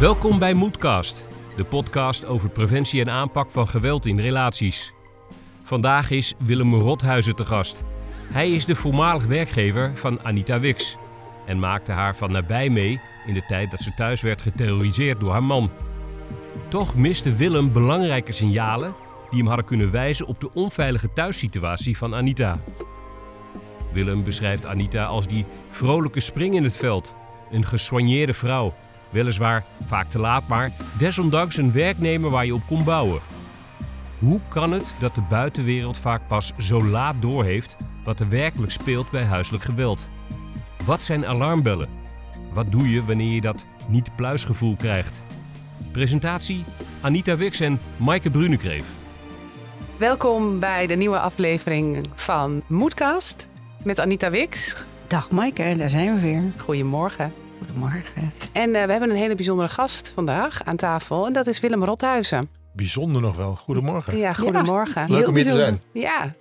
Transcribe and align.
Welkom 0.00 0.38
bij 0.38 0.54
Moedcast, 0.54 1.24
de 1.56 1.64
podcast 1.64 2.24
over 2.24 2.48
preventie 2.48 3.00
en 3.00 3.10
aanpak 3.10 3.50
van 3.50 3.68
geweld 3.68 4.06
in 4.06 4.20
relaties. 4.20 4.92
Vandaag 5.62 6.10
is 6.10 6.34
Willem 6.38 6.74
Rothuizen 6.74 7.36
te 7.36 7.44
gast. 7.44 7.82
Hij 8.32 8.50
is 8.50 8.64
de 8.64 8.74
voormalig 8.74 9.24
werkgever 9.26 9.92
van 9.94 10.24
Anita 10.24 10.60
Wix 10.60 10.96
en 11.46 11.58
maakte 11.58 11.92
haar 11.92 12.16
van 12.16 12.32
nabij 12.32 12.68
mee 12.68 13.00
in 13.26 13.34
de 13.34 13.44
tijd 13.46 13.70
dat 13.70 13.80
ze 13.80 13.94
thuis 13.94 14.20
werd 14.20 14.42
geterroriseerd 14.42 15.20
door 15.20 15.30
haar 15.30 15.42
man. 15.42 15.70
Toch 16.68 16.96
miste 16.96 17.34
Willem 17.34 17.72
belangrijke 17.72 18.32
signalen 18.32 18.94
die 19.30 19.38
hem 19.38 19.46
hadden 19.46 19.66
kunnen 19.66 19.90
wijzen 19.90 20.26
op 20.26 20.40
de 20.40 20.52
onveilige 20.52 21.12
thuissituatie 21.12 21.96
van 21.96 22.14
Anita. 22.14 22.58
Willem 23.92 24.24
beschrijft 24.24 24.66
Anita 24.66 25.04
als 25.04 25.26
die 25.26 25.46
vrolijke 25.70 26.20
spring 26.20 26.54
in 26.54 26.64
het 26.64 26.76
veld, 26.76 27.14
een 27.50 27.64
gesoigneerde 27.64 28.34
vrouw. 28.34 28.74
Weliswaar 29.10 29.64
vaak 29.86 30.08
te 30.08 30.18
laat, 30.18 30.48
maar 30.48 30.70
desondanks 30.98 31.56
een 31.56 31.72
werknemer 31.72 32.30
waar 32.30 32.46
je 32.46 32.54
op 32.54 32.66
kon 32.66 32.84
bouwen. 32.84 33.20
Hoe 34.18 34.40
kan 34.48 34.72
het 34.72 34.94
dat 34.98 35.14
de 35.14 35.22
buitenwereld 35.28 35.96
vaak 35.98 36.28
pas 36.28 36.52
zo 36.58 36.84
laat 36.84 37.14
doorheeft 37.22 37.76
wat 38.04 38.20
er 38.20 38.28
werkelijk 38.28 38.72
speelt 38.72 39.10
bij 39.10 39.24
huiselijk 39.24 39.64
geweld? 39.64 40.08
Wat 40.84 41.04
zijn 41.04 41.26
alarmbellen? 41.26 41.88
Wat 42.52 42.72
doe 42.72 42.90
je 42.90 43.04
wanneer 43.04 43.32
je 43.32 43.40
dat 43.40 43.66
niet-pluisgevoel 43.88 44.76
krijgt? 44.76 45.22
Presentatie 45.92 46.64
Anita 47.00 47.36
Wix 47.36 47.60
en 47.60 47.80
Maaike 47.96 48.30
Brunekreef. 48.30 48.84
Welkom 49.96 50.58
bij 50.58 50.86
de 50.86 50.94
nieuwe 50.94 51.18
aflevering 51.18 52.06
van 52.14 52.62
Moedcast 52.66 53.48
met 53.82 54.00
Anita 54.00 54.30
Wix. 54.30 54.84
Dag 55.06 55.30
Maaike, 55.30 55.74
daar 55.76 55.90
zijn 55.90 56.14
we 56.14 56.20
weer. 56.20 56.42
Goedemorgen. 56.56 57.32
Goedemorgen. 57.78 58.32
En 58.52 58.68
uh, 58.68 58.84
we 58.84 58.90
hebben 58.90 59.10
een 59.10 59.16
hele 59.16 59.34
bijzondere 59.34 59.68
gast 59.68 60.10
vandaag 60.14 60.64
aan 60.64 60.76
tafel 60.76 61.26
en 61.26 61.32
dat 61.32 61.46
is 61.46 61.60
Willem 61.60 61.84
Rothuizen. 61.84 62.50
Bijzonder 62.74 63.22
nog 63.22 63.36
wel. 63.36 63.54
Goedemorgen. 63.56 64.18
Ja, 64.18 64.32
goedemorgen. 64.32 65.10
Leuk 65.10 65.28
om 65.28 65.34
hier 65.34 65.44
te 65.44 65.52
zijn. 65.52 65.80
Ja, 65.92 66.34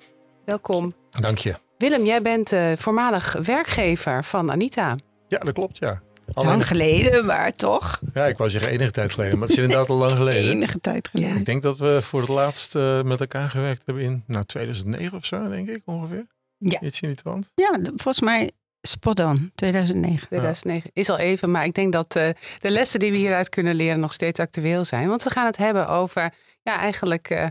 welkom. 0.46 0.94
Dank 1.10 1.38
je. 1.38 1.56
Willem, 1.78 2.06
jij 2.06 2.22
bent 2.22 2.52
uh, 2.52 2.72
voormalig 2.76 3.36
werkgever 3.44 4.24
van 4.24 4.52
Anita. 4.52 4.96
Ja, 5.28 5.40
dat 5.40 5.54
klopt, 5.54 5.78
ja. 5.78 6.02
Alleen... 6.34 6.50
Lang 6.50 6.68
geleden, 6.68 7.26
maar 7.26 7.54
toch? 7.54 8.00
Ja, 8.14 8.26
ik 8.26 8.38
wou 8.38 8.50
zeggen 8.50 8.72
enige 8.72 8.92
tijd 8.92 9.14
geleden, 9.14 9.40
maar 9.40 9.48
het 9.48 9.58
is 9.58 9.64
inderdaad 9.64 9.90
al 9.90 9.98
lang 9.98 10.18
geleden. 10.18 10.52
Enige 10.52 10.80
tijd 10.80 11.08
geleden. 11.08 11.36
Ik 11.36 11.46
denk 11.46 11.64
dat 11.64 11.78
we 11.78 12.00
voor 12.02 12.20
het 12.20 12.30
laatst 12.30 12.76
uh, 12.76 13.02
met 13.02 13.20
elkaar 13.20 13.50
gewerkt 13.50 13.82
hebben 13.86 14.04
in 14.04 14.24
nou, 14.28 14.46
2009 14.46 15.18
of 15.18 15.26
zo, 15.26 15.50
denk 15.50 15.70
ik 15.70 15.82
ongeveer. 15.86 16.26
Ja. 16.58 16.82
Iets 16.82 17.02
in 17.02 17.08
die 17.08 17.18
trant. 17.18 17.52
Ja, 17.56 17.80
volgens 17.84 18.22
mij 18.22 18.52
spot 18.88 19.20
on, 19.20 19.52
2009. 19.56 20.28
2009 20.28 20.90
is 20.94 21.10
al 21.10 21.18
even, 21.18 21.52
maar 21.52 21.66
ik 21.66 21.74
denk 21.74 21.92
dat 21.92 22.16
uh, 22.16 22.30
de 22.58 22.70
lessen 22.70 23.00
die 23.00 23.12
we 23.12 23.18
hieruit 23.18 23.50
kunnen 23.50 23.76
leren 23.76 24.00
nog 24.00 24.14
steeds 24.14 24.40
actueel 24.40 24.86
zijn. 24.86 25.08
Want 25.08 25.24
we 25.24 25.30
gaan 25.30 25.46
het 25.46 25.58
hebben 25.58 25.88
over 25.88 26.34
ja, 26.62 26.80
eigenlijk 26.80 27.30
uh, 27.30 27.48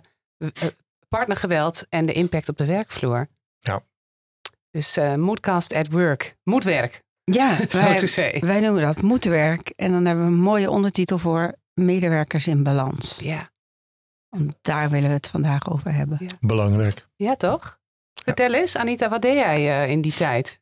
partnergeweld 1.09 1.87
en 1.89 2.07
de 2.07 2.13
impact 2.13 2.49
op 2.49 2.57
de 2.57 2.67
werkvloer. 2.67 3.29
Ja. 3.59 3.83
Dus 4.71 4.99
uh, 4.99 5.15
moodcast 5.15 5.75
at 5.75 5.91
work, 5.91 6.37
moedwerk. 6.43 7.05
Ja, 7.25 7.59
wij, 7.71 8.41
wij 8.41 8.61
noemen 8.61 8.83
dat 8.83 9.03
moedwerk. 9.03 9.73
En 9.77 9.91
dan 9.91 10.05
hebben 10.05 10.25
we 10.25 10.31
een 10.31 10.39
mooie 10.39 10.71
ondertitel 10.71 11.19
voor 11.19 11.55
medewerkers 11.75 12.47
in 12.47 12.63
balans. 12.63 13.21
Ja. 13.21 13.51
Want 14.29 14.57
daar 14.63 14.89
willen 14.89 15.09
we 15.09 15.15
het 15.15 15.29
vandaag 15.29 15.71
over 15.71 15.93
hebben. 15.95 16.19
Ja. 16.21 16.37
Belangrijk. 16.41 17.07
Ja, 17.17 17.37
toch? 17.37 17.79
Vertel 18.25 18.55
eens, 18.55 18.77
Anita, 18.77 19.09
wat 19.09 19.23
deed 19.23 19.35
jij 19.35 19.85
uh, 19.85 19.91
in 19.91 20.01
die 20.01 20.13
tijd? 20.13 20.61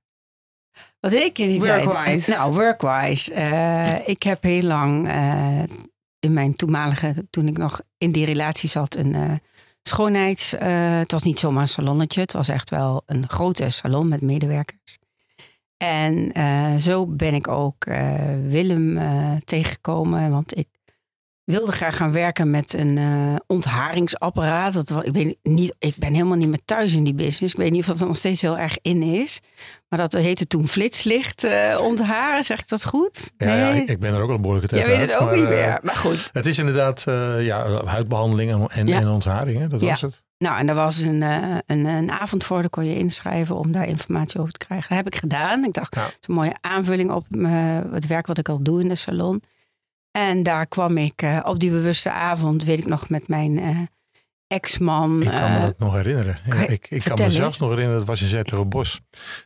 Wat 1.01 1.13
ik 1.13 1.39
in 1.39 1.49
die 1.49 1.59
workwise. 1.59 2.27
tijd? 2.27 2.39
Nou, 2.39 2.53
workwise. 2.53 3.33
Uh, 3.33 4.09
ik 4.09 4.23
heb 4.23 4.43
heel 4.43 4.63
lang 4.63 5.09
uh, 5.09 5.63
in 6.19 6.33
mijn 6.33 6.55
toenmalige, 6.55 7.27
toen 7.31 7.49
ik 7.49 7.57
nog 7.59 7.81
in 7.99 8.13
die 8.13 8.25
relatie 8.25 8.69
zat, 8.69 8.97
een 8.97 9.41
schoonheids... 9.83 10.51
het 10.99 11.13
was 11.13 11.23
niet 11.23 11.39
zomaar 11.39 11.63
een 11.63 11.69
salonnetje, 11.69 12.21
het 12.21 12.33
was 12.33 12.49
echt 12.49 12.71
wel 12.71 13.03
een 13.07 13.29
grote 13.29 13.71
salon 13.71 14.09
met 14.09 14.21
medewerkers. 14.21 14.99
En 15.77 16.39
uh, 16.39 16.77
zo 16.77 17.07
ben 17.07 17.35
ik 17.35 17.49
ook 17.49 17.87
uh, 17.87 18.15
Willem 18.47 18.97
uh, 18.97 19.33
tegengekomen. 19.45 20.31
Want 20.31 20.57
ik 20.57 20.69
wilde 21.45 21.73
graag 21.73 21.97
gaan 21.97 22.13
werken 22.13 22.51
met 22.51 22.75
een 22.75 22.99
ontharingsapparaat. 23.47 24.73
Dat, 24.73 25.07
ik, 25.07 25.13
weet 25.13 25.37
niet, 25.43 25.75
ik 25.79 25.97
ben 25.97 26.13
helemaal 26.13 26.37
niet 26.37 26.49
meer 26.49 26.65
thuis 26.65 26.95
in 26.95 27.05
die 27.05 27.15
business. 27.15 27.53
Ik 27.53 27.61
weet 27.61 27.71
niet 27.71 27.81
of 27.81 27.87
dat 27.99 28.09
nog 28.09 28.17
steeds 28.17 28.41
heel 28.41 28.59
erg 28.59 28.79
in 28.83 29.03
is. 29.03 29.41
Maar 29.89 29.99
dat 29.99 30.13
heette 30.13 30.47
toen 30.47 30.69
flitslicht 30.69 31.47
ontharen. 31.81 32.45
Zeg 32.45 32.61
ik 32.61 32.69
dat 32.69 32.85
goed? 32.85 33.33
Ja, 33.37 33.47
nee? 33.47 33.59
ja 33.59 33.71
ik, 33.71 33.89
ik, 33.89 34.01
ben 34.01 34.15
er 34.15 34.21
ook 34.21 34.29
al 34.29 34.35
een 34.35 34.41
behoorlijke 34.41 34.69
tijd 34.69 34.87
Jij 34.87 34.97
weet 34.97 35.11
het 35.11 35.21
ook 35.21 35.27
maar, 35.27 35.37
niet 35.37 35.49
meer. 35.49 35.79
Maar 35.83 35.97
goed. 35.97 36.29
Het 36.33 36.47
is 36.47 36.59
inderdaad 36.59 37.05
ja, 37.39 37.85
huidbehandeling 37.85 38.53
en, 38.53 38.67
en, 38.69 38.87
ja. 38.87 39.01
en 39.01 39.09
ontharing. 39.09 39.59
Hè? 39.59 39.69
Dat 39.69 39.81
was 39.81 40.01
het. 40.01 40.23
Nou, 40.39 40.59
en 40.59 40.67
daar 40.67 40.75
was 40.75 40.99
een, 40.99 41.21
uh, 41.21 41.59
een, 41.67 41.85
een, 41.85 42.11
avond 42.11 42.45
voor, 42.45 42.61
daar 42.61 42.71
kon 42.71 42.85
je 42.85 42.99
inschrijven 42.99 43.57
om 43.57 43.73
daar 43.73 43.89
informatie 43.89 44.41
over 44.41 44.53
te 44.53 44.67
krijgen. 44.67 44.89
Dat 44.89 44.99
heb 44.99 45.07
ik 45.07 45.17
gedaan. 45.17 45.65
Ik 45.65 45.73
dacht, 45.73 45.95
ja. 45.95 46.03
het 46.03 46.17
is 46.21 46.29
een 46.29 46.35
mooie 46.35 46.57
aanvulling 46.61 47.11
op 47.11 47.27
uh, 47.31 47.79
het 47.93 48.07
werk 48.07 48.27
wat 48.27 48.39
ik 48.39 48.49
al 48.49 48.63
doe 48.63 48.81
in 48.81 48.89
de 48.89 48.95
salon. 48.95 49.43
En 50.19 50.43
daar 50.43 50.67
kwam 50.67 50.97
ik 50.97 51.23
uh, 51.23 51.41
op 51.45 51.59
die 51.59 51.71
bewuste 51.71 52.11
avond, 52.11 52.65
weet 52.65 52.79
ik 52.79 52.87
nog, 52.87 53.09
met 53.09 53.29
mijn 53.29 53.89
ex-man. 54.47 55.23
Ik 55.23 55.31
kan 55.31 55.53
me 55.53 55.61
dat 55.61 55.79
nog 55.79 55.95
herinneren. 55.95 56.39
kan 56.49 56.61
ik 56.61 56.87
ik 56.91 57.05
kan 57.05 57.19
mezelf 57.19 57.59
nog 57.59 57.69
herinneren, 57.69 57.99
het 57.99 58.09
was 58.09 58.23
in 58.23 58.29
Zetterenbos. 58.29 59.01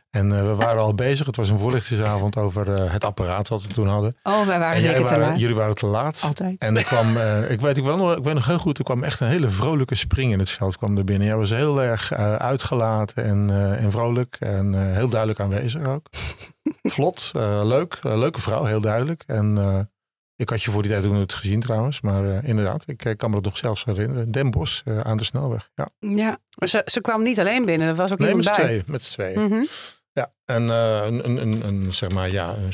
En 0.09 0.29
we 0.47 0.55
waren 0.55 0.81
al 0.81 0.93
bezig. 0.93 1.25
Het 1.25 1.35
was 1.35 1.49
een 1.49 1.57
voorlichtingsavond 1.57 2.37
over 2.37 2.73
eh, 2.73 2.91
het 2.91 3.03
apparaat 3.03 3.47
wat 3.47 3.61
we 3.61 3.67
toen 3.67 3.87
hadden. 3.87 4.15
Oh, 4.23 4.45
wij 4.45 4.59
waren 4.59 4.75
En 4.75 4.81
zeker 4.81 5.05
te 5.05 5.17
laat. 5.17 5.39
Jullie 5.39 5.55
waren 5.55 5.75
te 5.75 5.85
laat. 5.85 6.21
Altijd. 6.25 6.59
En 6.59 6.77
er 6.77 6.83
kwam, 6.83 7.17
eh, 7.17 7.51
ik 7.51 7.61
weet 7.61 7.77
ik 7.77 7.83
wel 7.83 7.97
nog, 7.97 8.17
ik 8.17 8.23
weet 8.23 8.33
nog 8.33 8.45
heel 8.45 8.59
goed, 8.59 8.77
er 8.77 8.83
kwam 8.83 9.03
echt 9.03 9.19
een 9.19 9.27
hele 9.27 9.47
vrolijke 9.49 9.95
spring 9.95 10.31
in 10.31 10.39
het 10.39 10.49
veld 10.49 10.77
kwam 10.77 10.97
er 10.97 11.03
binnen. 11.03 11.27
Jij 11.27 11.35
was 11.37 11.49
heel 11.49 11.81
erg 11.81 12.11
eh, 12.11 12.35
uitgelaten 12.35 13.23
en, 13.23 13.49
eh, 13.49 13.83
en 13.83 13.91
vrolijk 13.91 14.35
en 14.39 14.73
eh, 14.73 14.95
heel 14.95 15.07
duidelijk 15.07 15.39
aanwezig 15.39 15.85
ook. 15.85 16.07
Vlot, 16.93 17.31
eh, 17.35 17.61
leuk, 17.63 17.93
eh, 18.01 18.17
leuke 18.17 18.41
vrouw, 18.41 18.63
heel 18.63 18.81
duidelijk. 18.81 19.23
En 19.27 19.57
eh, 19.57 19.79
ik 20.39 20.49
had 20.49 20.63
je 20.63 20.71
voor 20.71 20.81
die 20.81 20.91
tijd 20.91 21.05
ook 21.05 21.11
nooit 21.11 21.33
gezien 21.33 21.59
trouwens, 21.59 22.01
maar 22.01 22.29
eh, 22.37 22.49
inderdaad, 22.49 22.83
ik 22.87 23.05
eh, 23.05 23.15
kan 23.15 23.29
me 23.29 23.35
dat 23.35 23.45
nog 23.45 23.57
zelfs 23.57 23.83
herinneren. 23.83 24.31
Den 24.31 24.49
Bosch 24.51 24.81
eh, 24.85 24.99
aan 24.99 25.17
de 25.17 25.23
snelweg. 25.23 25.69
Ja. 25.75 25.89
Ja, 25.99 26.39
Maar 26.55 26.69
Ze, 26.69 26.81
ze 26.85 27.01
kwam 27.01 27.23
niet 27.23 27.39
alleen 27.39 27.65
binnen, 27.65 27.87
er 27.87 27.95
was 27.95 28.11
ook 28.11 28.19
Nee, 28.19 28.35
met 28.35 28.37
iemand 28.37 28.55
z'n 28.55 28.61
bij. 28.61 28.69
tweeën. 28.69 28.83
Met 28.87 29.03
z'n 29.03 29.11
tweeën. 29.13 29.41
Mhm. 29.41 29.63
Ja, 30.11 30.31
en 30.45 30.69
eh, 30.69 31.05
een, 31.05 31.25
een, 31.25 31.41
een, 31.41 31.67
een, 31.67 31.93
zeg 31.93 32.09
maar, 32.11 32.29
ja, 32.31 32.55
een, 32.55 32.73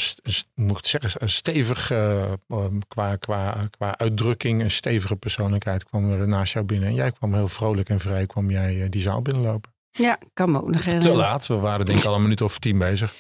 moet 0.55 0.69
ik 0.69 0.75
het 0.77 0.87
zeggen, 0.87 1.21
een 1.21 1.29
stevig, 1.29 1.91
eh, 1.91 2.31
um, 2.47 2.87
qua, 2.87 3.15
qua, 3.15 3.67
qua 3.77 3.97
uitdrukking, 3.97 4.61
een 4.61 4.71
stevige 4.71 5.15
persoonlijkheid 5.15 5.83
kwam 5.83 6.11
er 6.11 6.27
naast 6.27 6.53
jou 6.53 6.65
binnen. 6.65 6.89
En 6.89 6.95
jij 6.95 7.11
kwam 7.11 7.33
heel 7.33 7.47
vrolijk 7.47 7.89
en 7.89 7.99
vrij, 7.99 8.25
kwam 8.25 8.49
jij 8.51 8.89
die 8.89 9.01
zaal 9.01 9.21
binnenlopen. 9.21 9.71
ja, 9.91 10.17
kan 10.33 10.51
me 10.51 10.61
ook 10.61 10.69
nog 10.71 10.81
Te 10.81 11.11
laat, 11.11 11.47
we 11.47 11.55
waren 11.55 11.85
denk 11.85 11.99
ik 11.99 12.05
al 12.05 12.15
een 12.15 12.21
minuut 12.21 12.41
of 12.41 12.59
tien 12.59 12.77
bezig. 12.77 13.13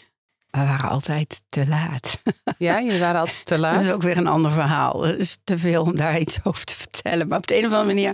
We 0.55 0.65
waren 0.65 0.89
altijd 0.89 1.41
te 1.49 1.67
laat. 1.67 2.21
Ja, 2.57 2.81
jullie 2.81 2.99
waren 2.99 3.21
al 3.21 3.27
te 3.43 3.57
laat. 3.57 3.73
Dat 3.73 3.83
is 3.83 3.91
ook 3.91 4.01
weer 4.01 4.17
een 4.17 4.27
ander 4.27 4.51
verhaal. 4.51 5.03
Het 5.03 5.19
is 5.19 5.37
te 5.43 5.57
veel 5.57 5.83
om 5.83 5.95
daar 5.95 6.19
iets 6.19 6.39
over 6.43 6.65
te 6.65 6.75
vertellen. 6.75 7.27
Maar 7.27 7.37
op 7.37 7.47
de 7.47 7.57
een 7.57 7.65
of 7.65 7.71
andere 7.71 7.93
manier 7.93 8.13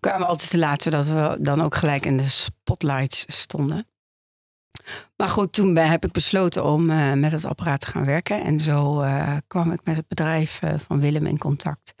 kwamen 0.00 0.20
we 0.20 0.26
altijd 0.26 0.50
te 0.50 0.58
laat, 0.58 0.82
zodat 0.82 1.06
we 1.06 1.36
dan 1.40 1.62
ook 1.62 1.74
gelijk 1.74 2.06
in 2.06 2.16
de 2.16 2.28
spotlights 2.28 3.24
stonden. 3.26 3.86
Maar 5.16 5.28
goed, 5.28 5.52
toen 5.52 5.76
heb 5.76 6.04
ik 6.04 6.12
besloten 6.12 6.64
om 6.64 6.90
eh, 6.90 7.12
met 7.12 7.32
het 7.32 7.44
apparaat 7.44 7.80
te 7.80 7.86
gaan 7.86 8.04
werken. 8.04 8.42
En 8.42 8.60
zo 8.60 9.00
eh, 9.00 9.36
kwam 9.46 9.72
ik 9.72 9.80
met 9.84 9.96
het 9.96 10.08
bedrijf 10.08 10.62
eh, 10.62 10.74
van 10.86 11.00
Willem 11.00 11.26
in 11.26 11.38
contact. 11.38 11.94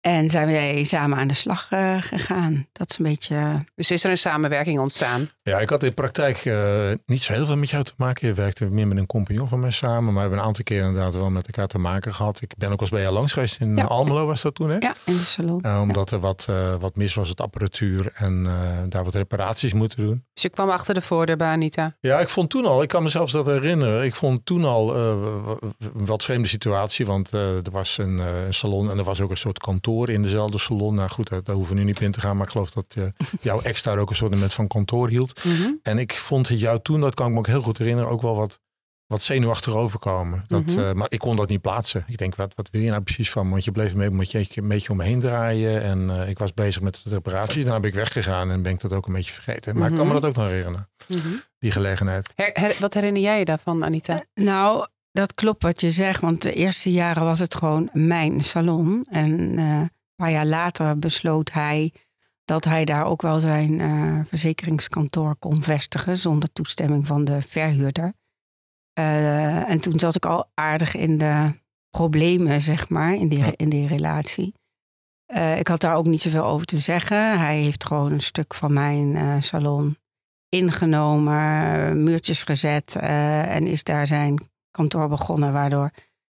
En 0.00 0.30
zijn 0.30 0.46
wij 0.46 0.84
samen 0.84 1.18
aan 1.18 1.28
de 1.28 1.34
slag 1.34 1.68
gegaan. 2.00 2.66
Dat 2.72 2.90
is 2.90 2.98
een 2.98 3.04
beetje. 3.04 3.64
Dus 3.74 3.90
is 3.90 4.04
er 4.04 4.10
een 4.10 4.18
samenwerking 4.18 4.78
ontstaan? 4.78 5.30
Ja, 5.42 5.58
ik 5.58 5.70
had 5.70 5.82
in 5.82 5.94
praktijk 5.94 6.44
eh, 6.44 6.90
niet 7.06 7.22
zo 7.22 7.32
heel 7.32 7.46
veel 7.46 7.56
met 7.56 7.70
jou 7.70 7.84
te 7.84 7.92
maken. 7.96 8.28
Je 8.28 8.34
werkte 8.34 8.70
meer 8.70 8.86
met 8.86 8.98
een 8.98 9.06
compagnon 9.06 9.48
van 9.48 9.60
mij 9.60 9.70
samen. 9.70 10.04
Maar 10.04 10.12
we 10.14 10.20
hebben 10.20 10.38
een 10.38 10.44
aantal 10.44 10.64
keer 10.64 10.82
inderdaad 10.82 11.14
wel 11.14 11.30
met 11.30 11.46
elkaar 11.46 11.66
te 11.66 11.78
maken 11.78 12.14
gehad. 12.14 12.40
Ik 12.42 12.52
ben 12.56 12.68
ook 12.68 12.74
wel 12.74 12.80
eens 12.80 12.90
bij 12.90 13.00
jou 13.00 13.14
langs 13.14 13.32
geweest 13.32 13.60
in 13.60 13.76
Ja. 13.76 13.84
Almelo 13.84 14.26
was 14.26 14.42
dat 14.42 14.54
toen 14.54 14.70
hè? 14.70 14.76
Ja, 14.76 14.94
in 15.04 15.12
de 15.12 15.24
salon. 15.24 15.60
Eh, 15.60 15.80
omdat 15.80 16.10
er 16.10 16.20
wat, 16.20 16.46
eh, 16.50 16.74
wat 16.80 16.96
mis 16.96 17.14
was, 17.14 17.28
het 17.28 17.40
apparatuur. 17.40 18.12
En 18.14 18.48
daar 18.88 19.04
wat 19.04 19.14
reparaties 19.14 19.72
moeten 19.72 20.04
doen. 20.04 20.24
Dus 20.32 20.42
je 20.42 20.48
kwam 20.48 20.70
achter 20.70 20.94
de 20.94 21.00
voordeur 21.00 21.36
bij 21.36 21.48
Anita. 21.48 21.96
Ja, 22.00 22.20
ik 22.20 22.28
vond 22.28 22.50
toen 22.50 22.64
al, 22.64 22.82
ik 22.82 22.88
kan 22.88 23.02
mezelf 23.02 23.30
dat 23.30 23.46
herinneren. 23.46 24.04
Ik 24.04 24.14
vond 24.14 24.46
toen 24.46 24.64
al 24.64 24.96
een 24.96 25.58
wat 25.92 26.24
vreemde 26.24 26.48
situatie. 26.48 27.06
Want 27.06 27.30
er 27.32 27.70
was 27.70 27.98
een, 27.98 28.20
salon 28.50 28.90
en 28.90 28.98
er 28.98 29.04
was 29.04 29.20
ook 29.20 29.30
een 29.30 29.36
soort 29.36 29.58
kantoor 29.58 30.08
in 30.08 30.22
dezelfde 30.22 30.58
salon. 30.58 30.94
Nou 30.94 31.10
goed, 31.10 31.28
daar, 31.28 31.54
hoeven 31.54 31.74
we 31.74 31.80
nu 31.80 31.86
niet 31.86 32.00
in 32.00 32.12
te 32.12 32.20
gaan. 32.20 32.36
Maar 32.36 32.46
ik 32.46 32.52
geloof 32.52 32.70
dat 32.70 32.96
jouw 33.40 33.60
ex 33.60 33.82
daar 33.82 33.98
ook 33.98 34.10
een 34.10 34.16
soort 34.16 34.54
van 34.54 34.66
kantoor 34.66 35.08
hield. 35.08 35.39
Mhm. 35.44 35.70
En 35.82 35.98
ik 35.98 36.12
vond 36.12 36.48
het 36.48 36.60
jou 36.60 36.80
toen, 36.82 37.00
dat 37.00 37.14
kan 37.14 37.26
ik 37.26 37.32
me 37.32 37.38
ook 37.38 37.46
heel 37.46 37.62
goed 37.62 37.78
herinneren, 37.78 38.10
ook 38.10 38.22
wel 38.22 38.36
wat, 38.36 38.60
wat 39.06 39.22
zenuwachtig 39.22 39.72
overkomen. 39.74 40.44
Dat, 40.48 40.64
Mhm. 40.64 40.78
eh, 40.78 40.92
maar 40.92 41.06
ik 41.10 41.18
kon 41.18 41.36
dat 41.36 41.48
niet 41.48 41.60
plaatsen. 41.60 42.04
Ik 42.06 42.18
denk, 42.18 42.34
wat, 42.34 42.52
wat 42.54 42.68
wil 42.70 42.80
je 42.80 42.90
nou 42.90 43.02
precies 43.02 43.30
van? 43.30 43.44
me? 43.44 43.50
Want 43.50 43.64
je 43.64 43.70
bleef 43.70 43.94
me 43.94 44.04
een 44.04 44.16
beetje, 44.16 44.46
een 44.54 44.68
beetje 44.68 44.90
om 44.90 44.96
me 44.96 45.04
heen 45.04 45.20
draaien. 45.20 45.82
En 45.82 46.10
eh, 46.10 46.28
ik 46.28 46.38
was 46.38 46.54
bezig 46.54 46.82
met 46.82 47.00
de 47.04 47.10
reparaties. 47.10 47.62
Daarna 47.64 47.80
ben 47.80 47.88
ik 47.90 47.96
weggegaan 47.96 48.50
en 48.50 48.62
ben 48.62 48.72
ik 48.72 48.80
dat 48.80 48.92
ook 48.92 49.06
een 49.06 49.12
beetje 49.12 49.32
vergeten. 49.32 49.78
Maar 49.78 49.88
ik 49.90 49.94
kan 49.96 50.06
me 50.06 50.12
Mhm. 50.12 50.20
dat 50.20 50.30
ook 50.30 50.36
nog 50.36 50.46
herinneren, 50.46 50.88
die 51.58 51.70
gelegenheid. 51.70 52.28
Her- 52.34 52.50
her- 52.52 52.76
wat 52.80 52.94
herinner 52.94 53.22
jij 53.22 53.38
je 53.38 53.44
daarvan, 53.44 53.84
Anita? 53.84 54.24
Nou, 54.34 54.86
dat 55.12 55.34
klopt 55.34 55.62
wat 55.62 55.80
je 55.80 55.90
zegt. 55.90 56.20
Want 56.20 56.42
de 56.42 56.52
eerste 56.52 56.92
jaren 56.92 57.24
was 57.24 57.38
het 57.38 57.54
gewoon 57.54 57.88
mijn 57.92 58.40
salon. 58.40 59.06
En 59.10 59.58
eh, 59.58 59.64
een 59.64 59.90
paar 60.16 60.30
jaar 60.30 60.46
later 60.46 60.98
besloot 60.98 61.52
hij 61.52 61.92
dat 62.50 62.64
hij 62.64 62.84
daar 62.84 63.04
ook 63.04 63.22
wel 63.22 63.40
zijn 63.40 63.80
eh, 63.80 64.20
verzekeringskantoor 64.26 65.36
kon 65.36 65.62
vestigen. 65.62 66.16
Zonder 66.16 66.52
toestemming 66.52 67.06
van 67.06 67.24
de 67.24 67.42
verhuurder. 67.42 68.12
Eh, 68.92 69.70
en 69.70 69.80
toen 69.80 69.98
zat 69.98 70.14
ik 70.14 70.26
al 70.26 70.50
aardig 70.54 70.94
in 70.94 71.18
de 71.18 71.52
problemen, 71.90 72.60
zeg 72.60 72.88
maar, 72.88 73.14
in 73.14 73.28
die, 73.28 73.38
Ja. 73.38 73.52
in 73.56 73.68
die 73.68 73.86
relatie. 73.86 74.54
Eh, 75.26 75.58
ik 75.58 75.68
had 75.68 75.80
daar 75.80 75.94
ook 75.94 76.06
niet 76.06 76.20
zoveel 76.22 76.44
over 76.44 76.66
te 76.66 76.78
zeggen. 76.78 77.38
Hij 77.38 77.58
heeft 77.58 77.84
gewoon 77.84 78.12
een 78.12 78.20
stuk 78.20 78.54
van 78.54 78.72
mijn 78.72 79.42
salon 79.42 79.96
ingenomen, 80.48 82.02
muurtjes 82.02 82.42
gezet 82.42 82.96
en 82.96 83.66
is 83.66 83.82
daar 83.82 84.06
zijn 84.06 84.50
kantoor 84.70 85.08
begonnen, 85.08 85.52
waardoor 85.52 85.90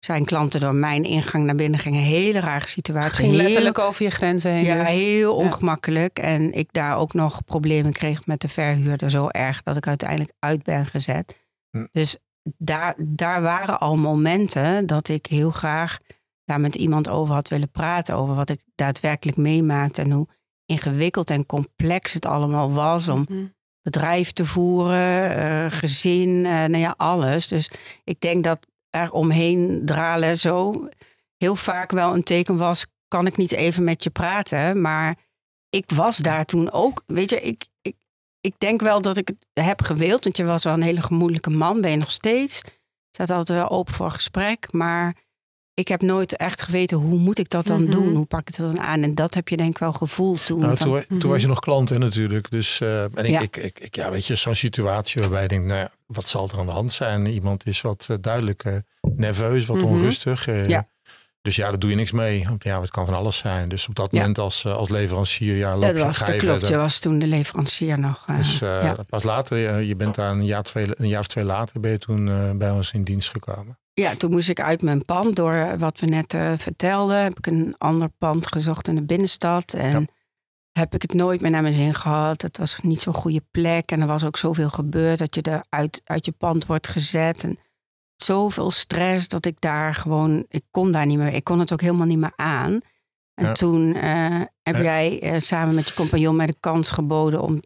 zijn 0.06 0.26
klanten 0.26 0.60
door 0.60 0.76
mijn 0.76 1.04
ingang 1.04 1.46
naar 1.46 1.56
binnen 1.56 1.80
gingen. 1.80 2.02
Hele 2.02 2.40
rare 2.40 2.60
Het 2.60 2.70
situatie. 2.70 3.12
ging 3.16 3.32
Heel- 3.34 3.42
letterlijk 3.42 3.80
over 3.80 4.04
je 4.04 4.10
grenzen 4.12 4.52
heen. 4.52 4.64
ja, 4.64 4.78
dus. 4.80 4.88
heel 4.88 5.40
Ja. 5.40 5.46
ongemakkelijk. 5.46 6.20
En 6.20 6.54
ik 6.54 6.68
daar 6.72 6.98
ook 6.98 7.14
nog 7.14 7.44
problemen 7.46 7.92
kreeg 7.94 8.26
met 8.26 8.42
de 8.42 8.48
verhuurder. 8.48 9.10
Zo 9.10 9.28
erg 9.28 9.64
dat 9.64 9.78
ik 9.78 9.88
uiteindelijk 9.88 10.32
uit 10.40 10.64
ben 10.64 10.86
gezet. 10.86 11.38
Hm. 11.70 11.86
Dus 11.92 12.18
daar, 12.58 12.94
daar 12.98 13.42
waren 13.42 13.80
al 13.80 13.98
momenten 13.98 14.86
dat 14.86 15.08
ik 15.08 15.26
heel 15.26 15.52
graag 15.52 15.98
daar 16.46 16.60
met 16.60 16.76
iemand 16.76 17.10
over 17.10 17.34
had 17.34 17.48
willen 17.48 17.72
praten. 17.72 18.16
Over 18.16 18.36
wat 18.36 18.50
ik 18.50 18.62
daadwerkelijk 18.76 19.38
meemaakte. 19.38 20.02
En 20.02 20.12
hoe 20.12 20.28
ingewikkeld 20.66 21.30
en 21.30 21.46
complex 21.46 22.14
het 22.14 22.26
allemaal 22.26 22.72
was 22.72 23.10
om 23.10 23.26
Mhm. 23.30 23.44
bedrijf 23.82 24.32
te 24.32 24.46
voeren, 24.46 25.36
eh, 25.38 25.72
gezin, 25.80 26.46
eh, 26.46 26.52
nou 26.52 26.78
ja, 26.78 26.94
alles. 26.98 27.48
Dus 27.48 27.72
ik 28.04 28.20
denk 28.20 28.44
dat 28.44 28.68
er 28.96 29.12
omheen 29.12 29.82
dralen 29.86 30.40
zo 30.40 30.88
heel 31.38 31.56
vaak 31.56 31.92
wel 31.92 32.14
een 32.14 32.24
teken 32.24 32.58
was, 32.58 32.86
kan 33.08 33.28
ik 33.28 33.38
niet 33.38 33.52
even 33.52 33.84
met 33.84 34.04
je 34.04 34.10
praten? 34.10 34.82
Maar 34.82 35.18
ik 35.70 35.90
was 35.92 36.18
daar 36.18 36.46
toen 36.46 36.72
ook, 36.72 37.04
weet 37.06 37.30
je, 37.30 37.42
ik, 37.42 37.66
ik, 37.82 37.96
ik 38.42 38.54
denk 38.58 38.82
wel 38.82 39.02
dat 39.02 39.18
ik 39.18 39.28
het 39.28 39.66
heb 39.66 39.82
gewild, 39.82 40.24
want 40.24 40.38
je 40.38 40.46
was 40.46 40.64
wel 40.64 40.74
een 40.74 40.82
hele 40.82 41.02
gemoedelijke 41.02 41.50
man, 41.50 41.82
ben 41.82 41.92
je 41.92 41.98
nog 41.98 42.12
steeds. 42.12 42.62
Staat 43.12 43.30
altijd 43.30 43.60
wel 43.60 43.70
open 43.70 43.94
voor 43.94 44.10
gesprek, 44.10 44.72
maar 44.74 45.16
ik 45.74 45.88
heb 45.88 46.02
nooit 46.02 46.36
echt 46.38 46.62
geweten 46.62 46.98
hoe 46.98 47.20
moet 47.20 47.40
ik 47.40 47.50
dat 47.50 47.66
dan 47.68 47.82
Mhm. 47.84 47.92
doen? 47.92 48.16
Hoe 48.16 48.26
pak 48.26 48.40
ik 48.40 48.48
het 48.48 48.58
dan 48.58 48.80
aan? 48.82 49.04
En 49.04 49.16
dat 49.16 49.34
heb 49.34 49.48
je 49.50 49.58
denk 49.58 49.70
ik 49.70 49.78
wel 49.78 49.94
gevoeld 49.94 50.46
toen. 50.46 50.60
Nou, 50.60 50.78
van- 50.78 50.88
toen, 50.88 51.06
toen 51.08 51.18
Mhm. 51.18 51.28
was 51.28 51.42
je 51.42 51.48
nog 51.48 51.60
klant 51.60 51.90
hè, 51.90 51.98
natuurlijk. 51.98 52.52
Dus, 52.52 52.82
eh, 52.82 53.02
en 53.04 53.12
ik, 53.26 53.30
Ja. 53.30 53.40
ik, 53.40 53.58
ik, 53.58 53.80
ik- 53.80 53.96
ja, 53.96 54.12
weet 54.12 54.26
je, 54.26 54.36
zo'n 54.36 54.56
situatie 54.56 55.22
waarbij 55.22 55.42
je 55.42 55.48
denkt, 55.48 55.68
nou 55.68 55.80
ja, 55.80 55.92
wat 56.06 56.28
zal 56.28 56.50
er 56.52 56.60
aan 56.60 56.66
de 56.66 56.72
hand 56.72 56.92
zijn? 56.92 57.26
Iemand 57.26 57.68
is 57.68 57.82
wat 57.82 58.08
eh, 58.10 58.18
duidelijk 58.22 58.64
eh, 58.64 58.74
nerveus, 59.16 59.66
wat 59.66 59.78
Mhm. 59.78 59.86
onrustig. 59.86 60.48
eh, 60.48 60.68
Ja. 60.68 60.88
Dus 61.42 61.56
ja, 61.56 61.70
daar 61.70 61.80
doe 61.80 61.90
je 61.90 61.96
niks 61.96 62.12
mee. 62.12 62.44
Want 62.48 62.64
Ja, 62.64 62.82
het 62.82 62.90
kan 62.90 63.06
van 63.06 63.14
alles 63.16 63.38
zijn. 63.38 63.70
Dus 63.70 63.88
op 63.88 63.96
dat 63.96 64.12
Ja. 64.12 64.20
moment 64.20 64.38
als, 64.38 64.66
als 64.66 64.90
leverancier, 64.90 65.56
ja, 65.56 65.72
loop 65.74 65.82
dat 65.82 65.96
je, 65.96 66.04
was, 66.04 66.18
ga 66.18 66.26
dat 66.26 66.36
je 66.36 66.42
klopt. 66.42 66.58
verder. 66.60 66.76
Je 66.78 66.82
was 66.82 67.00
toen 67.00 67.20
de 67.20 67.28
leverancier 67.28 68.00
nog. 68.00 68.26
Dus 68.26 68.62
eh, 68.62 68.84
ja. 68.84 68.96
pas 69.10 69.24
later, 69.24 69.80
je 69.82 69.96
bent 69.96 70.16
daar 70.16 70.32
een 70.32 70.46
jaar, 70.46 70.64
twee, 70.64 70.88
een 70.96 71.08
jaar 71.08 71.20
of 71.20 71.28
twee 71.28 71.44
later, 71.44 71.80
ben 71.80 71.92
je 71.92 71.98
toen 71.98 72.30
eh, 72.30 72.52
bij 72.52 72.72
ons 72.72 72.92
in 72.92 73.04
dienst 73.04 73.30
gekomen. 73.30 73.78
Ja, 73.94 74.16
toen 74.16 74.32
moest 74.32 74.50
ik 74.50 74.60
uit 74.60 74.82
mijn 74.82 75.06
pand. 75.06 75.36
Door 75.36 75.54
eh, 75.54 75.80
wat 75.80 76.00
we 76.00 76.06
net 76.06 76.34
eh, 76.34 76.54
vertelden, 76.58 77.24
heb 77.24 77.38
ik 77.38 77.48
een 77.48 77.76
ander 77.78 78.10
pand 78.18 78.48
gezocht 78.48 78.88
in 78.88 78.96
de 78.96 79.04
binnenstad. 79.04 79.74
En 79.74 80.00
Ja. 80.00 80.06
heb 80.72 80.94
ik 80.96 81.02
het 81.02 81.14
nooit 81.14 81.42
meer 81.42 81.52
naar 81.52 81.62
mijn 81.62 81.74
zin 81.74 81.94
gehad. 81.94 82.42
Het 82.42 82.58
was 82.58 82.80
niet 82.82 83.00
zo'n 83.02 83.14
goede 83.14 83.44
plek. 83.52 83.92
En 83.92 84.02
er 84.02 84.08
was 84.08 84.24
ook 84.24 84.38
zoveel 84.38 84.70
gebeurd 84.70 85.20
dat 85.20 85.36
je 85.36 85.42
er 85.42 85.66
uit, 85.70 86.02
uit 86.06 86.26
je 86.26 86.32
pand 86.32 86.66
wordt 86.66 86.88
gezet. 86.88 87.44
En 87.44 87.58
zoveel 88.16 88.72
stress 88.72 89.28
dat 89.28 89.46
ik 89.46 89.62
daar 89.62 89.96
gewoon, 89.96 90.46
ik 90.50 90.64
kon 90.72 90.92
daar 90.92 91.06
niet 91.06 91.18
meer. 91.18 91.34
Ik 91.34 91.44
kon 91.44 91.60
het 91.60 91.74
ook 91.74 91.82
helemaal 91.82 92.08
niet 92.08 92.18
meer 92.18 92.34
aan. 92.36 92.80
En 93.34 93.46
Ja. 93.46 93.52
toen 93.54 93.94
eh, 93.96 94.42
heb 94.64 94.76
Ja. 94.76 94.82
jij 94.82 95.40
samen 95.40 95.76
met 95.76 95.88
je 95.88 95.94
compagnon 95.94 96.36
mij 96.36 96.46
de 96.46 96.56
kans 96.60 96.92
geboden 96.92 97.42
om 97.42 97.60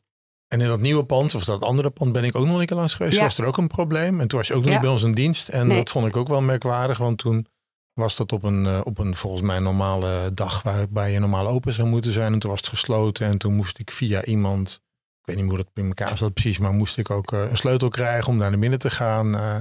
En 0.48 0.62
in 0.62 0.68
dat 0.68 0.80
nieuwe 0.80 1.04
pand, 1.06 1.36
of 1.36 1.44
dat 1.46 1.62
andere 1.62 1.90
pand, 1.90 2.12
ben 2.12 2.24
ik 2.24 2.36
ook 2.36 2.46
nog 2.46 2.60
een 2.60 2.66
keer 2.66 2.78
langs 2.78 2.94
geweest. 2.96 3.18
Ja. 3.18 3.24
Was 3.24 3.38
er 3.38 3.46
ook 3.46 3.58
een 3.58 3.68
probleem. 3.68 4.20
En 4.20 4.28
toen 4.28 4.38
was 4.40 4.48
je 4.48 4.54
ook 4.54 4.64
Ja. 4.64 4.70
niet 4.72 4.82
bij 4.82 4.90
ons 4.90 5.04
in 5.04 5.12
dienst. 5.12 5.48
En 5.50 5.68
Nee. 5.68 5.78
dat 5.78 5.90
vond 5.90 6.08
ik 6.08 6.18
ook 6.18 6.28
wel 6.28 6.42
merkwaardig. 6.42 6.98
Want 6.98 7.18
toen 7.18 7.48
was 7.94 8.16
dat 8.16 8.32
op 8.32 8.44
een, 8.44 8.66
eh, 8.66 8.80
op 8.84 8.98
een 8.98 9.16
volgens 9.16 9.42
mij 9.42 9.60
normale 9.60 10.32
dag 10.34 10.64
waarbij 10.64 11.12
je 11.12 11.20
normaal 11.20 11.48
open 11.48 11.74
zou 11.74 11.88
moeten 11.88 12.12
zijn. 12.12 12.34
En 12.34 12.40
toen 12.40 12.50
was 12.50 12.60
het 12.60 12.70
gesloten. 12.70 13.28
En 13.28 13.38
toen 13.38 13.54
moest 13.56 13.80
ik 13.80 13.92
via 13.92 14.24
iemand, 14.26 14.82
ik 15.22 15.26
weet 15.26 15.36
niet 15.36 15.46
hoe 15.46 15.58
dat 15.58 15.68
in 15.74 15.86
elkaar 15.86 16.18
zat 16.18 16.34
precies, 16.34 16.58
maar 16.58 16.72
moest 16.74 16.98
ik 16.98 17.10
ook 17.10 17.32
eh, 17.32 17.50
een 17.50 17.58
sleutel 17.58 17.90
krijgen 17.90 18.28
om 18.32 18.40
daar 18.40 18.50
naar 18.50 18.60
binnen 18.60 18.80
te 18.80 18.90
gaan. 18.90 19.36
Eh, 19.36 19.56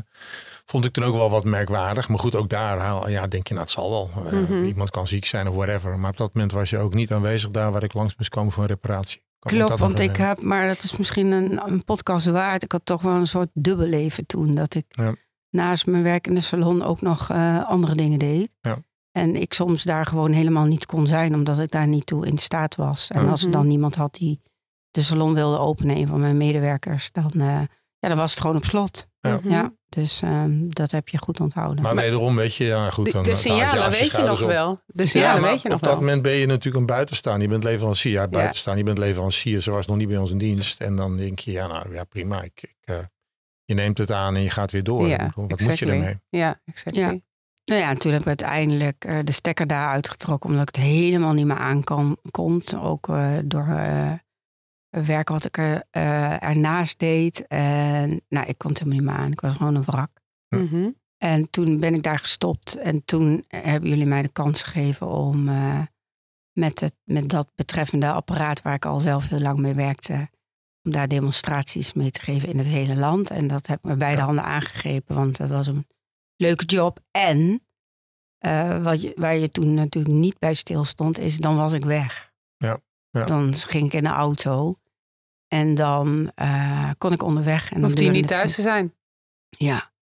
vond 0.66 0.84
ik 0.84 0.92
toen 0.92 1.04
ook 1.04 1.14
wel 1.14 1.30
wat 1.30 1.44
merkwaardig. 1.44 2.08
Maar 2.08 2.18
goed, 2.18 2.34
ook 2.34 2.48
daar 2.48 3.10
ja, 3.10 3.26
denk 3.26 3.46
je, 3.48 3.54
nou, 3.54 3.64
het 3.66 3.74
zal 3.74 3.90
wel. 3.90 4.10
Mhm. 4.32 4.64
Iemand 4.64 4.90
kan 4.90 5.06
ziek 5.06 5.24
zijn 5.24 5.48
of 5.48 5.54
whatever. 5.54 5.98
Maar 5.98 6.10
op 6.10 6.16
dat 6.16 6.34
moment 6.34 6.52
was 6.52 6.70
je 6.70 6.78
ook 6.78 6.94
niet 6.94 7.12
aanwezig 7.12 7.50
daar 7.50 7.72
waar 7.72 7.82
ik 7.82 7.92
langs 7.94 8.14
moest 8.16 8.30
komen 8.30 8.52
voor 8.52 8.62
een 8.62 8.68
reparatie. 8.68 9.24
Klopt, 9.46 9.78
want 9.78 10.00
ik 10.00 10.16
heb, 10.16 10.42
maar 10.42 10.68
dat 10.68 10.82
is 10.82 10.96
misschien 10.96 11.26
een, 11.30 11.66
een 11.66 11.84
podcast 11.84 12.26
waard. 12.26 12.62
Ik 12.62 12.72
had 12.72 12.84
toch 12.84 13.02
wel 13.02 13.14
een 13.14 13.26
soort 13.26 13.48
dubbelleven 13.52 14.26
toen. 14.26 14.54
Dat 14.54 14.74
ik 14.74 14.84
Ja. 14.88 15.14
naast 15.50 15.86
mijn 15.86 16.02
werk 16.02 16.26
in 16.26 16.34
de 16.34 16.40
salon 16.40 16.82
ook 16.82 17.00
nog 17.00 17.30
eh, 17.30 17.68
andere 17.68 17.94
dingen 17.94 18.18
deed. 18.18 18.50
Ja. 18.60 18.76
En 19.12 19.36
ik 19.36 19.52
soms 19.54 19.82
daar 19.82 20.06
gewoon 20.06 20.32
helemaal 20.32 20.64
niet 20.64 20.86
kon 20.86 21.06
zijn, 21.06 21.34
omdat 21.34 21.58
ik 21.58 21.70
daar 21.70 21.86
niet 21.88 22.06
toe 22.06 22.26
in 22.26 22.38
staat 22.38 22.74
was. 22.76 23.08
En 23.10 23.22
Ja. 23.24 23.30
als 23.30 23.44
er 23.44 23.50
dan 23.50 23.66
niemand 23.66 23.94
had 23.94 24.14
die 24.14 24.40
de 24.90 25.02
salon 25.02 25.34
wilde 25.34 25.58
openen, 25.58 25.96
een 25.96 26.06
van 26.06 26.20
mijn 26.20 26.36
medewerkers, 26.36 27.12
dan, 27.12 27.30
eh, 27.34 27.60
ja, 27.98 28.08
dan 28.08 28.16
was 28.16 28.30
het 28.30 28.40
gewoon 28.40 28.56
op 28.56 28.64
slot. 28.64 29.06
Ja. 29.42 29.72
Ja, 29.88 30.02
dus 30.02 30.22
ehm, 30.22 30.68
dat 30.68 30.90
heb 30.90 31.08
je 31.08 31.18
goed 31.18 31.40
onthouden. 31.40 31.82
Maar, 31.82 31.94
wederom 31.94 32.36
weet 32.36 32.54
je, 32.54 32.64
ja 32.64 32.90
goed. 32.90 33.04
De, 33.06 33.12
dan, 33.12 33.22
de 33.22 33.28
je 33.28 33.36
signalen 33.36 33.90
weet 33.90 34.10
je 34.10 34.22
nog 34.22 34.42
op. 34.42 34.48
wel. 34.48 34.80
De 34.86 35.02
Ja, 35.02 35.08
signalen 35.08 35.40
maar 35.40 35.50
weet 35.50 35.62
je 35.62 35.68
nog 35.68 35.76
op 35.76 35.82
dat 35.82 35.92
wel. 35.92 36.00
moment 36.00 36.22
ben 36.22 36.32
je 36.32 36.46
natuurlijk 36.46 36.76
een 36.76 36.86
buitenstaander. 36.86 37.42
Je 37.42 37.48
bent 37.48 37.64
leverancier. 37.64 38.12
Ja, 38.12 38.28
buitenstaan. 38.28 38.76
Je 38.76 38.82
bent 38.82 38.98
leverancier. 38.98 39.60
Ze 39.60 39.70
was 39.70 39.86
nog 39.86 39.96
niet 39.96 40.08
bij 40.08 40.16
ons 40.16 40.30
in 40.30 40.38
dienst. 40.38 40.80
En 40.80 40.96
dan 40.96 41.16
denk 41.16 41.38
je, 41.38 41.52
ja, 41.52 41.66
nou 41.66 41.92
ja, 41.92 42.04
prima. 42.04 42.42
Ik, 42.42 42.62
ik, 42.62 42.74
eh, 42.84 42.98
je 43.64 43.74
neemt 43.74 43.98
het 43.98 44.10
aan 44.10 44.34
en 44.36 44.42
je 44.42 44.50
gaat 44.50 44.70
weer 44.70 44.82
door. 44.82 45.08
Ja, 45.08 45.32
Wat 45.34 45.50
exactly. 45.50 45.68
moet 45.68 45.78
je 45.78 45.86
ermee? 45.86 46.20
Ja, 46.28 46.60
exactly. 46.64 47.02
Ja. 47.02 47.18
Nou 47.64 47.80
ja, 47.80 47.90
en 47.90 47.98
toen 47.98 48.12
heb 48.12 48.20
ik 48.20 48.26
uiteindelijk 48.26 49.04
eh, 49.04 49.18
de 49.24 49.32
stekker 49.32 49.66
daar 49.66 49.88
uitgetrokken, 49.88 50.50
omdat 50.50 50.68
ik 50.68 50.74
het 50.74 50.84
helemaal 50.84 51.32
niet 51.32 51.46
meer 51.46 51.56
aan 51.56 51.84
kon. 51.84 52.16
kon. 52.30 52.62
Ook 52.76 53.08
eh, 53.08 53.32
door 53.44 53.66
eh, 53.68 54.12
werk 55.04 55.28
wat 55.28 55.44
ik 55.44 55.58
er, 55.58 55.82
eh, 55.90 56.42
ernaast 56.42 56.98
deed. 56.98 57.46
En 57.46 58.20
nou, 58.28 58.46
ik 58.46 58.58
kon 58.58 58.70
het 58.70 58.78
helemaal 58.78 59.00
niet 59.00 59.10
meer 59.10 59.18
aan. 59.24 59.32
Ik 59.32 59.40
was 59.40 59.54
gewoon 59.54 59.74
een 59.74 59.84
wrak. 59.84 60.10
Mhm. 60.48 60.90
En 61.16 61.50
toen 61.50 61.80
ben 61.80 61.94
ik 61.94 62.02
daar 62.02 62.18
gestopt. 62.18 62.76
En 62.76 63.04
toen 63.04 63.44
hebben 63.48 63.88
jullie 63.90 64.06
mij 64.06 64.22
de 64.22 64.28
kans 64.28 64.62
gegeven 64.62 65.06
om 65.08 65.48
eh, 65.48 65.80
met, 66.52 66.80
het, 66.80 66.94
met 67.04 67.28
dat 67.28 67.48
betreffende 67.54 68.10
apparaat 68.10 68.62
waar 68.62 68.74
ik 68.74 68.84
al 68.84 69.00
zelf 69.00 69.28
heel 69.28 69.40
lang 69.40 69.58
mee 69.58 69.74
werkte, 69.74 70.28
om 70.82 70.90
daar 70.90 71.08
demonstraties 71.08 71.92
mee 71.92 72.10
te 72.10 72.20
geven 72.20 72.48
in 72.48 72.58
het 72.58 72.66
hele 72.66 72.96
land. 72.96 73.30
En 73.30 73.46
dat 73.46 73.66
heb 73.66 73.78
ik 73.78 73.84
met 73.84 73.98
beide 73.98 74.18
Ja. 74.20 74.24
handen 74.24 74.44
aangegrepen, 74.44 75.14
want 75.16 75.36
dat 75.36 75.48
was 75.48 75.66
een 75.66 75.86
leuke 76.36 76.64
job. 76.64 77.00
En 77.10 77.66
eh, 78.38 78.82
wat 78.82 79.02
je, 79.02 79.12
waar 79.16 79.36
je 79.36 79.50
toen 79.50 79.74
natuurlijk 79.74 80.14
niet 80.14 80.38
bij 80.38 80.54
stilstond, 80.54 81.18
is 81.18 81.36
dan 81.36 81.56
was 81.56 81.72
ik 81.72 81.84
weg. 81.84 82.32
Ja, 82.56 82.80
ja. 83.10 83.24
Dan 83.24 83.54
ging 83.54 83.86
ik 83.86 83.92
in 83.92 84.02
de 84.02 84.08
auto 84.08 84.78
en 85.48 85.74
dan 85.74 86.30
eh, 86.34 86.90
kon 86.98 87.12
ik 87.12 87.22
onderweg. 87.22 87.72
En 87.72 87.82
Hoeft 87.82 87.98
hij 88.00 88.08
niet 88.08 88.28
thuis 88.28 88.54
te 88.54 88.62
zijn. 88.62 88.94
ja. 89.48 89.94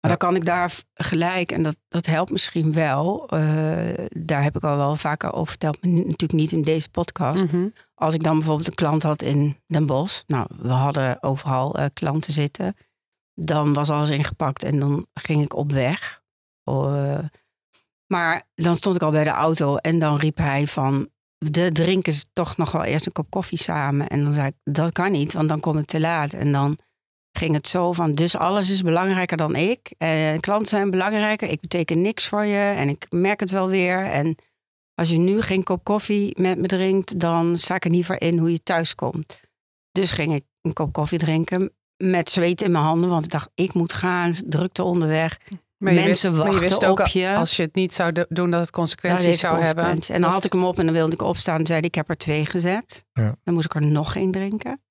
Maar 0.00 0.10
dan 0.10 0.28
kan 0.28 0.36
ik 0.36 0.44
daar 0.44 0.72
gelijk, 0.94 1.52
en 1.52 1.62
dat, 1.62 1.76
dat 1.88 2.06
helpt 2.06 2.30
misschien 2.30 2.72
wel. 2.72 3.28
eh, 3.28 4.06
daar 4.08 4.42
heb 4.42 4.56
ik 4.56 4.62
al 4.64 4.76
wel 4.76 4.96
vaker 4.96 5.32
over 5.32 5.48
verteld, 5.48 5.82
maar 5.84 5.90
natuurlijk 5.92 6.32
niet 6.32 6.52
in 6.52 6.62
deze 6.62 6.88
podcast. 6.90 7.44
Mhm. 7.44 7.68
Als 7.94 8.14
ik 8.14 8.22
dan 8.22 8.36
bijvoorbeeld 8.36 8.68
een 8.68 8.74
klant 8.74 9.02
had 9.02 9.22
in 9.22 9.56
Den 9.66 9.86
Bosch. 9.86 10.22
Nou, 10.26 10.46
we 10.56 10.68
hadden 10.68 11.22
overal 11.22 11.74
eh, 11.78 11.84
klanten 11.92 12.32
zitten. 12.32 12.76
Dan 13.34 13.72
was 13.72 13.90
alles 13.90 14.10
ingepakt 14.10 14.64
en 14.64 14.78
dan 14.78 15.06
ging 15.14 15.42
ik 15.42 15.54
op 15.54 15.72
weg. 15.72 16.22
Eh, 16.64 17.18
maar 18.06 18.42
dan 18.54 18.76
stond 18.76 18.96
ik 18.96 19.02
al 19.02 19.10
bij 19.10 19.24
de 19.24 19.30
auto 19.30 19.76
en 19.76 19.98
dan 19.98 20.16
riep 20.16 20.36
hij 20.36 20.66
van... 20.66 21.08
De 21.38 21.72
drinken 21.72 22.12
ze 22.12 22.24
toch 22.32 22.56
nog 22.56 22.72
wel 22.72 22.84
eerst 22.84 23.06
een 23.06 23.12
kop 23.12 23.30
koffie 23.30 23.58
samen. 23.58 24.08
En 24.08 24.24
dan 24.24 24.32
zei 24.32 24.46
ik, 24.46 24.74
dat 24.74 24.92
kan 24.92 25.12
niet, 25.12 25.32
want 25.32 25.48
dan 25.48 25.60
kom 25.60 25.78
ik 25.78 25.86
te 25.86 26.00
laat. 26.00 26.32
En 26.32 26.52
dan 26.52 26.78
ging 27.32 27.54
het 27.54 27.68
zo 27.68 27.92
van, 27.92 28.14
dus 28.14 28.36
alles 28.36 28.70
is 28.70 28.82
belangrijker 28.82 29.36
dan 29.36 29.56
ik. 29.56 29.94
En 29.98 30.40
klanten 30.40 30.66
zijn 30.66 30.90
belangrijker, 30.90 31.48
ik 31.48 31.60
beteken 31.60 32.02
niks 32.02 32.28
voor 32.28 32.44
je. 32.44 32.58
En 32.58 32.88
ik 32.88 33.06
merk 33.10 33.40
het 33.40 33.50
wel 33.50 33.68
weer. 33.68 34.04
En 34.04 34.36
als 34.94 35.10
je 35.10 35.18
nu 35.18 35.40
geen 35.40 35.62
kop 35.62 35.84
koffie 35.84 36.40
met 36.40 36.58
me 36.58 36.66
drinkt, 36.66 37.20
dan 37.20 37.56
sta 37.56 37.74
ik 37.74 37.84
er 37.84 37.90
niet 37.90 38.06
voor 38.06 38.20
in 38.20 38.38
hoe 38.38 38.52
je 38.52 38.62
thuis 38.62 38.94
komt. 38.94 39.40
Dus 39.92 40.12
ging 40.12 40.34
ik 40.34 40.44
een 40.62 40.72
kop 40.72 40.92
koffie 40.92 41.18
drinken 41.18 41.72
met 41.96 42.30
zweet 42.30 42.62
in 42.62 42.70
mijn 42.70 42.84
handen. 42.84 43.10
Want 43.10 43.24
ik 43.24 43.30
dacht, 43.30 43.50
ik 43.54 43.74
moet 43.74 43.92
gaan, 43.92 44.34
drukte 44.46 44.82
onderweg. 44.82 45.38
Maar 45.78 45.92
je 45.92 46.00
Mensen 46.00 46.30
wist, 46.30 46.42
maar 46.42 46.52
je 46.52 46.58
wachten 46.58 46.78
wist 46.78 46.90
ook 46.90 47.00
op 47.00 47.06
je. 47.06 47.34
Als 47.34 47.56
je 47.56 47.62
het 47.62 47.74
niet 47.74 47.94
zou 47.94 48.12
do- 48.12 48.24
doen, 48.28 48.50
dat 48.50 48.60
het 48.60 48.70
consequenties 48.70 49.40
zou 49.40 49.62
hebben. 49.62 49.84
En 50.08 50.20
dan 50.20 50.30
had 50.30 50.44
ik 50.44 50.52
hem 50.52 50.64
op 50.64 50.78
en 50.78 50.84
dan 50.84 50.94
wilde 50.94 51.12
ik 51.12 51.22
opstaan. 51.22 51.58
En 51.58 51.66
zei 51.66 51.80
ik 51.80 51.94
heb 51.94 52.08
er 52.08 52.16
twee 52.16 52.46
gezet. 52.46 53.04
Ja. 53.12 53.34
Dan 53.44 53.54
moest 53.54 53.64
ik 53.66 53.74
er 53.74 53.86
nog 53.86 54.16
één 54.16 54.30
drinken. 54.30 54.82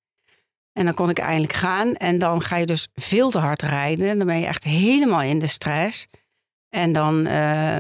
En 0.74 0.86
dan 0.86 0.94
kon 0.94 1.10
ik 1.10 1.20
eindelijk 1.20 1.54
gaan. 1.54 1.96
En 1.96 2.20
dan 2.20 2.42
ga 2.42 2.56
je 2.56 2.66
dus 2.66 2.88
veel 2.94 3.30
te 3.30 3.40
hard 3.40 3.62
rijden. 3.62 4.18
Dan 4.18 4.28
ben 4.28 4.40
je 4.40 4.46
echt 4.46 4.64
helemaal 4.64 5.22
in 5.22 5.40
de 5.40 5.48
stress. 5.48 6.08
En 6.70 6.92
dan, 6.92 7.26
eh, 7.26 7.34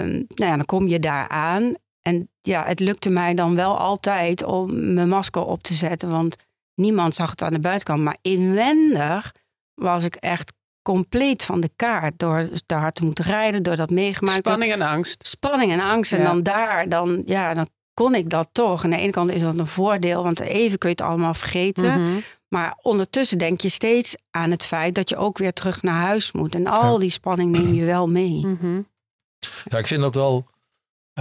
nou 0.03 0.25
ja, 0.35 0.55
dan 0.55 0.65
kom 0.65 0.87
je 0.87 0.99
daar 0.99 1.27
aan. 1.27 1.73
En 2.01 2.29
ja, 2.41 2.65
het 2.65 2.79
lukte 2.79 3.09
mij 3.09 3.33
dan 3.33 3.55
wel 3.55 3.77
altijd 3.77 4.43
om 4.43 4.93
mijn 4.93 5.09
masker 5.09 5.45
op 5.45 5.63
te 5.63 5.73
zetten. 5.73 6.09
Want 6.09 6.35
niemand 6.75 7.15
zag 7.15 7.29
het 7.29 7.41
aan 7.41 7.53
de 7.53 7.59
buitenkant. 7.59 8.01
Maar 8.01 8.17
inwendig 8.21 9.33
was 9.73 10.03
ik 10.03 10.15
echt 10.15 10.53
compleet 10.91 11.43
van 11.43 11.59
de 11.59 11.69
kaart. 11.75 12.19
Door 12.19 12.49
te 12.65 12.75
hard 12.75 12.95
te 12.95 13.05
moeten 13.05 13.25
rijden, 13.25 13.63
door 13.63 13.75
dat 13.75 13.89
meegemaakt. 13.89 14.37
Spanning 14.37 14.71
en 14.71 14.81
angst. 14.81 15.27
Spanning 15.27 15.71
en 15.71 15.79
angst. 15.79 16.13
En 16.13 16.19
Ja. 16.21 16.25
dan 16.25 16.43
daar, 16.43 16.89
dan, 16.89 17.21
ja, 17.25 17.53
dan 17.53 17.67
kon 17.93 18.15
ik 18.15 18.29
dat 18.29 18.49
toch. 18.51 18.83
Aan 18.83 18.89
de 18.89 18.97
ene 18.97 19.11
kant 19.11 19.31
is 19.31 19.41
dat 19.41 19.59
een 19.59 19.67
voordeel, 19.67 20.23
want 20.23 20.39
even 20.39 20.77
kun 20.77 20.89
je 20.89 20.95
het 20.95 21.05
allemaal 21.05 21.33
vergeten. 21.33 22.01
Mhm. 22.01 22.17
Maar 22.47 22.77
ondertussen 22.81 23.37
denk 23.37 23.61
je 23.61 23.69
steeds 23.69 24.15
aan 24.31 24.51
het 24.51 24.65
feit 24.65 24.95
dat 24.95 25.09
je 25.09 25.17
ook 25.17 25.37
weer 25.37 25.53
terug 25.53 25.81
naar 25.81 26.01
huis 26.01 26.31
moet. 26.31 26.55
En 26.55 26.67
al 26.67 26.93
Ja. 26.93 26.99
die 26.99 27.09
spanning 27.09 27.51
neem 27.51 27.73
je 27.73 27.85
wel 27.85 28.07
mee. 28.07 28.45
Mhm. 28.45 28.81
Ja, 29.65 29.77
ik 29.77 29.87
vind 29.87 30.01
dat 30.01 30.15
wel. 30.15 30.47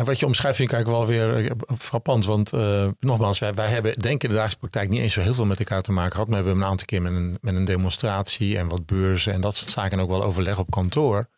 Wat 0.04 0.18
je 0.18 0.26
omschrijft 0.26 0.56
vind 0.56 0.70
ik 0.70 0.74
eigenlijk 0.74 1.06
wel 1.06 1.16
weer 1.16 1.46
eh, 1.46 1.76
frappant. 1.78 2.24
Want 2.24 2.52
eh, 2.52 2.88
nogmaals, 3.00 3.38
wij, 3.38 3.52
hebben 3.54 4.00
denk 4.00 4.14
ik 4.14 4.22
in 4.22 4.28
de 4.28 4.34
dagelijkse 4.34 4.58
praktijk 4.58 4.88
niet 4.88 5.00
eens 5.00 5.12
zo 5.12 5.20
heel 5.20 5.34
veel 5.34 5.46
met 5.46 5.58
elkaar 5.58 5.82
te 5.82 5.92
maken 5.92 6.12
gehad. 6.12 6.28
Maar 6.28 6.38
we 6.38 6.44
hebben 6.44 6.64
een 6.64 6.70
aantal 6.70 6.86
keer 6.86 7.02
met 7.02 7.12
een, 7.12 7.38
met 7.40 7.54
een 7.54 7.64
demonstratie 7.64 8.58
en 8.58 8.68
wat 8.68 8.86
beurzen 8.86 9.32
en 9.32 9.40
dat 9.40 9.56
soort 9.56 9.70
zaken. 9.70 9.92
En 9.92 10.04
ook 10.04 10.10
wel 10.10 10.24
overleg 10.24 10.58
op 10.58 10.70
kantoor. 10.70 11.28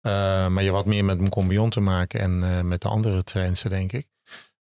Eh, 0.00 0.12
maar 0.48 0.62
je 0.62 0.72
had 0.72 0.86
meer 0.86 1.04
met 1.04 1.18
mijn 1.18 1.30
compagnon 1.30 1.70
te 1.70 1.80
maken 1.80 2.20
en 2.20 2.68
met 2.68 2.82
de 2.82 2.88
andere 2.88 3.22
trainers, 3.22 3.62
denk 3.62 3.92
ik. 3.92 4.06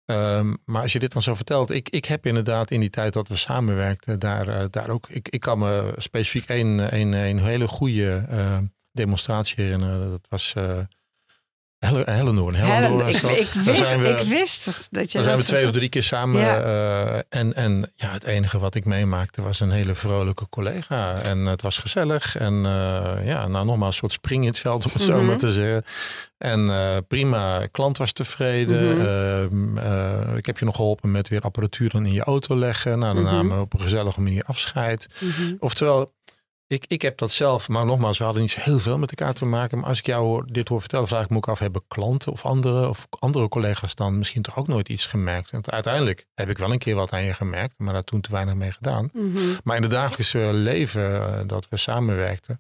Ehm, 0.06 0.54
maar 0.66 0.82
als 0.82 0.94
je 0.94 1.00
dit 1.00 1.14
dan 1.14 1.22
zo 1.22 1.36
vertelt, 1.36 1.72
ik, 1.72 1.90
ik 1.90 2.06
heb 2.06 2.26
inderdaad 2.26 2.72
in 2.72 2.80
die 2.80 2.90
tijd 2.90 3.14
dat 3.14 3.28
we 3.28 3.36
samenwerkten, 3.36 4.20
daar, 4.20 4.70
daar 4.70 4.90
ook. 4.90 5.10
Ik, 5.10 5.30
ik 5.30 5.40
kan 5.40 5.60
me 5.60 5.94
specifiek 5.98 6.50
één 6.50 6.96
een, 6.96 7.14
een 7.14 7.40
hele 7.40 7.68
goede 7.68 8.26
demonstratie 8.92 9.64
herinneren. 9.64 10.10
Dat 10.10 10.26
was 10.30 10.56
Hellendoorn. 11.86 12.56
Hellendoorn 12.56 13.08
ik, 13.08 13.16
ik, 13.16 13.48
wist, 13.66 13.88
zijn 13.88 14.02
we- 14.02 14.08
ik 14.10 14.28
wist 14.28 14.88
dat 14.92 15.12
je 15.12 15.18
daar 15.18 15.24
zijn 15.28 15.38
we 15.38 15.44
twee 15.44 15.66
of 15.66 15.72
drie 15.72 15.90
keer 15.90 16.04
samen. 16.04 16.42
Ja. 16.42 16.60
eh, 16.60 17.16
en, 17.40 17.54
en 17.54 17.92
ja, 17.96 18.12
het 18.12 18.24
enige 18.24 18.60
wat 18.60 18.76
ik 18.76 18.86
meemaakte 18.86 19.42
was 19.42 19.60
een 19.60 19.72
hele 19.72 19.96
vrolijke 19.96 20.50
collega. 20.50 21.18
En 21.22 21.46
het 21.46 21.62
was 21.62 21.78
gezellig. 21.78 22.38
En 22.38 22.54
eh, 22.66 23.26
ja, 23.28 23.48
nou 23.48 23.66
nogmaals, 23.66 23.94
een 23.94 24.00
soort 24.00 24.12
spring 24.12 24.42
in 24.42 24.48
het 24.50 24.60
veld, 24.60 24.86
om 24.86 24.92
het 24.94 25.02
zo 25.02 25.16
Mhm. 25.18 25.26
maar 25.26 25.38
te 25.38 25.52
zeggen. 25.52 25.84
En 26.38 26.70
eh, 26.70 26.98
prima, 27.08 27.68
klant 27.72 27.98
was 27.98 28.12
tevreden. 28.12 28.98
Mhm. 28.98 29.06
Ehm, 29.06 29.78
eh, 29.78 30.36
ik 30.38 30.46
heb 30.46 30.58
je 30.58 30.66
nog 30.66 30.76
geholpen 30.76 31.12
met 31.12 31.30
weer 31.30 31.42
apparatuur 31.42 31.90
dan 31.90 32.06
in 32.06 32.14
je 32.14 32.24
auto 32.24 32.56
leggen. 32.58 33.00
Nou, 33.00 33.14
dan 33.14 33.24
Mhm. 33.24 33.34
namen 33.34 33.60
op 33.60 33.74
een 33.74 33.80
gezellige 33.82 34.22
manier 34.22 34.44
afscheid. 34.46 35.08
Oftewel, 35.60 36.14
ik, 36.68 36.86
ik 36.88 37.02
heb 37.02 37.18
dat 37.18 37.32
zelf, 37.32 37.68
maar 37.70 37.86
nogmaals, 37.86 38.18
we 38.18 38.24
hadden 38.24 38.42
niet 38.42 38.52
zo 38.52 38.60
heel 38.62 38.80
veel 38.80 38.98
met 38.98 39.10
elkaar 39.10 39.34
te 39.34 39.46
maken. 39.46 39.80
Maar 39.80 39.88
als 39.90 40.00
ik 40.00 40.06
jou 40.06 40.24
hoor- 40.26 40.46
dit 40.52 40.68
hoor 40.68 40.80
vertellen, 40.80 41.08
vraag 41.08 41.24
ik 41.24 41.30
me 41.30 41.36
ook 41.38 41.48
af, 41.48 41.60
hebben 41.60 41.84
klanten 41.88 42.32
of 42.32 42.46
andere, 42.46 42.88
of 42.90 43.08
andere 43.20 43.48
collega's 43.48 43.96
dan 43.96 44.18
misschien 44.18 44.42
toch 44.42 44.58
ook 44.58 44.68
nooit 44.68 44.90
iets 44.90 45.06
gemerkt? 45.06 45.52
En 45.52 45.72
uiteindelijk 45.72 46.26
heb 46.36 46.50
ik 46.50 46.58
wel 46.58 46.72
een 46.72 46.78
keer 46.78 46.96
wat 46.96 47.12
aan 47.12 47.24
je 47.24 47.34
gemerkt, 47.34 47.74
maar 47.78 47.94
daar 47.94 48.04
toen 48.04 48.22
te 48.22 48.32
weinig 48.32 48.54
mee 48.54 48.72
gedaan. 48.72 49.10
Mhm. 49.14 49.38
Maar 49.64 49.76
in 49.76 49.82
het 49.82 49.92
dagelijkse 49.92 50.40
leven 50.54 51.22
eh, 51.22 51.40
dat 51.48 51.68
we 51.70 51.78
samenwerkten, 51.78 52.60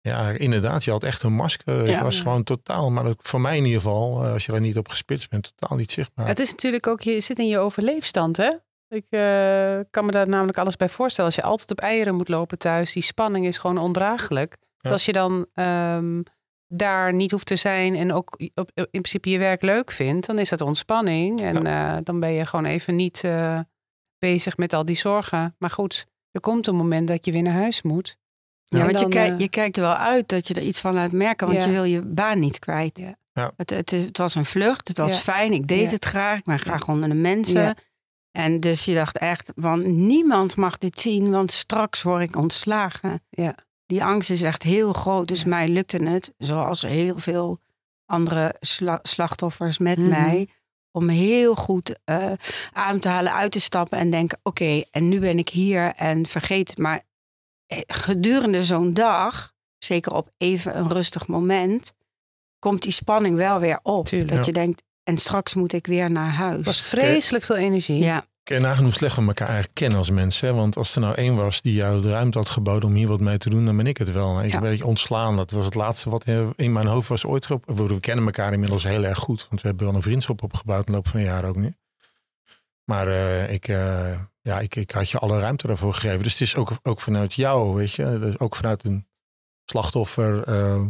ja, 0.00 0.30
inderdaad, 0.30 0.84
je 0.84 0.90
had 0.90 1.02
echt 1.02 1.22
een 1.22 1.32
masker. 1.32 1.86
Ja. 1.88 1.96
ik 1.96 2.02
was 2.02 2.20
gewoon 2.20 2.42
totaal, 2.42 2.90
maar 2.90 3.04
dat, 3.04 3.18
voor 3.22 3.40
mij 3.40 3.56
in 3.56 3.64
ieder 3.64 3.80
geval, 3.80 4.24
eh, 4.24 4.32
als 4.32 4.46
je 4.46 4.52
daar 4.52 4.60
niet 4.60 4.78
op 4.78 4.88
gespitst 4.88 5.30
bent, 5.30 5.52
totaal 5.56 5.76
niet 5.76 5.92
zichtbaar. 5.92 6.26
Het 6.26 6.38
is 6.38 6.50
natuurlijk 6.50 6.86
ook, 6.86 7.00
je 7.00 7.20
zit 7.20 7.38
in 7.38 7.48
je 7.48 7.58
overleefstand, 7.58 8.36
hè? 8.36 8.50
Ik 8.90 9.06
eh, 9.08 9.80
kan 9.90 10.04
me 10.04 10.10
daar 10.10 10.28
namelijk 10.28 10.58
alles 10.58 10.76
bij 10.76 10.88
voorstellen. 10.88 11.30
Als 11.30 11.38
je 11.40 11.48
altijd 11.48 11.70
op 11.70 11.80
eieren 11.80 12.14
moet 12.14 12.28
lopen 12.28 12.58
thuis, 12.58 12.92
die 12.92 13.02
spanning 13.02 13.46
is 13.46 13.58
gewoon 13.58 13.78
ondraaglijk. 13.78 14.56
Ja. 14.78 14.90
Als 14.90 15.04
je 15.04 15.12
dan 15.12 15.46
ehm, 15.54 16.22
daar 16.66 17.14
niet 17.14 17.30
hoeft 17.30 17.46
te 17.46 17.56
zijn 17.56 17.94
en 17.94 18.12
ook 18.12 18.40
op, 18.54 18.70
in 18.74 18.86
principe 18.90 19.30
je 19.30 19.38
werk 19.38 19.62
leuk 19.62 19.92
vindt, 19.92 20.26
dan 20.26 20.38
is 20.38 20.48
dat 20.48 20.60
ontspanning. 20.60 21.40
En 21.40 21.66
eh, 21.66 21.96
dan 22.02 22.20
ben 22.20 22.32
je 22.32 22.46
gewoon 22.46 22.64
even 22.64 22.96
niet 22.96 23.24
eh, 23.24 23.58
bezig 24.18 24.56
met 24.56 24.72
al 24.72 24.84
die 24.84 24.96
zorgen. 24.96 25.54
Maar 25.58 25.70
goed, 25.70 26.06
er 26.30 26.40
komt 26.40 26.66
een 26.66 26.76
moment 26.76 27.08
dat 27.08 27.24
je 27.24 27.32
weer 27.32 27.42
naar 27.42 27.52
huis 27.52 27.82
moet. 27.82 28.16
Ja, 28.64 28.84
want 28.84 29.00
je, 29.00 29.08
dan, 29.08 29.38
je 29.38 29.48
kijkt 29.48 29.76
er 29.76 29.82
wel 29.82 29.94
uit 29.94 30.28
dat 30.28 30.48
je 30.48 30.54
er 30.54 30.62
iets 30.62 30.80
van 30.80 30.94
laat 30.94 31.12
merken, 31.12 31.46
want 31.46 31.64
je 31.64 31.70
wil 31.70 31.84
je 31.84 32.02
baan 32.02 32.38
niet 32.38 32.58
kwijt. 32.58 33.00
Het, 33.56 33.70
het, 33.70 33.92
is, 33.92 34.04
het 34.04 34.18
was 34.18 34.34
een 34.34 34.44
vlucht, 34.44 34.88
het 34.88 34.98
was 34.98 35.18
fijn, 35.18 35.52
ik 35.52 35.68
deed 35.68 35.90
het 35.90 36.04
graag, 36.04 36.38
ik 36.38 36.44
ben 36.44 36.58
graag 36.58 36.88
onder 36.88 37.08
de 37.08 37.14
mensen. 37.14 37.76
En 38.30 38.60
dus 38.60 38.84
je 38.84 38.94
dacht 38.94 39.18
echt, 39.18 39.52
want 39.54 39.86
niemand 39.86 40.56
mag 40.56 40.78
dit 40.78 41.00
zien, 41.00 41.30
want 41.30 41.52
straks 41.52 42.02
word 42.02 42.22
ik 42.22 42.36
ontslagen. 42.36 43.22
Ja. 43.30 43.54
Die 43.86 44.04
angst 44.04 44.30
is 44.30 44.42
echt 44.42 44.62
heel 44.62 44.92
groot, 44.92 45.28
dus 45.28 45.44
mij 45.44 45.68
lukte 45.68 45.96
het, 46.02 46.32
zoals 46.38 46.82
heel 46.82 47.18
veel 47.18 47.60
andere 48.06 48.54
sla- 48.60 48.98
slachtoffers 49.02 49.78
met 49.78 49.98
Mhm. 49.98 50.08
mij, 50.08 50.48
om 50.90 51.08
heel 51.08 51.54
goed 51.54 51.94
eh 52.04 52.32
adem 52.72 53.00
te 53.00 53.08
halen, 53.08 53.32
uit 53.32 53.52
te 53.52 53.60
stappen 53.60 53.98
en 53.98 54.10
denken, 54.10 54.38
oké, 54.42 54.82
en 54.90 55.08
nu 55.08 55.20
ben 55.20 55.38
ik 55.38 55.48
hier 55.48 55.92
en 55.94 56.26
vergeet 56.26 56.68
het. 56.68 56.78
Maar 56.78 57.02
eh, 57.66 57.78
gedurende 57.86 58.64
zo'n 58.64 58.94
dag, 58.94 59.52
zeker 59.78 60.12
op 60.12 60.30
even 60.36 60.78
een 60.78 60.88
rustig 60.88 61.26
moment, 61.26 61.92
komt 62.58 62.82
die 62.82 62.92
spanning 62.92 63.36
wel 63.36 63.58
weer 63.60 63.80
op. 63.82 64.04
Tuurlijk. 64.06 64.32
Dat 64.32 64.46
je 64.46 64.52
denkt, 64.52 64.82
en 65.04 65.18
straks 65.18 65.54
moet 65.54 65.72
ik 65.72 65.86
weer 65.86 66.10
naar 66.10 66.30
huis. 66.30 66.64
was 66.64 66.86
vreselijk 66.86 67.44
veel 67.44 67.56
energie. 67.56 67.98
Ja, 67.98 68.24
Kun 68.42 68.56
je 68.56 68.62
nagenoeg 68.62 68.94
slecht 68.94 69.14
van 69.14 69.26
elkaar 69.26 69.46
eigenlijk 69.48 69.76
kennen 69.78 69.98
als 69.98 70.10
mensen. 70.10 70.48
Hè? 70.48 70.54
Want 70.54 70.76
als 70.76 70.94
er 70.94 71.00
nou 71.00 71.14
één 71.14 71.36
was 71.36 71.62
die 71.62 71.72
jou 71.74 72.00
de 72.00 72.10
ruimte 72.10 72.38
had 72.38 72.48
geboden 72.50 72.88
om 72.88 72.94
hier 72.94 73.08
wat 73.08 73.20
mee 73.20 73.38
te 73.38 73.50
doen, 73.50 73.64
dan 73.64 73.76
ben 73.76 73.86
ik 73.86 73.96
het 73.98 74.12
wel. 74.12 74.42
Ik 74.42 74.50
Ja. 74.50 74.56
een 74.56 74.62
beetje 74.62 74.86
ontslaan. 74.86 75.36
Dat 75.36 75.50
was 75.50 75.64
het 75.64 75.74
laatste 75.74 76.10
wat 76.10 76.24
in 76.56 76.72
mijn 76.72 76.86
hoofd 76.86 77.08
was 77.08 77.24
ooit. 77.24 77.46
We 77.66 78.00
kennen 78.00 78.24
elkaar 78.24 78.52
inmiddels 78.52 78.82
heel 78.82 79.04
erg 79.04 79.18
goed. 79.18 79.46
Want 79.48 79.60
we 79.62 79.68
hebben 79.68 79.86
wel 79.86 79.94
een 79.94 80.02
vriendschap 80.02 80.42
opgebouwd 80.42 80.86
in 80.86 80.92
de 80.92 80.92
loop 80.92 81.08
van 81.08 81.20
een 81.20 81.26
jaar 81.26 81.44
ook 81.44 81.56
nu. 81.56 81.74
Maar 82.84 83.08
eh, 83.08 83.52
ik, 83.52 83.68
eh, 83.68 84.18
ja, 84.42 84.60
ik, 84.60 84.76
ik 84.76 84.90
had 84.90 85.10
je 85.10 85.18
alle 85.18 85.40
ruimte 85.40 85.66
daarvoor 85.66 85.94
gegeven. 85.94 86.22
Dus 86.22 86.32
het 86.32 86.40
is 86.40 86.56
ook, 86.56 86.72
ook 86.82 87.00
vanuit 87.00 87.34
jou, 87.34 87.74
weet 87.74 87.92
je. 87.92 88.18
Dus 88.18 88.38
ook 88.38 88.56
vanuit 88.56 88.84
een 88.84 89.06
slachtoffer. 89.64 90.42
eh, 90.44 90.82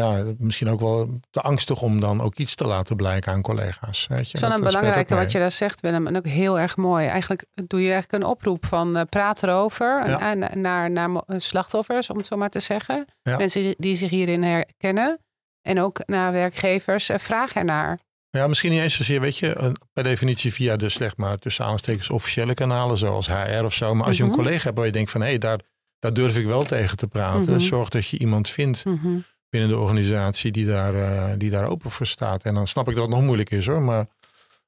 ja, 0.00 0.24
misschien 0.38 0.68
ook 0.70 0.80
wel 0.80 1.20
te 1.30 1.40
angstig 1.40 1.82
om 1.82 2.00
dan 2.00 2.20
ook 2.20 2.36
iets 2.38 2.54
te 2.54 2.66
laten 2.66 2.96
blijken 2.96 3.32
aan 3.32 3.42
collega's. 3.42 4.06
Weet 4.06 4.18
je. 4.18 4.24
Het 4.24 4.32
is 4.34 4.40
wel 4.40 4.48
Dat- 4.48 4.58
een 4.58 4.64
dat 4.64 4.72
belangrijke 4.74 5.14
wat 5.14 5.32
je 5.32 5.38
daar 5.38 5.50
zegt, 5.50 5.80
Willem. 5.80 6.06
En 6.06 6.16
ook 6.16 6.26
heel 6.26 6.58
erg 6.58 6.76
mooi. 6.76 7.06
Eigenlijk 7.06 7.44
doe 7.66 7.82
je 7.82 7.92
eigenlijk 7.92 8.22
een 8.24 8.30
oproep 8.30 8.66
van 8.66 8.96
eh, 8.96 9.02
praat 9.08 9.42
erover. 9.42 10.08
Ja. 10.08 10.20
En, 10.30 10.50
en 10.50 10.60
naar, 10.60 10.90
naar 10.90 11.10
mo- 11.10 11.24
slachtoffers, 11.36 12.10
om 12.10 12.16
het 12.16 12.26
zo 12.26 12.36
maar 12.36 12.48
te 12.50 12.60
zeggen. 12.60 13.04
Ja. 13.22 13.36
Mensen 13.36 13.74
die, 13.78 13.94
zich 13.96 14.10
hierin 14.10 14.42
herkennen. 14.42 15.18
En 15.62 15.80
ook 15.80 16.00
naar 16.06 16.32
werkgevers. 16.32 17.08
eh, 17.08 17.18
vraag 17.18 17.52
ernaar. 17.54 17.98
Ja, 18.30 18.46
misschien 18.46 18.70
niet 18.70 18.80
eens 18.80 18.96
zozeer, 18.96 19.20
weet 19.20 19.36
je, 19.38 19.72
per 19.92 20.02
definitie 20.04 20.52
via 20.52 20.76
de 20.76 20.88
zeg 20.88 21.16
maar 21.16 21.36
tussen 21.38 21.64
aanstekens 21.64 22.10
officiële 22.10 22.54
kanalen, 22.54 22.98
zoals 22.98 23.26
HR 23.28 23.64
of 23.64 23.74
zo. 23.74 23.94
Maar 23.94 24.06
als 24.06 24.16
je 24.16 24.22
een 24.22 24.28
Mhm. 24.28 24.38
collega 24.38 24.62
hebt 24.64 24.76
waar 24.76 24.86
je 24.86 24.92
denkt 24.92 25.10
van 25.10 25.20
hé, 25.20 25.26
hey, 25.26 25.38
daar, 25.38 25.58
daar 25.98 26.12
durf 26.12 26.36
ik 26.36 26.46
wel 26.46 26.64
tegen 26.64 26.96
te 26.96 27.06
praten. 27.06 27.50
Mhm. 27.52 27.60
Zorg 27.60 27.88
dat 27.88 28.06
je 28.06 28.18
iemand 28.18 28.48
vindt 28.48 28.84
Mhm. 28.84 29.18
Binnen 29.52 29.70
de 29.70 29.78
organisatie 29.78 30.52
die 30.52 30.66
daar, 30.66 30.94
eh, 30.94 31.32
die 31.38 31.50
daar 31.50 31.66
open 31.66 31.90
voor 31.90 32.06
staat. 32.06 32.42
En 32.42 32.54
dan 32.54 32.66
snap 32.66 32.88
ik 32.88 32.94
dat 32.94 33.04
het 33.04 33.14
nog 33.14 33.22
moeilijk 33.22 33.50
is 33.50 33.66
hoor. 33.66 33.82
Maar 33.82 34.06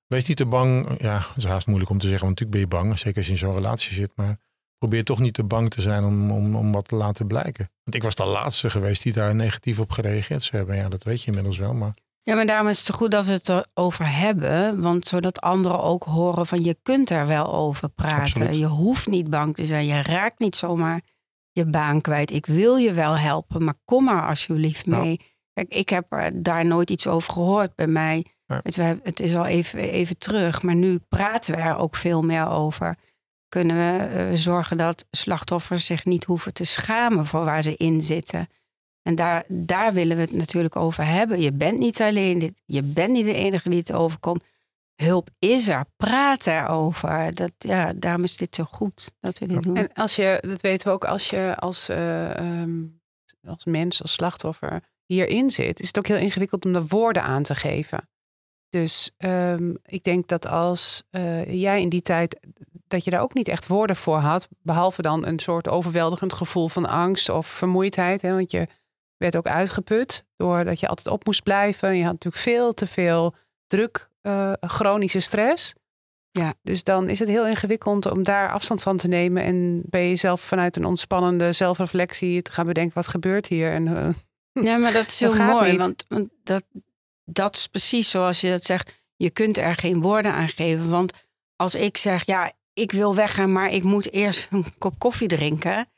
wees 0.07 0.25
niet 0.25 0.37
te 0.37 0.47
bang. 0.47 1.01
Ja, 1.01 1.17
het 1.17 1.37
is 1.37 1.45
haast 1.45 1.67
moeilijk 1.67 1.91
om 1.91 1.99
te 1.99 2.07
zeggen, 2.07 2.27
want 2.27 2.41
natuurlijk 2.41 2.71
ben 2.71 2.79
je 2.79 2.85
bang. 2.85 2.99
Zeker 2.99 3.17
als 3.17 3.27
je 3.27 3.33
in 3.33 3.39
zo'n 3.39 3.55
relatie 3.55 3.95
zit. 3.95 4.13
Maar 4.15 4.39
probeer 4.79 5.05
toch 5.05 5.19
niet 5.19 5.35
te 5.35 5.45
bang 5.45 5.71
te 5.71 5.83
zijn 5.83 6.05
om, 6.05 6.31
om, 6.31 6.57
om 6.57 6.73
wat 6.73 6.89
te 6.89 6.95
laten 6.95 7.27
blijken. 7.27 7.71
Want 7.85 7.97
ik 7.97 8.03
was 8.03 8.15
de 8.15 8.25
laatste 8.25 8.71
geweest 8.71 9.03
die 9.03 9.13
daar 9.13 9.35
negatief 9.35 9.79
op 9.79 9.91
gereageerd 9.91 10.43
zou 10.43 10.57
hebben. 10.57 10.77
Ja, 10.77 10.89
dat 10.89 11.03
weet 11.03 11.21
je 11.21 11.27
inmiddels 11.27 11.59
wel. 11.59 11.75
Maar 11.75 11.95
Ja, 12.23 12.35
maar 12.35 12.47
daarom 12.47 12.69
is 12.69 12.87
het 12.87 12.97
goed 12.97 13.11
dat 13.11 13.27
we 13.27 13.33
het 13.33 13.49
erover 13.49 14.17
hebben. 14.17 14.81
Want 14.81 15.07
zodat 15.07 15.41
anderen 15.41 15.81
ook 15.81 16.05
horen 16.05 16.47
van 16.47 16.65
je 16.65 16.77
kunt 16.83 17.11
er 17.11 17.27
wel 17.27 17.53
over 17.53 17.89
praten. 17.89 18.21
Absoluut. 18.21 18.57
Je 18.57 18.67
hoeft 18.67 19.07
niet 19.07 19.31
bang 19.31 19.55
te 19.55 19.67
zijn. 19.67 19.87
Je 19.87 20.03
raakt 20.03 20.39
niet 20.39 20.57
zomaar 20.57 21.01
je 21.55 21.65
baan 21.67 22.01
kwijt. 22.01 22.31
Ik 22.31 22.47
wil 22.47 22.77
je 22.77 22.93
wel 22.93 23.19
helpen, 23.19 23.65
maar 23.65 23.75
kom 23.85 24.05
maar 24.05 24.29
alsjeblieft 24.29 24.87
Ja. 24.87 24.99
mee. 24.99 25.21
Kijk, 25.53 25.75
ik 25.75 25.89
heb 25.89 26.31
daar 26.35 26.67
nooit 26.67 26.91
iets 26.91 27.07
over 27.07 27.33
gehoord 27.33 27.75
bij 27.75 27.87
mij. 27.87 28.25
Ja. 28.47 28.61
Het, 28.63 28.77
het 29.03 29.21
is 29.21 29.35
al 29.37 29.47
even, 29.47 29.79
even 29.79 30.19
terug, 30.19 30.63
maar 30.63 30.75
nu 30.75 30.99
praten 31.09 31.55
we 31.55 31.61
er 31.61 31.77
ook 31.77 31.97
veel 31.97 32.23
meer 32.23 32.49
over. 32.49 32.97
Kunnen 33.49 33.77
we 33.77 34.05
eh, 34.05 34.27
zorgen 34.37 34.77
dat 34.77 35.07
slachtoffers 35.11 35.87
zich 35.87 36.05
niet 36.05 36.25
hoeven 36.25 36.53
te 36.53 36.65
schamen 36.65 37.27
voor 37.27 37.45
waar 37.45 37.63
ze 37.63 37.77
in 37.77 38.01
zitten. 38.01 38.49
En 39.03 39.15
daar, 39.15 39.45
daar 39.49 39.93
willen 39.93 40.17
we 40.17 40.23
het 40.23 40.33
natuurlijk 40.33 40.77
over 40.77 41.05
hebben. 41.07 41.41
Je 41.41 41.53
bent 41.53 41.79
niet 41.79 42.01
alleen, 42.03 42.39
dit, 42.39 42.61
je 42.65 42.83
bent 42.83 43.13
niet 43.13 43.25
de 43.25 43.35
enige 43.35 43.69
die 43.69 43.79
het 43.79 43.93
overkomt. 43.93 44.43
Hulp 44.97 45.29
is 45.39 45.69
er, 45.69 45.85
praat 45.97 46.47
erover. 46.47 47.35
Dat, 47.35 47.53
ja, 47.59 47.93
daarom 47.93 48.25
is 48.25 48.37
dit 48.37 48.55
zo 48.55 48.65
goed 48.65 49.13
dat 49.21 49.39
we 49.39 49.47
dit 49.47 49.63
doen. 49.63 49.77
En 49.77 49.93
als 49.93 50.17
je, 50.17 50.39
dat 50.41 50.61
weten 50.61 50.89
we 50.89 50.95
ook, 50.95 51.05
als 51.05 51.31
je 51.31 51.55
als, 51.59 51.89
eh, 51.89 52.37
ehm, 52.37 52.83
als 53.47 53.65
mens, 53.65 54.03
als 54.03 54.13
slachtoffer 54.13 54.83
hierin 55.05 55.51
zit, 55.51 55.81
is 55.81 55.87
het 55.87 55.99
ook 55.99 56.07
heel 56.07 56.17
ingewikkeld 56.17 56.65
om 56.65 56.73
de 56.73 56.87
woorden 56.87 57.23
aan 57.23 57.43
te 57.43 57.55
geven. 57.55 58.09
Dus 58.69 59.11
ehm, 59.17 59.75
ik 59.85 60.05
denk 60.05 60.29
dat 60.29 60.47
als 60.47 61.03
eh, 61.11 61.53
jij 61.61 61.81
in 61.81 61.89
die 61.89 62.03
tijd 62.03 62.41
dat 62.87 63.05
je 63.05 63.11
daar 63.11 63.23
ook 63.23 63.35
niet 63.35 63.49
echt 63.49 63.67
woorden 63.67 63.97
voor 63.97 64.19
had, 64.19 64.49
behalve 64.63 65.03
dan 65.03 65.27
een 65.27 65.39
soort 65.39 65.69
overweldigend 65.69 66.33
gevoel 66.33 66.69
van 66.69 66.87
angst 66.87 67.29
of 67.29 67.47
vermoeidheid, 67.47 68.23
hè, 68.23 68.35
want 68.35 68.51
je 68.51 68.67
werd 69.17 69.37
ook 69.37 69.47
uitgeput 69.47 70.25
doordat 70.37 70.81
je 70.81 70.89
altijd 70.89 71.07
op 71.09 71.25
moest 71.25 71.43
blijven. 71.43 71.97
Je 71.97 72.03
had 72.03 72.13
natuurlijk 72.13 72.43
veel 72.43 72.73
te 72.73 72.87
veel 72.87 73.35
druk, 73.67 74.11
uh, 74.27 74.53
chronische 74.61 75.21
stress. 75.21 75.75
Ja. 76.31 76.55
Dus 76.63 76.85
dan 76.85 77.09
is 77.09 77.19
het 77.19 77.29
heel 77.29 77.47
ingewikkeld 77.47 78.07
om 78.11 78.23
daar 78.23 78.53
afstand 78.53 78.83
van 78.83 78.97
te 78.97 79.09
nemen 79.09 79.43
en 79.43 79.83
ben 79.85 80.01
je 80.01 80.17
zelf 80.17 80.41
vanuit 80.41 80.77
een 80.77 80.85
ontspannende 80.85 81.53
zelfreflectie 81.53 82.43
te 82.43 82.53
gaan 82.53 82.67
bedenken 82.67 82.95
wat 82.95 83.09
gebeurt 83.09 83.47
hier 83.47 83.73
en 83.73 83.87
uh, 83.87 84.09
ja, 84.65 84.77
maar 84.77 84.93
dat 84.93 85.07
is 85.07 85.21
heel 85.21 85.35
mooi, 85.35 85.77
want, 85.77 86.05
want 86.09 86.31
dat, 86.43 86.65
dat 87.25 87.57
is 87.57 87.67
precies 87.67 88.11
zoals 88.11 88.41
je 88.41 88.51
dat 88.51 88.65
zegt. 88.65 89.03
Je 89.17 89.31
kunt 89.31 89.57
er 89.57 89.75
geen 89.75 90.01
woorden 90.01 90.33
aan 90.33 90.49
geven. 90.49 90.91
Want 90.91 91.13
als 91.57 91.75
ik 91.75 91.97
zeg, 91.97 92.27
ja, 92.27 92.53
ik 92.73 92.93
wil 92.93 93.15
weggaan, 93.15 93.53
maar 93.53 93.73
ik 93.73 93.83
moet 93.83 94.13
eerst 94.13 94.53
een 94.53 94.65
kop 94.79 94.99
koffie 94.99 95.29
drinken, 95.29 95.89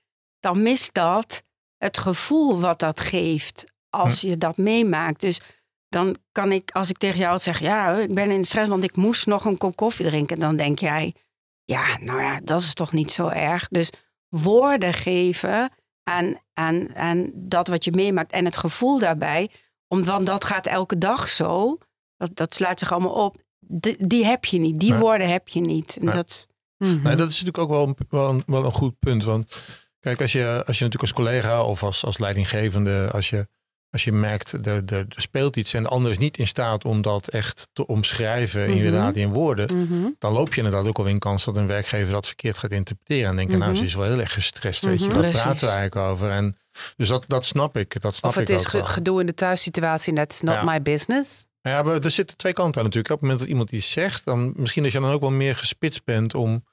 dan 0.40 0.62
mist 0.62 0.94
dat 0.94 1.42
het 1.76 1.98
gevoel 1.98 2.60
wat 2.60 2.78
dat 2.78 3.00
geeft 3.00 3.64
als 3.90 4.20
je 4.20 4.38
dat 4.38 4.56
meemaakt. 4.56 5.20
Dus 5.20 5.40
dan 5.88 6.16
kan 6.32 6.52
ik, 6.52 6.70
als 6.70 6.90
ik 6.90 6.98
tegen 6.98 7.18
jou 7.18 7.38
zeg, 7.38 7.60
ja, 7.60 7.92
ik 7.92 8.14
ben 8.14 8.30
in 8.30 8.44
stress, 8.44 8.68
want 8.68 8.84
ik 8.84 8.96
moest 8.96 9.26
nog 9.26 9.44
een 9.44 9.58
kop 9.58 9.76
koffie 9.76 10.06
drinken, 10.06 10.38
dan 10.38 10.56
denk 10.56 10.78
jij, 10.78 11.14
ja, 11.64 11.98
nou 12.00 12.20
ja, 12.20 12.40
dat 12.44 12.60
is 12.60 12.74
toch 12.74 12.92
niet 12.92 13.12
zo 13.12 13.28
erg. 13.28 13.68
Dus 13.68 13.90
woorden 14.28 14.94
geven 14.94 15.70
aan, 16.02 16.34
aan, 16.54 16.96
aan 16.96 17.30
dat 17.34 17.68
wat 17.68 17.84
je 17.84 17.90
meemaakt 17.90 18.32
en 18.32 18.44
het 18.44 18.56
gevoel 18.56 18.98
daarbij, 18.98 19.50
omdat 19.88 20.26
dat 20.26 20.44
gaat 20.44 20.66
elke 20.66 20.98
dag 20.98 21.28
zo, 21.28 21.78
dat, 22.16 22.36
dat 22.36 22.54
sluit 22.54 22.78
zich 22.78 22.92
allemaal 22.92 23.24
op. 23.24 23.44
Die, 23.58 24.06
die 24.06 24.24
heb 24.24 24.44
je 24.44 24.58
niet, 24.58 24.80
die 24.80 24.94
woorden 24.94 25.28
heb 25.28 25.48
je 25.48 25.60
niet. 25.60 25.96
En 25.96 26.06
dat, 26.06 26.46
mm 26.78 27.02
dat 27.02 27.30
is 27.30 27.42
natuurlijk 27.42 27.58
ook 27.58 27.68
wel, 27.68 27.94
wel, 28.08 28.28
een, 28.28 28.42
wel 28.46 28.64
een 28.64 28.72
goed 28.72 28.98
punt. 28.98 29.24
Want 29.24 29.56
kijk, 30.00 30.20
als 30.20 30.32
je, 30.32 30.62
als 30.66 30.78
je 30.78 30.84
natuurlijk 30.84 31.02
als 31.02 31.12
collega 31.12 31.64
of 31.64 31.82
als, 31.82 32.04
als 32.04 32.18
leidinggevende, 32.18 33.10
als 33.12 33.30
je, 33.30 33.48
als 33.90 34.04
je 34.04 34.12
merkt, 34.12 34.66
er, 34.66 35.06
speelt 35.08 35.56
iets 35.56 35.74
en 35.74 35.82
de 35.82 35.88
ander 35.88 36.10
is 36.10 36.18
niet 36.18 36.38
in 36.38 36.46
staat 36.46 36.84
om 36.84 37.02
dat 37.02 37.28
echt 37.28 37.68
te 37.72 37.86
omschrijven, 37.86 38.70
mm 38.70 38.74
inderdaad 38.76 39.16
in 39.16 39.32
woorden, 39.32 39.76
mhm. 39.76 40.10
dan 40.18 40.32
loop 40.32 40.54
je 40.54 40.62
inderdaad 40.62 40.86
ook 40.86 40.98
al 40.98 41.06
in 41.06 41.18
kans 41.18 41.44
dat 41.44 41.56
een 41.56 41.66
werkgever 41.66 42.12
dat 42.12 42.26
verkeerd 42.26 42.58
gaat 42.58 42.70
interpreteren 42.70 43.30
en 43.30 43.36
denken, 43.36 43.58
nou, 43.58 43.70
mhm. 43.70 43.80
ze 43.80 43.86
is 43.86 43.94
wel 43.94 44.04
heel 44.04 44.20
erg 44.20 44.32
gestrest, 44.32 44.84
weet 44.84 45.04
je, 45.04 45.08
waar 45.08 45.30
praten 45.30 45.66
we 45.66 45.74
eigenlijk 45.74 45.96
over? 45.96 46.30
En 46.30 46.56
dus 46.96 47.08
dat, 47.08 47.24
dat 47.26 47.44
snap 47.44 47.76
ik. 47.76 48.00
Dat 48.00 48.14
snap 48.14 48.30
of 48.30 48.36
het 48.36 48.50
is 48.50 48.66
gedoe 48.66 49.20
in 49.20 49.26
de 49.26 49.34
thuissituatie, 49.34 50.12
that's 50.14 50.40
not 50.40 50.62
my 50.62 50.82
business. 50.82 51.46
Ja, 51.60 51.82
maar 51.82 52.00
er 52.00 52.10
zitten 52.10 52.36
twee 52.36 52.52
kanten 52.52 52.78
aan 52.78 52.84
natuurlijk. 52.84 53.14
Op 53.14 53.20
het 53.20 53.28
moment 53.28 53.40
dat 53.40 53.48
iemand 53.48 53.72
iets 53.72 53.90
zegt, 53.90 54.24
dan 54.24 54.52
misschien 54.56 54.82
dat 54.82 54.92
je 54.92 55.00
dan 55.00 55.10
ook 55.10 55.20
wel 55.20 55.30
meer 55.30 55.56
gespitst 55.56 56.04
bent 56.04 56.34
om, 56.34 56.64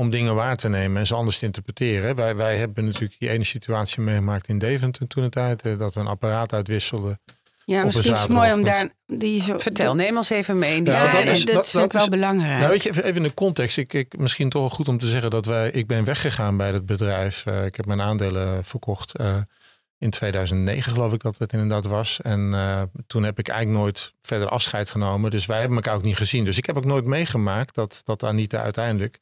om 0.00 0.10
dingen 0.10 0.34
waar 0.34 0.56
te 0.56 0.68
nemen 0.68 1.00
en 1.00 1.06
ze 1.06 1.14
anders 1.14 1.38
te 1.38 1.44
interpreteren. 1.44 2.14
Wij, 2.14 2.36
wij 2.36 2.56
hebben 2.56 2.84
natuurlijk 2.84 3.14
die 3.18 3.30
ene 3.30 3.44
situatie 3.44 4.02
meegemaakt 4.02 4.48
in 4.48 4.58
Deventer 4.58 5.06
toen 5.06 5.22
het 5.22 5.32
tijd, 5.32 5.62
eh, 5.62 5.78
dat 5.78 5.94
we 5.94 6.00
een 6.00 6.06
apparaat 6.06 6.52
uitwisselden. 6.52 7.20
Ja, 7.64 7.84
misschien 7.84 8.12
is 8.12 8.20
het 8.20 8.28
mooi 8.28 8.52
om 8.52 8.64
daar 8.64 8.88
die 9.06 9.42
zo. 9.42 9.58
Vertel, 9.58 9.94
neem 9.94 10.16
ons 10.16 10.30
even 10.30 10.56
mee. 10.56 10.76
In 10.76 10.84
die 10.84 10.92
ja, 10.92 11.12
dat, 11.12 11.36
is, 11.36 11.44
dat, 11.44 11.70
vind 11.70 11.84
ik 11.84 11.92
wel 11.92 12.08
belangrijk. 12.08 12.58
Nou, 12.58 12.70
weet 12.70 12.82
je, 12.82 12.90
even 12.90 13.16
in 13.16 13.22
de 13.22 13.34
context. 13.34 13.76
Ik, 13.76 13.92
ik, 13.92 14.18
misschien 14.18 14.48
toch 14.48 14.72
goed 14.74 14.88
om 14.88 14.98
te 14.98 15.06
zeggen 15.06 15.30
dat 15.30 15.46
wij. 15.46 15.70
Ik 15.70 15.86
ben 15.86 16.04
weggegaan 16.04 16.56
bij 16.56 16.72
het 16.72 16.86
bedrijf. 16.86 17.44
Uh, 17.48 17.64
ik 17.64 17.76
heb 17.76 17.86
mijn 17.86 18.00
aandelen 18.00 18.64
verkocht. 18.64 19.20
Uh, 19.20 19.36
in 19.98 20.10
2009 20.10 20.92
geloof 20.92 21.12
ik 21.12 21.22
dat 21.22 21.38
het 21.38 21.52
inderdaad 21.52 21.86
was. 21.86 22.20
En 22.20 22.40
uh, 22.52 22.82
toen 23.06 23.22
heb 23.22 23.38
ik 23.38 23.48
eigenlijk 23.48 23.80
nooit 23.80 24.12
verder 24.22 24.48
afscheid 24.48 24.90
genomen. 24.90 25.30
Dus 25.30 25.46
wij 25.46 25.58
hebben 25.58 25.76
elkaar 25.76 25.94
ook 25.94 26.02
niet 26.02 26.16
gezien. 26.16 26.44
Dus 26.44 26.56
ik 26.56 26.66
heb 26.66 26.76
ook 26.76 26.84
nooit 26.84 27.04
meegemaakt 27.04 27.74
dat, 27.74 28.00
dat 28.04 28.22
Anita 28.22 28.62
uiteindelijk 28.62 29.18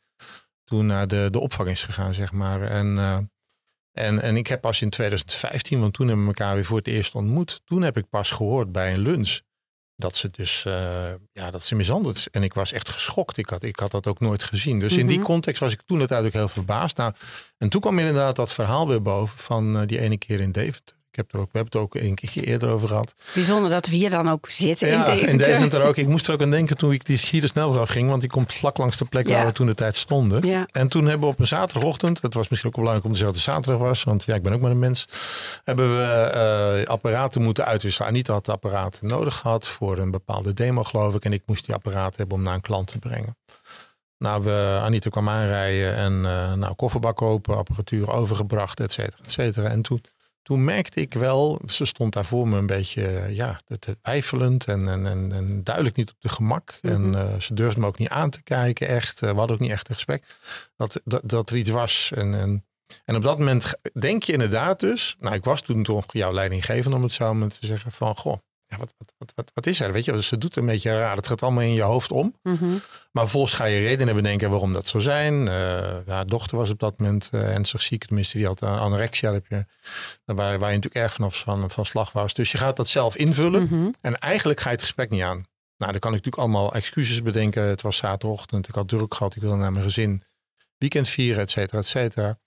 toen 0.68 0.86
naar 0.86 1.08
de, 1.08 1.28
de 1.30 1.38
opvang 1.38 1.68
is 1.68 1.82
gegaan, 1.82 2.14
zeg 2.14 2.32
maar. 2.32 2.62
En, 2.62 2.86
uh, 2.96 3.18
en, 3.92 4.20
en 4.22 4.36
ik 4.36 4.46
heb 4.46 4.60
pas 4.60 4.82
in 4.82 4.90
2015, 4.90 5.80
want 5.80 5.92
toen 5.92 6.06
hebben 6.06 6.24
we 6.24 6.30
elkaar 6.30 6.54
weer 6.54 6.64
voor 6.64 6.78
het 6.78 6.86
eerst 6.86 7.14
ontmoet. 7.14 7.60
Toen 7.64 7.82
heb 7.82 7.96
ik 7.96 8.08
pas 8.08 8.30
gehoord 8.30 8.72
bij 8.72 8.94
een 8.94 9.00
lunch 9.00 9.40
dat 9.96 10.16
ze 10.16 10.30
dus 10.30 10.64
uh, 10.66 11.12
ja, 11.32 11.50
dat 11.50 11.64
ze 11.64 11.74
mishandeld 11.74 12.16
is. 12.16 12.30
En 12.30 12.42
ik 12.42 12.54
was 12.54 12.72
echt 12.72 12.88
geschokt. 12.88 13.36
Ik 13.36 13.48
had, 13.48 13.62
ik 13.62 13.78
had 13.78 13.90
dat 13.90 14.06
ook 14.06 14.20
nooit 14.20 14.42
gezien. 14.42 14.78
Dus 14.78 14.96
in 14.96 15.06
die 15.06 15.18
mhm. 15.18 15.26
context 15.26 15.60
was 15.60 15.72
ik 15.72 15.82
toen 15.86 15.98
natuurlijk 15.98 16.34
heel 16.34 16.48
verbaasd. 16.48 16.96
Nou, 16.96 17.12
en 17.58 17.68
toen 17.68 17.80
kwam 17.80 17.98
inderdaad 17.98 18.36
dat 18.36 18.52
verhaal 18.52 18.88
weer 18.88 19.02
boven 19.02 19.38
van 19.38 19.76
uh, 19.76 19.86
die 19.86 20.00
ene 20.00 20.18
keer 20.18 20.40
in 20.40 20.52
Deventer 20.52 20.97
heb 21.18 21.32
er 21.32 21.38
ook, 21.38 21.52
we 21.52 21.58
hebben 21.58 21.80
het 21.80 21.82
ook 21.82 22.02
een 22.02 22.14
keertje 22.14 22.44
eerder 22.44 22.68
over 22.68 22.88
gehad. 22.88 23.14
Bijzonder 23.34 23.70
dat 23.70 23.86
we 23.86 23.96
hier 23.96 24.10
dan 24.10 24.30
ook 24.30 24.50
zitten 24.50 24.88
ja, 24.88 24.98
in 24.98 25.04
Deventer. 25.04 25.28
in 25.28 25.38
Deventer 25.38 25.82
ook. 25.82 25.96
Ik 25.96 26.06
moest 26.06 26.26
er 26.26 26.34
ook 26.34 26.42
aan 26.42 26.50
denken 26.50 26.76
toen 26.76 26.92
ik 26.92 27.04
die 27.04 27.18
hier 27.30 27.40
de 27.40 27.46
snelweg 27.46 27.92
ging. 27.92 28.08
Want 28.08 28.20
die 28.20 28.30
komt 28.30 28.52
vlak 28.52 28.76
langs 28.76 28.96
de 28.96 29.04
plek 29.04 29.28
waar 29.28 29.46
we 29.46 29.52
toen 29.52 29.66
de 29.66 29.74
tijd 29.74 29.96
stonden. 29.96 30.46
Ja. 30.46 30.66
En 30.72 30.88
toen 30.88 31.06
hebben 31.06 31.28
we 31.28 31.34
op 31.34 31.40
een 31.40 31.46
zaterdagochtend, 31.46 32.22
het 32.22 32.34
was 32.34 32.48
misschien 32.48 32.70
ook 32.70 32.76
wel 32.76 32.84
belangrijk 32.84 33.04
om 33.04 33.18
dezelfde 33.18 33.52
zaterdag 33.52 33.80
was. 33.88 34.04
Want 34.04 34.24
ja, 34.24 34.34
ik 34.34 34.42
ben 34.42 34.52
ook 34.52 34.60
maar 34.60 34.70
een 34.70 34.78
mens. 34.78 35.06
Hebben 35.64 35.96
we 35.96 36.82
uh, 36.84 36.86
apparaten 36.86 37.42
moeten 37.42 37.64
uitwisselen. 37.64 38.08
Anita 38.08 38.32
had 38.32 38.44
de 38.44 38.52
apparaten 38.52 39.06
nodig 39.06 39.36
gehad 39.36 39.68
voor 39.68 39.98
een 39.98 40.10
bepaalde 40.10 40.54
demo 40.54 40.82
geloof 40.82 41.14
ik. 41.14 41.24
En 41.24 41.32
ik 41.32 41.42
moest 41.46 41.66
die 41.66 41.74
apparaten 41.74 42.16
hebben 42.16 42.36
om 42.36 42.42
naar 42.42 42.54
een 42.54 42.60
klant 42.60 42.86
te 42.86 42.98
brengen. 42.98 43.36
Nou, 44.18 44.42
we, 44.42 44.78
Anita 44.82 45.10
kwam 45.10 45.28
aanrijden 45.28 45.94
en 45.94 46.12
uh, 46.12 46.52
nou, 46.52 46.74
kofferbak 46.74 47.16
kopen, 47.16 47.56
apparatuur 47.56 48.10
overgebracht, 48.10 48.80
et 48.80 48.92
cetera, 48.92 49.16
et 49.24 49.30
cetera. 49.30 49.68
En 49.68 49.82
toen 49.82 50.02
toen 50.48 50.64
merkte 50.64 51.00
ik 51.00 51.14
wel, 51.14 51.60
ze 51.66 51.84
stond 51.84 52.12
daar 52.12 52.24
voor 52.24 52.48
me 52.48 52.56
een 52.56 52.66
beetje 52.66 53.26
ja, 53.30 53.60
twijfelend 53.78 54.64
en, 54.64 54.88
en, 54.88 55.06
en, 55.06 55.32
en 55.32 55.64
duidelijk 55.64 55.96
niet 55.96 56.10
op 56.10 56.16
de 56.18 56.28
gemak. 56.28 56.78
En 56.82 57.08
mhm. 57.08 57.14
eh, 57.14 57.40
ze 57.40 57.54
durfde 57.54 57.80
me 57.80 57.86
ook 57.86 57.98
niet 57.98 58.08
aan 58.08 58.30
te 58.30 58.42
kijken, 58.42 58.88
echt. 58.88 59.22
Uh, 59.22 59.30
we 59.30 59.36
hadden 59.36 59.56
ook 59.56 59.62
niet 59.62 59.70
echt 59.70 59.88
een 59.88 59.94
gesprek. 59.94 60.36
Dat, 60.76 61.00
dat, 61.04 61.20
dat 61.24 61.50
er 61.50 61.56
iets 61.56 61.70
was. 61.70 62.12
En, 62.14 62.34
en, 62.34 62.64
en 63.04 63.16
op 63.16 63.22
dat 63.22 63.38
moment 63.38 63.72
denk 63.92 64.22
je 64.22 64.32
inderdaad 64.32 64.80
dus, 64.80 65.16
nou 65.20 65.34
ik 65.34 65.44
was 65.44 65.60
toen 65.60 65.82
toch 65.82 66.04
jouw 66.08 66.32
leidinggevende 66.32 66.96
om 66.96 67.02
het 67.02 67.12
zo 67.12 67.34
maar 67.34 67.48
te 67.48 67.66
zeggen 67.66 67.92
van, 67.92 68.16
goh, 68.16 68.38
ja, 68.68 68.76
wat, 68.76 68.94
wat, 68.98 69.32
wat, 69.34 69.50
wat, 69.54 69.66
is 69.66 69.80
er? 69.80 69.92
Weet 69.92 70.04
je, 70.04 70.12
dus 70.12 70.28
ze 70.28 70.38
doet 70.38 70.56
een 70.56 70.66
beetje 70.66 70.90
raar. 70.90 71.16
Het 71.16 71.26
gaat 71.26 71.42
allemaal 71.42 71.62
in 71.62 71.74
je 71.74 71.82
hoofd 71.82 72.12
om. 72.12 72.36
Mhm. 72.42 72.70
Maar 73.12 73.22
vervolgens 73.22 73.52
ga 73.52 73.64
je 73.64 73.80
redenen 73.80 74.14
bedenken 74.14 74.50
waarom 74.50 74.72
dat 74.72 74.86
zou 74.86 75.02
zijn. 75.02 75.34
Uh, 75.46 75.96
ja, 76.06 76.24
dochter 76.24 76.56
was 76.56 76.70
op 76.70 76.78
dat 76.78 76.98
moment 76.98 77.28
uh, 77.32 77.54
ernstig 77.54 77.82
ziek. 77.82 78.04
Tenminste, 78.04 78.36
die 78.36 78.46
had 78.46 78.62
anorexia. 78.62 79.32
Heb 79.32 79.46
je, 79.46 79.64
waar, 80.24 80.34
waar 80.34 80.70
je 80.70 80.76
natuurlijk 80.76 80.94
erg 80.94 81.12
vanaf 81.12 81.38
van, 81.38 81.70
van 81.70 81.86
slag 81.86 82.12
was. 82.12 82.34
Dus 82.34 82.52
je 82.52 82.58
gaat 82.58 82.76
dat 82.76 82.88
zelf 82.88 83.16
invullen. 83.16 83.62
Mhm. 83.62 83.90
En 84.00 84.18
eigenlijk 84.18 84.60
ga 84.60 84.68
je 84.68 84.74
het 84.74 84.84
gesprek 84.84 85.10
niet 85.10 85.22
aan. 85.22 85.46
Nou, 85.76 85.92
dan 85.92 86.00
kan 86.00 86.14
ik 86.14 86.16
natuurlijk 86.16 86.36
allemaal 86.42 86.74
excuses 86.74 87.22
bedenken. 87.22 87.62
Het 87.62 87.82
was 87.82 87.96
zaterdagochtend. 87.96 88.68
Ik 88.68 88.74
had 88.74 88.88
druk 88.88 89.14
gehad. 89.14 89.36
Ik 89.36 89.42
wilde 89.42 89.56
naar 89.56 89.72
mijn 89.72 89.84
gezin 89.84 90.22
weekend 90.78 91.08
vieren, 91.08 91.42
et 91.42 91.50
cetera, 91.50 91.78
et 91.78 91.86
cetera. 91.86 92.38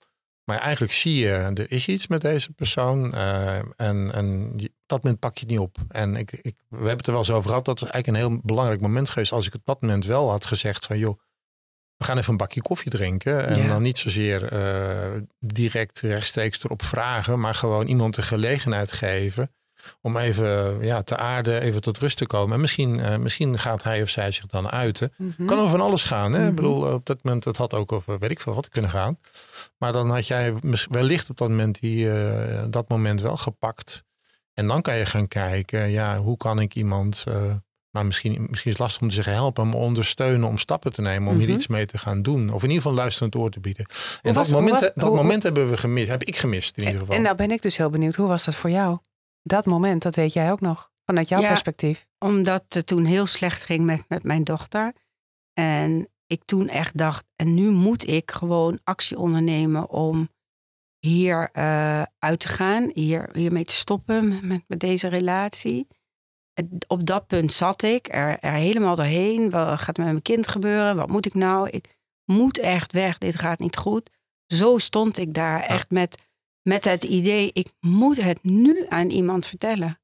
Maar 0.44 0.58
eigenlijk 0.58 0.92
zie 0.92 1.16
je, 1.16 1.32
er 1.32 1.72
is 1.72 1.88
iets 1.88 2.06
met 2.06 2.20
deze 2.20 2.52
persoon. 2.52 3.14
Uh, 3.14 3.56
en, 3.56 4.12
en 4.12 4.54
dat 4.92 5.02
moment 5.02 5.20
pak 5.20 5.34
je 5.34 5.40
het 5.40 5.50
niet 5.50 5.58
op. 5.58 5.76
En 5.88 6.16
ik, 6.16 6.32
ik, 6.32 6.54
we 6.68 6.76
hebben 6.76 6.96
het 6.96 7.06
er 7.06 7.12
wel 7.12 7.20
eens 7.20 7.30
over 7.30 7.48
gehad. 7.48 7.64
Dat 7.64 7.80
was 7.80 7.90
eigenlijk 7.90 8.24
een 8.24 8.30
heel 8.30 8.40
belangrijk 8.44 8.80
moment 8.80 9.08
geweest. 9.08 9.32
Als 9.32 9.46
ik 9.46 9.52
het 9.52 9.62
dat 9.64 9.80
moment 9.80 10.04
wel 10.04 10.30
had 10.30 10.46
gezegd 10.46 10.86
van 10.86 10.98
joh, 10.98 11.18
we 11.96 12.04
gaan 12.04 12.18
even 12.18 12.30
een 12.30 12.36
bakje 12.36 12.62
koffie 12.62 12.90
drinken. 12.90 13.46
En 13.46 13.68
dan 13.68 13.82
niet 13.82 13.98
zozeer 13.98 14.52
uh, 14.52 15.20
direct 15.38 16.00
rechtstreeks 16.00 16.64
erop 16.64 16.82
vragen. 16.82 17.40
Maar 17.40 17.54
gewoon 17.54 17.86
iemand 17.86 18.14
de 18.14 18.22
gelegenheid 18.22 18.92
geven 18.92 19.50
om 20.00 20.16
even 20.16 20.84
ja, 20.84 21.02
te 21.02 21.16
aarde, 21.16 21.60
even 21.60 21.80
tot 21.80 21.98
rust 21.98 22.16
te 22.16 22.26
komen. 22.26 22.54
En 22.54 22.60
misschien, 22.60 22.98
uh, 22.98 23.16
misschien 23.16 23.58
gaat 23.58 23.82
hij 23.82 24.02
of 24.02 24.08
zij 24.08 24.30
zich 24.30 24.46
dan 24.46 24.70
uiten. 24.70 25.12
Mm 25.16 25.46
Kan 25.46 25.58
over 25.58 25.70
van 25.70 25.80
alles 25.80 26.04
gaan. 26.04 26.32
Hè? 26.32 26.38
Ik 26.38 26.46
mhm. 26.46 26.54
bedoel, 26.54 26.92
op 26.92 27.06
dat 27.06 27.22
moment, 27.22 27.44
het 27.44 27.56
had 27.56 27.74
ook 27.74 27.92
over 27.92 28.18
weet 28.18 28.30
ik 28.30 28.40
veel 28.40 28.54
wat 28.54 28.68
kunnen 28.68 28.90
gaan. 28.90 29.18
Maar 29.78 29.92
dan 29.92 30.10
had 30.10 30.26
jij 30.26 30.54
wellicht 30.90 31.30
op 31.30 31.38
dat 31.38 31.48
moment 31.48 31.80
die, 31.80 32.04
uh, 32.04 32.62
dat 32.70 32.88
moment 32.88 33.20
wel 33.20 33.36
gepakt. 33.36 34.04
En 34.54 34.66
dan 34.68 34.82
kan 34.82 34.96
je 34.96 35.06
gaan 35.06 35.28
kijken, 35.28 35.90
ja, 35.90 36.18
hoe 36.18 36.36
kan 36.36 36.60
ik 36.60 36.74
iemand, 36.74 37.24
uh, 37.28 37.34
nou 37.90 38.06
misschien, 38.06 38.32
misschien 38.32 38.70
is 38.70 38.76
het 38.76 38.78
lastig 38.78 39.02
om 39.02 39.08
te 39.08 39.14
zeggen 39.14 39.32
helpen, 39.32 39.68
maar 39.68 39.78
ondersteunen 39.78 40.48
om 40.48 40.58
stappen 40.58 40.92
te 40.92 41.02
nemen, 41.02 41.28
om 41.28 41.38
hier 41.38 41.46
mhm. 41.46 41.56
iets 41.56 41.66
mee 41.66 41.86
te 41.86 41.98
gaan 41.98 42.22
doen. 42.22 42.52
Of 42.52 42.62
in 42.62 42.68
ieder 42.68 42.82
geval 42.82 42.92
luisterend 42.96 43.36
oor 43.36 43.50
te 43.50 43.60
bieden. 43.60 43.86
En 44.22 44.34
dat, 44.34 44.50
moment, 44.50 44.92
dat 44.94 45.14
moment 45.14 45.42
hebben 45.42 45.70
we 45.70 45.76
gemist, 45.76 46.08
heb 46.08 46.22
ik 46.22 46.36
gemist 46.36 46.76
in 46.76 46.84
ieder 46.84 46.98
geval. 46.98 47.16
En 47.16 47.22
nou 47.22 47.36
ben 47.36 47.50
ik 47.50 47.62
dus 47.62 47.76
heel 47.76 47.90
benieuwd, 47.90 48.14
hoe 48.14 48.28
was 48.28 48.44
dat 48.44 48.54
voor 48.54 48.70
jou? 48.70 48.98
Dat 49.42 49.66
moment, 49.66 50.02
dat 50.02 50.14
weet 50.14 50.32
jij 50.32 50.52
ook 50.52 50.60
nog, 50.60 50.90
vanuit 51.04 51.28
jouw 51.28 51.40
perspectief. 51.40 52.06
Omdat 52.18 52.64
het 52.68 52.86
toen 52.86 53.04
heel 53.04 53.26
slecht 53.26 53.62
ging 53.62 53.84
met, 53.84 54.04
met 54.08 54.22
mijn 54.22 54.44
dochter. 54.44 54.92
En 55.52 56.08
ik 56.26 56.42
toen 56.44 56.68
echt 56.68 56.96
dacht, 56.98 57.24
en 57.36 57.54
nu 57.54 57.70
moet 57.70 58.08
ik 58.08 58.30
gewoon 58.30 58.80
actie 58.84 59.18
ondernemen 59.18 59.90
om 59.90 60.28
hier 61.06 61.50
uh, 61.52 62.02
uit 62.18 62.40
te 62.40 62.48
gaan, 62.48 62.90
hier, 62.94 63.28
hiermee 63.32 63.64
te 63.64 63.74
stoppen 63.74 64.46
met, 64.46 64.62
met 64.66 64.80
deze 64.80 65.08
relatie. 65.08 65.86
op 66.86 67.06
dat 67.06 67.26
punt 67.26 67.52
zat 67.52 67.82
ik 67.82 68.08
er, 68.14 68.38
er 68.38 68.52
helemaal 68.52 68.94
doorheen. 68.94 69.50
Wat 69.50 69.80
gaat 69.80 69.96
er 69.96 70.02
met 70.02 70.12
mijn 70.12 70.22
kind 70.22 70.48
gebeuren? 70.48 70.96
Wat 70.96 71.10
moet 71.10 71.26
ik 71.26 71.34
nou? 71.34 71.68
Ik 71.68 71.96
moet 72.24 72.58
echt 72.58 72.92
weg, 72.92 73.18
dit 73.18 73.36
gaat 73.36 73.58
niet 73.58 73.76
goed. 73.76 74.10
Zo 74.46 74.78
stond 74.78 75.18
ik 75.18 75.34
daar 75.34 75.60
echt 75.60 75.90
met, 75.90 76.18
met 76.62 76.84
het 76.84 77.04
idee, 77.04 77.50
ik 77.52 77.72
moet 77.80 78.22
het 78.22 78.42
nu 78.42 78.86
aan 78.88 79.10
iemand 79.10 79.46
vertellen. 79.46 80.00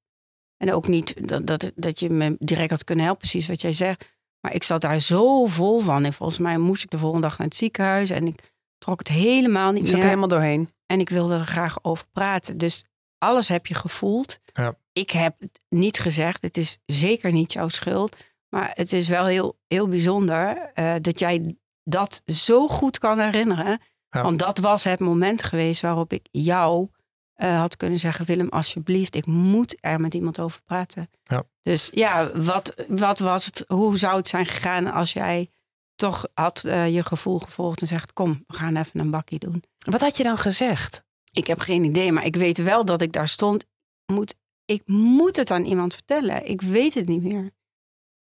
En 0.57 0.73
ook 0.73 0.89
niet 0.89 1.29
dat, 1.29 1.47
dat, 1.47 1.73
dat 1.75 2.01
je 2.01 2.11
me 2.11 2.37
direct 2.39 2.71
had 2.71 2.85
kunnen 2.85 3.05
helpen, 3.05 3.29
precies 3.29 3.49
wat 3.49 3.61
jij 3.61 3.73
zegt. 3.73 4.17
Maar 4.41 4.55
ik 4.55 4.63
zat 4.63 4.81
daar 4.81 5.01
zo 5.01 5.47
vol 5.47 5.81
van. 5.81 6.05
En 6.05 6.13
volgens 6.13 6.39
mij 6.39 6.59
moest 6.59 6.83
ik 6.83 6.91
de 6.91 6.99
volgende 6.99 7.27
dag 7.27 7.39
naar 7.39 7.47
het 7.47 7.57
ziekenhuis. 7.57 8.11
En 8.11 8.27
ik 8.27 8.57
trok 8.79 8.99
het 8.99 9.09
helemaal 9.09 9.71
niet 9.73 9.77
Je 9.77 9.83
meer. 9.83 9.93
zat 9.93 10.01
er 10.01 10.09
helemaal 10.09 10.29
doorheen. 10.29 10.71
En 10.87 11.01
ik 11.01 11.09
wilde 11.09 11.35
er 11.35 11.47
graag 11.47 11.79
over 11.83 12.07
praten. 12.13 12.59
Dus 12.59 12.85
alles 13.19 13.49
heb 13.49 13.67
je 13.67 13.75
gevoeld. 13.75 14.39
Ja. 14.53 14.75
Ik 14.93 15.11
heb 15.11 15.35
het 15.39 15.61
niet 15.69 15.99
gezegd. 15.99 16.43
Het 16.43 16.57
is 16.57 16.79
zeker 16.87 17.33
niet 17.33 17.53
jouw 17.53 17.69
schuld. 17.69 18.17
Maar 18.49 18.71
het 18.75 18.93
is 18.93 19.09
wel 19.09 19.27
heel, 19.27 19.59
heel 19.67 19.89
bijzonder 19.89 20.71
eh, 20.75 20.95
dat 21.01 21.19
jij 21.19 21.57
dat 21.85 22.23
zo 22.27 22.69
goed 22.69 22.99
kan 22.99 23.19
herinneren. 23.19 23.81
Ja. 24.09 24.23
Want 24.23 24.39
dat 24.39 24.59
was 24.59 24.85
het 24.85 25.01
moment 25.01 25.43
geweest 25.43 25.83
waarop 25.83 26.13
ik 26.13 26.29
jou 26.31 26.89
eh, 27.35 27.59
had 27.59 27.77
kunnen 27.77 27.99
zeggen: 27.99 28.25
Willem, 28.25 28.49
alsjeblieft, 28.49 29.15
ik 29.15 29.27
moet 29.27 29.77
er 29.81 30.01
met 30.01 30.15
iemand 30.15 30.39
over 30.39 30.61
praten. 30.65 31.11
Ja. 31.23 31.43
Dus 31.63 31.91
ja, 31.95 32.31
wat, 32.37 32.75
wat 32.89 33.19
was 33.19 33.45
het? 33.47 33.65
Hoe 33.67 33.99
zou 33.99 34.17
het 34.17 34.29
zijn 34.29 34.47
gegaan 34.47 34.93
als 34.93 35.13
jij 35.13 35.51
toch 35.99 36.27
had 36.35 36.65
eh, 36.65 36.95
je 36.95 37.05
gevoel 37.05 37.39
gevolgd 37.39 37.81
en 37.81 37.87
zegt: 37.87 38.13
Kom, 38.13 38.45
we 38.47 38.55
gaan 38.55 38.77
even 38.77 39.01
een 39.01 39.11
bakkie 39.11 39.39
doen. 39.39 39.63
Wat 39.79 40.01
had 40.01 40.17
je 40.17 40.23
dan 40.23 40.39
gezegd? 40.39 41.05
Ik 41.33 41.47
heb 41.47 41.61
geen 41.61 41.85
idee, 41.85 42.13
maar 42.13 42.25
ik 42.25 42.37
weet 42.37 42.59
wel 42.59 42.85
dat 42.85 43.01
ik 43.01 43.13
daar 43.13 43.29
stond. 43.29 43.65
Moet, 44.13 44.35
ik 44.65 44.83
moet 44.87 45.37
het 45.37 45.51
aan 45.51 45.65
iemand 45.65 45.95
vertellen. 45.95 46.47
Ik 46.47 46.61
weet 46.61 46.95
het 46.95 47.09
niet 47.09 47.23
meer. 47.23 47.51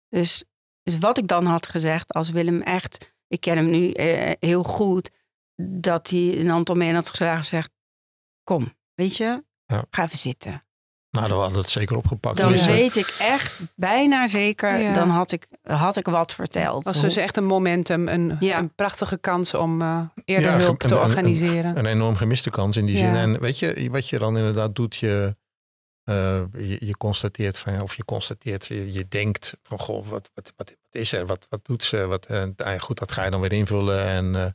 Dus, 0.09 0.45
dus 0.83 0.99
wat 0.99 1.19
ik 1.19 1.29
dan 1.29 1.45
had 1.47 1.67
gezegd, 1.67 2.13
als 2.13 2.31
Willem 2.31 2.63
echt, 2.63 3.15
ik 3.29 3.41
ken 3.41 3.57
hem 3.57 3.71
nu 3.71 3.91
eh, 3.91 4.33
heel 4.41 4.63
goed, 4.63 5.11
dat 5.63 6.11
hij 6.11 6.39
een 6.39 6.51
aantal 6.51 6.75
mee 6.75 6.95
had 6.95 7.09
geslagen 7.09 7.45
zegt: 7.45 7.71
Kom, 8.45 8.75
weet 8.95 9.17
je, 9.17 9.45
Ja. 9.67 9.85
ga 9.91 10.05
even 10.05 10.19
zitten. 10.19 10.66
Nou, 11.17 11.29
dan 11.29 11.37
hadden 11.39 11.57
we 11.57 11.63
het 11.63 11.71
zeker 11.73 11.97
opgepakt. 11.97 12.37
Dan 12.37 12.47
Tenminste, 12.55 12.73
weet 12.73 12.97
ik 12.97 13.17
echt 13.19 13.61
bijna 13.77 14.27
zeker, 14.27 14.79
Ja. 14.79 14.95
dan 14.95 15.11
had 15.11 15.33
ik, 15.33 15.49
had 15.63 15.97
ik 15.97 16.07
wat 16.07 16.35
verteld. 16.35 16.85
was 16.85 17.01
dus 17.01 17.17
echt 17.17 17.37
een 17.37 17.45
momentum, 17.45 18.09
een, 18.09 18.37
Ja. 18.41 18.59
een 18.59 18.75
prachtige 18.75 19.19
kans 19.19 19.55
om 19.55 19.83
eh, 19.83 20.01
eerder 20.25 20.51
Ja, 20.51 20.57
hulp 20.59 20.83
een- 20.83 20.89
te 20.89 20.95
een- 20.95 21.01
een- 21.01 21.07
organiseren. 21.09 21.79
een 21.79 21.87
enorm 21.87 22.17
gemiste 22.17 22.51
kans 22.51 22.77
in 22.77 22.87
die 22.87 22.97
Ja. 22.99 23.05
zin. 23.05 23.15
En 23.15 23.41
weet 23.41 23.59
je, 23.59 23.89
wat 23.91 24.09
je 24.09 24.19
dan 24.19 24.37
inderdaad 24.37 24.75
doet, 24.75 24.97
je, 24.97 25.37
eh, 26.05 26.43
je, 26.53 26.77
je 26.87 26.97
constateert 26.97 27.59
van, 27.59 27.81
of 27.83 27.95
je 27.95 28.05
constateert, 28.05 28.67
je, 28.67 28.93
je 28.93 29.09
denkt 29.09 29.57
van, 29.63 29.79
goh, 29.79 30.07
wat, 30.07 30.31
wat, 30.35 30.53
wat, 30.57 30.77
wat 30.83 31.03
is 31.03 31.13
er? 31.13 31.27
Wat, 31.27 31.47
wat 31.51 31.65
doet 31.65 31.83
ze? 31.83 32.07
Wat, 32.07 32.27
en, 32.27 32.53
ja, 32.57 32.79
goed, 32.79 32.99
dat 32.99 33.13
ga 33.13 33.25
je 33.25 33.31
dan 33.31 33.41
weer 33.41 33.53
invullen. 33.53 34.05
En 34.05 34.37
eh, 34.37 34.47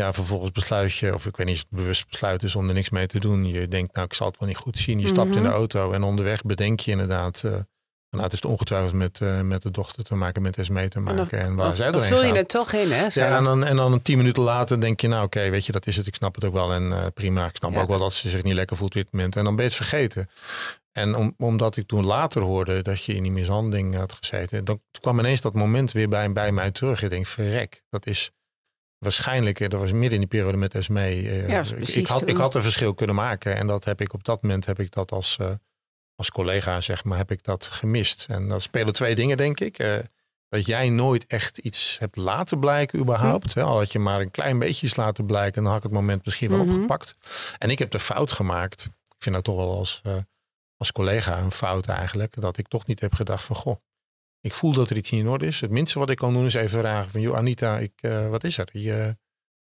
ja, 0.00 0.12
vervolgens 0.12 0.52
besluit 0.52 0.92
je, 0.94 1.14
of 1.14 1.26
ik 1.26 1.36
weet 1.36 1.46
niet 1.46 1.56
of 1.56 1.60
het 1.70 1.78
bewust 1.78 2.08
besluit 2.10 2.42
is 2.42 2.54
om 2.54 2.68
er 2.68 2.74
niks 2.74 2.90
mee 2.90 3.06
te 3.06 3.18
doen. 3.20 3.44
Je 3.48 3.68
denkt, 3.68 3.94
nou, 3.94 4.06
ik 4.06 4.14
zal 4.14 4.26
het 4.26 4.38
wel 4.38 4.48
niet 4.48 4.56
goed 4.56 4.78
zien. 4.78 4.98
Je 4.98 5.06
stapt 5.06 5.28
in 5.36 5.42
de 5.42 5.48
Mhm. 5.48 5.56
auto 5.56 5.92
en 5.92 6.02
onderweg 6.02 6.42
bedenk 6.42 6.80
je 6.80 6.90
inderdaad, 6.90 7.42
eh, 7.44 7.50
nou, 8.10 8.22
het 8.24 8.32
is 8.32 8.40
ongetwijfeld 8.44 8.92
met, 8.92 9.20
eh, 9.20 9.40
met 9.40 9.62
de 9.62 9.70
dochter 9.70 10.04
te 10.04 10.14
maken, 10.14 10.42
met 10.42 10.58
Esmee 10.58 10.88
te 10.88 10.98
En 10.98 11.04
dan- 11.04 11.14
maken. 11.14 11.38
En, 11.40 11.54
waar 11.54 11.66
dan, 11.66 11.74
zij 11.76 11.90
dan 11.90 12.00
vul 12.04 12.24
je 12.24 12.32
het 12.32 12.48
toch 12.48 12.72
in, 12.72 12.90
hè? 12.90 13.10
zo. 13.10 13.20
Ja, 13.20 13.36
en 13.36 13.44
dan, 13.44 13.64
en 13.64 13.76
dan 13.76 14.02
tien 14.02 14.16
minuten 14.16 14.42
later 14.42 14.80
denk 14.80 15.00
je, 15.00 15.08
nou 15.08 15.24
oké, 15.24 15.50
weet 15.50 15.66
je, 15.66 15.72
dat 15.72 15.86
is 15.86 15.96
het. 15.96 16.06
Ik 16.06 16.14
snap 16.14 16.34
het 16.34 16.44
ook 16.44 16.52
wel. 16.52 16.72
En 16.72 16.92
eh, 16.92 17.06
prima, 17.14 17.46
ik 17.46 17.56
snap 17.56 17.72
Ja. 17.72 17.80
ook 17.80 17.88
wel 17.88 17.98
dat 17.98 18.14
ze 18.14 18.28
zich 18.28 18.42
niet 18.42 18.54
lekker 18.54 18.76
voelt 18.76 18.90
op 18.96 19.02
dit 19.02 19.12
moment. 19.12 19.36
En 19.36 19.44
dan 19.44 19.56
ben 19.56 19.64
je 19.64 19.70
het 19.70 19.80
vergeten. 19.86 20.28
En 20.92 21.14
om, 21.16 21.34
omdat 21.38 21.76
ik 21.76 21.86
toen 21.86 22.04
later 22.04 22.42
hoorde 22.42 22.82
dat 22.82 23.04
je 23.04 23.14
in 23.14 23.22
die 23.22 23.32
mishandeling 23.32 23.94
had 23.96 24.12
gezeten, 24.12 24.64
dan 24.64 24.80
kwam 25.00 25.18
ineens 25.18 25.40
dat 25.40 25.54
moment 25.54 25.92
weer 25.92 26.08
bij, 26.08 26.32
bij 26.32 26.52
mij 26.52 26.70
terug. 26.70 27.02
Ik 27.02 27.10
denk, 27.10 27.26
verrek, 27.26 27.82
dat 27.90 28.06
is 28.06 28.30
waarschijnlijk, 29.04 29.60
eh, 29.60 29.68
dat 29.68 29.80
was 29.80 29.92
midden 29.92 30.12
in 30.12 30.18
die 30.18 30.26
periode 30.28 30.56
met 30.56 30.74
Esme. 30.74 31.00
eh, 31.04 31.48
Ja, 31.48 31.60
ik, 31.60 31.74
precies 31.74 31.96
ik, 31.96 32.06
had, 32.06 32.18
toen. 32.18 32.28
ik 32.28 32.36
had 32.36 32.54
een 32.54 32.62
verschil 32.62 32.94
kunnen 32.94 33.16
maken. 33.16 33.56
En 33.56 33.66
dat 33.66 33.84
heb 33.84 34.00
ik 34.00 34.12
op 34.12 34.24
dat 34.24 34.42
moment, 34.42 34.66
heb 34.66 34.80
ik 34.80 34.90
dat 34.92 35.10
als, 35.12 35.36
eh, 35.36 35.50
als 36.14 36.30
collega, 36.30 36.80
zeg 36.80 37.04
maar, 37.04 37.18
heb 37.18 37.30
ik 37.30 37.44
dat 37.44 37.64
gemist. 37.66 38.26
En 38.28 38.48
dat 38.48 38.62
spelen 38.62 38.92
twee 38.92 39.14
dingen, 39.14 39.36
denk 39.36 39.60
ik. 39.60 39.76
Dat 40.48 40.66
jij 40.66 40.88
nooit 40.88 41.26
echt 41.26 41.58
iets 41.58 41.96
hebt 41.98 42.16
laten 42.16 42.58
blijken 42.60 42.98
überhaupt. 42.98 43.54
Hè? 43.54 43.62
Al 43.62 43.76
had 43.78 43.92
je 43.92 43.98
maar 43.98 44.20
een 44.20 44.30
klein 44.30 44.58
beetje 44.58 44.86
iets 44.86 44.96
laten 44.96 45.26
blijken, 45.26 45.62
dan 45.62 45.72
had 45.72 45.76
ik 45.76 45.86
het 45.88 45.92
moment 45.98 46.24
misschien 46.24 46.50
wel 46.50 46.58
Mhm. 46.64 46.68
opgepakt. 46.74 47.14
En 47.58 47.70
ik 47.70 47.78
heb 47.78 47.90
de 47.90 47.98
fout 47.98 48.32
gemaakt. 48.32 48.84
Ik 48.84 49.16
vind 49.18 49.34
dat 49.34 49.44
toch 49.44 49.56
wel 49.56 49.76
als, 49.76 50.00
als 50.76 50.92
collega 50.92 51.38
een 51.38 51.50
fout 51.50 51.86
eigenlijk. 51.86 52.40
Dat 52.40 52.58
ik 52.58 52.68
toch 52.68 52.86
niet 52.86 53.00
heb 53.00 53.14
gedacht 53.14 53.44
van, 53.44 53.56
goh, 53.56 53.76
ik 54.40 54.54
voel 54.54 54.72
dat 54.72 54.90
er 54.90 54.96
iets 54.96 55.10
niet 55.10 55.20
in 55.20 55.28
orde 55.28 55.46
is. 55.46 55.60
Het 55.60 55.70
minste 55.70 55.98
wat 55.98 56.10
ik 56.10 56.16
kan 56.16 56.32
doen 56.32 56.44
is 56.44 56.54
even 56.54 56.80
vragen 56.80 57.10
van, 57.10 57.20
joh 57.20 57.36
Anita, 57.36 57.78
ik, 57.78 57.92
eh, 58.00 58.28
wat 58.28 58.44
is 58.44 58.58
er? 58.58 58.68
Je, 58.72 59.16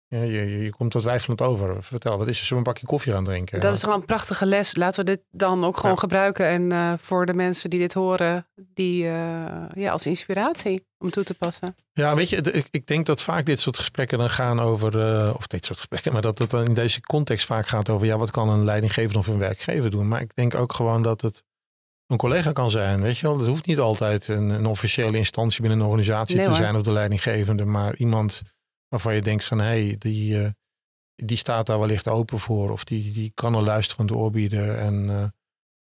ja, 0.06 0.22
je, 0.22 0.32
je, 0.32 0.58
je 0.58 0.70
komt 0.70 0.94
er 0.94 1.00
twijfelend 1.00 1.40
over. 1.40 1.82
Vertel, 1.82 2.18
wat 2.18 2.28
is 2.28 2.38
er? 2.40 2.46
Zullen 2.46 2.62
we 2.62 2.68
een 2.68 2.74
bakje 2.74 2.86
koffie 2.86 3.12
gaan 3.12 3.24
drinken? 3.24 3.60
Dat 3.60 3.74
is 3.74 3.82
gewoon 3.82 3.98
een 4.00 4.04
prachtige 4.04 4.46
les. 4.46 4.76
Laten 4.76 5.04
we 5.04 5.10
dit 5.10 5.22
dan 5.30 5.64
ook 5.64 5.76
gewoon 5.76 5.90
Ja. 5.92 5.96
gebruiken. 6.00 6.46
En 6.46 6.72
eh, 6.72 6.92
voor 6.98 7.26
de 7.26 7.34
mensen 7.34 7.70
die 7.70 7.78
dit 7.78 7.94
horen, 7.94 8.46
die 8.54 9.04
eh, 9.06 9.64
ja, 9.74 9.90
als 9.92 10.06
inspiratie 10.06 10.86
om 10.98 11.10
toe 11.10 11.24
te 11.24 11.34
passen. 11.34 11.74
Ja, 11.92 12.14
weet 12.14 12.28
je, 12.28 12.36
ik, 12.36 12.66
ik 12.70 12.86
denk 12.86 13.06
dat 13.06 13.22
vaak 13.22 13.46
dit 13.46 13.60
soort 13.60 13.76
gesprekken 13.78 14.18
dan 14.18 14.30
gaan 14.30 14.60
over, 14.60 14.94
of 15.36 15.46
dit 15.46 15.64
soort 15.64 15.78
gesprekken, 15.78 16.12
maar 16.12 16.22
dat 16.22 16.38
het 16.38 16.50
dan 16.50 16.64
in 16.64 16.74
deze 16.74 17.00
context 17.00 17.46
vaak 17.46 17.66
gaat 17.68 17.88
over, 17.88 18.06
ja, 18.06 18.18
wat 18.18 18.30
kan 18.30 18.48
een 18.48 18.64
leidinggever 18.64 19.18
of 19.18 19.26
een 19.26 19.38
werkgever 19.38 19.90
doen? 19.90 20.08
Maar 20.08 20.20
ik 20.20 20.34
denk 20.34 20.54
ook 20.54 20.72
gewoon 20.72 21.02
dat 21.02 21.20
het 21.20 21.42
een 22.12 22.18
collega 22.18 22.52
kan 22.52 22.70
zijn, 22.70 23.00
weet 23.00 23.18
je 23.18 23.26
wel. 23.26 23.38
Het 23.38 23.46
hoeft 23.46 23.66
niet 23.66 23.78
altijd 23.78 24.28
een, 24.28 24.48
een 24.48 24.66
officiële 24.66 25.16
instantie 25.16 25.60
binnen 25.60 25.78
een 25.78 25.84
organisatie 25.86 26.36
Nee, 26.36 26.46
te 26.46 26.54
zijn 26.54 26.76
of 26.76 26.82
de 26.82 26.92
leidinggevende, 26.92 27.64
maar 27.64 27.96
iemand 27.96 28.42
waarvan 28.88 29.14
je 29.14 29.22
denkt 29.22 29.44
van, 29.44 29.58
hé, 29.58 29.64
hey, 29.64 29.96
die, 29.98 30.42
eh, 30.42 30.50
die 31.14 31.36
staat 31.36 31.66
daar 31.66 31.78
wellicht 31.78 32.08
open 32.08 32.38
voor 32.38 32.70
of 32.70 32.84
die, 32.84 33.12
die 33.12 33.32
kan 33.34 33.54
een 33.54 33.62
luisterend 33.62 34.12
oor 34.12 34.30
bieden. 34.30 34.78
En 34.78 35.10
eh, 35.10 35.24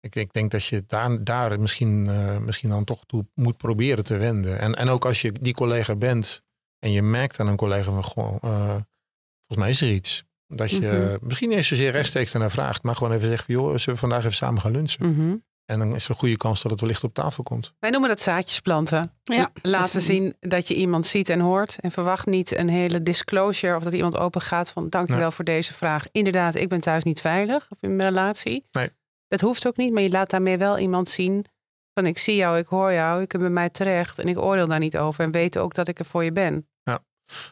ik, 0.01 0.15
ik 0.15 0.33
denk 0.33 0.51
dat 0.51 0.65
je 0.65 0.85
daar, 0.87 1.25
daar 1.25 1.61
misschien, 1.61 2.09
eh, 2.09 2.39
misschien 2.39 2.71
dan 2.71 2.85
toch 2.85 3.05
toe 3.07 3.27
moet 3.35 3.57
proberen 3.57 4.05
te 4.05 4.17
wenden. 4.17 4.59
En, 4.59 4.75
en 4.75 4.89
ook 4.89 5.05
als 5.05 5.23
je 5.23 5.33
die 5.33 5.55
collega 5.55 5.97
bent 5.97 6.43
en 6.79 6.91
je 6.93 7.03
merkt 7.03 7.41
aan 7.41 7.47
een 7.49 7.57
collega 7.57 7.93
van, 7.93 8.05
volgens 8.05 9.57
mij 9.57 9.71
is 9.71 9.81
er 9.81 9.91
iets. 9.91 10.25
Dat 10.49 10.71
je 10.71 10.81
Mhm. 10.81 11.27
misschien 11.27 11.49
niet 11.49 11.59
eens 11.59 11.69
zozeer 11.69 11.91
rechtstreeks 11.91 12.33
ernaar 12.33 12.51
vraagt, 12.51 12.83
maar 12.83 12.97
gewoon 12.97 13.13
even 13.13 13.29
zegt, 13.29 13.45
van, 13.45 13.55
joh, 13.55 13.69
zullen 13.69 13.85
we 13.95 13.97
vandaag 13.97 14.19
even 14.19 14.35
samen 14.35 14.61
gaan 14.61 14.73
lunchen? 14.73 15.09
Mhm. 15.13 15.37
En 15.67 15.79
dan 15.79 15.95
is 15.95 16.05
er 16.05 16.11
een 16.11 16.17
goede 16.17 16.37
kans 16.37 16.63
dat 16.63 16.71
het 16.71 16.81
wellicht 16.81 17.05
op 17.05 17.15
tafel 17.15 17.43
komt. 17.43 17.75
Wij 17.79 17.91
noemen 17.91 18.09
dat 18.09 18.21
zaadjes 18.21 18.61
planten. 18.61 19.13
Ja, 19.23 19.51
Laten 19.63 20.01
zien 20.01 20.37
dat 20.41 20.69
je 20.69 20.75
iemand 20.75 21.07
ziet 21.07 21.29
en 21.29 21.41
hoort. 21.41 21.79
En 21.81 21.91
verwacht 21.91 22.27
niet 22.27 22.57
een 22.57 22.69
hele 22.69 23.03
disclosure 23.03 23.77
of 23.77 23.83
dat 23.83 23.93
iemand 23.93 24.17
open 24.17 24.41
gaat 24.41 24.71
van 24.71 24.89
dankjewel 24.89 25.23
Nee. 25.23 25.31
voor 25.31 25.45
deze 25.45 25.73
vraag. 25.75 26.07
Inderdaad, 26.13 26.55
ik 26.55 26.69
ben 26.69 26.81
thuis 26.81 27.05
niet 27.05 27.21
veilig 27.21 27.67
of 27.71 27.79
in 27.81 27.97
mijn 27.97 28.09
relatie. 28.09 28.65
Nee. 28.73 28.91
Dat 29.29 29.41
hoeft 29.41 29.67
ook 29.67 29.77
niet, 29.77 29.93
maar 29.93 30.03
je 30.03 30.11
laat 30.11 30.31
daarmee 30.31 30.59
wel 30.59 30.79
iemand 30.79 31.09
zien 31.09 31.45
van 31.95 32.07
ik 32.07 32.19
zie 32.19 32.37
jou, 32.37 32.59
ik 32.59 32.67
hoor 32.67 32.93
jou, 32.93 33.21
je 33.21 33.27
kunt 33.27 33.43
bij 33.43 33.51
mij 33.51 33.71
terecht 33.71 34.19
en 34.19 34.29
ik 34.29 34.39
oordeel 34.39 34.67
daar 34.67 34.79
niet 34.79 34.97
over. 34.99 35.25
En 35.25 35.31
weet 35.31 35.59
ook 35.59 35.75
dat 35.75 35.89
ik 35.89 35.99
er 35.99 36.05
voor 36.05 36.25
je 36.25 36.33
ben. 36.33 36.67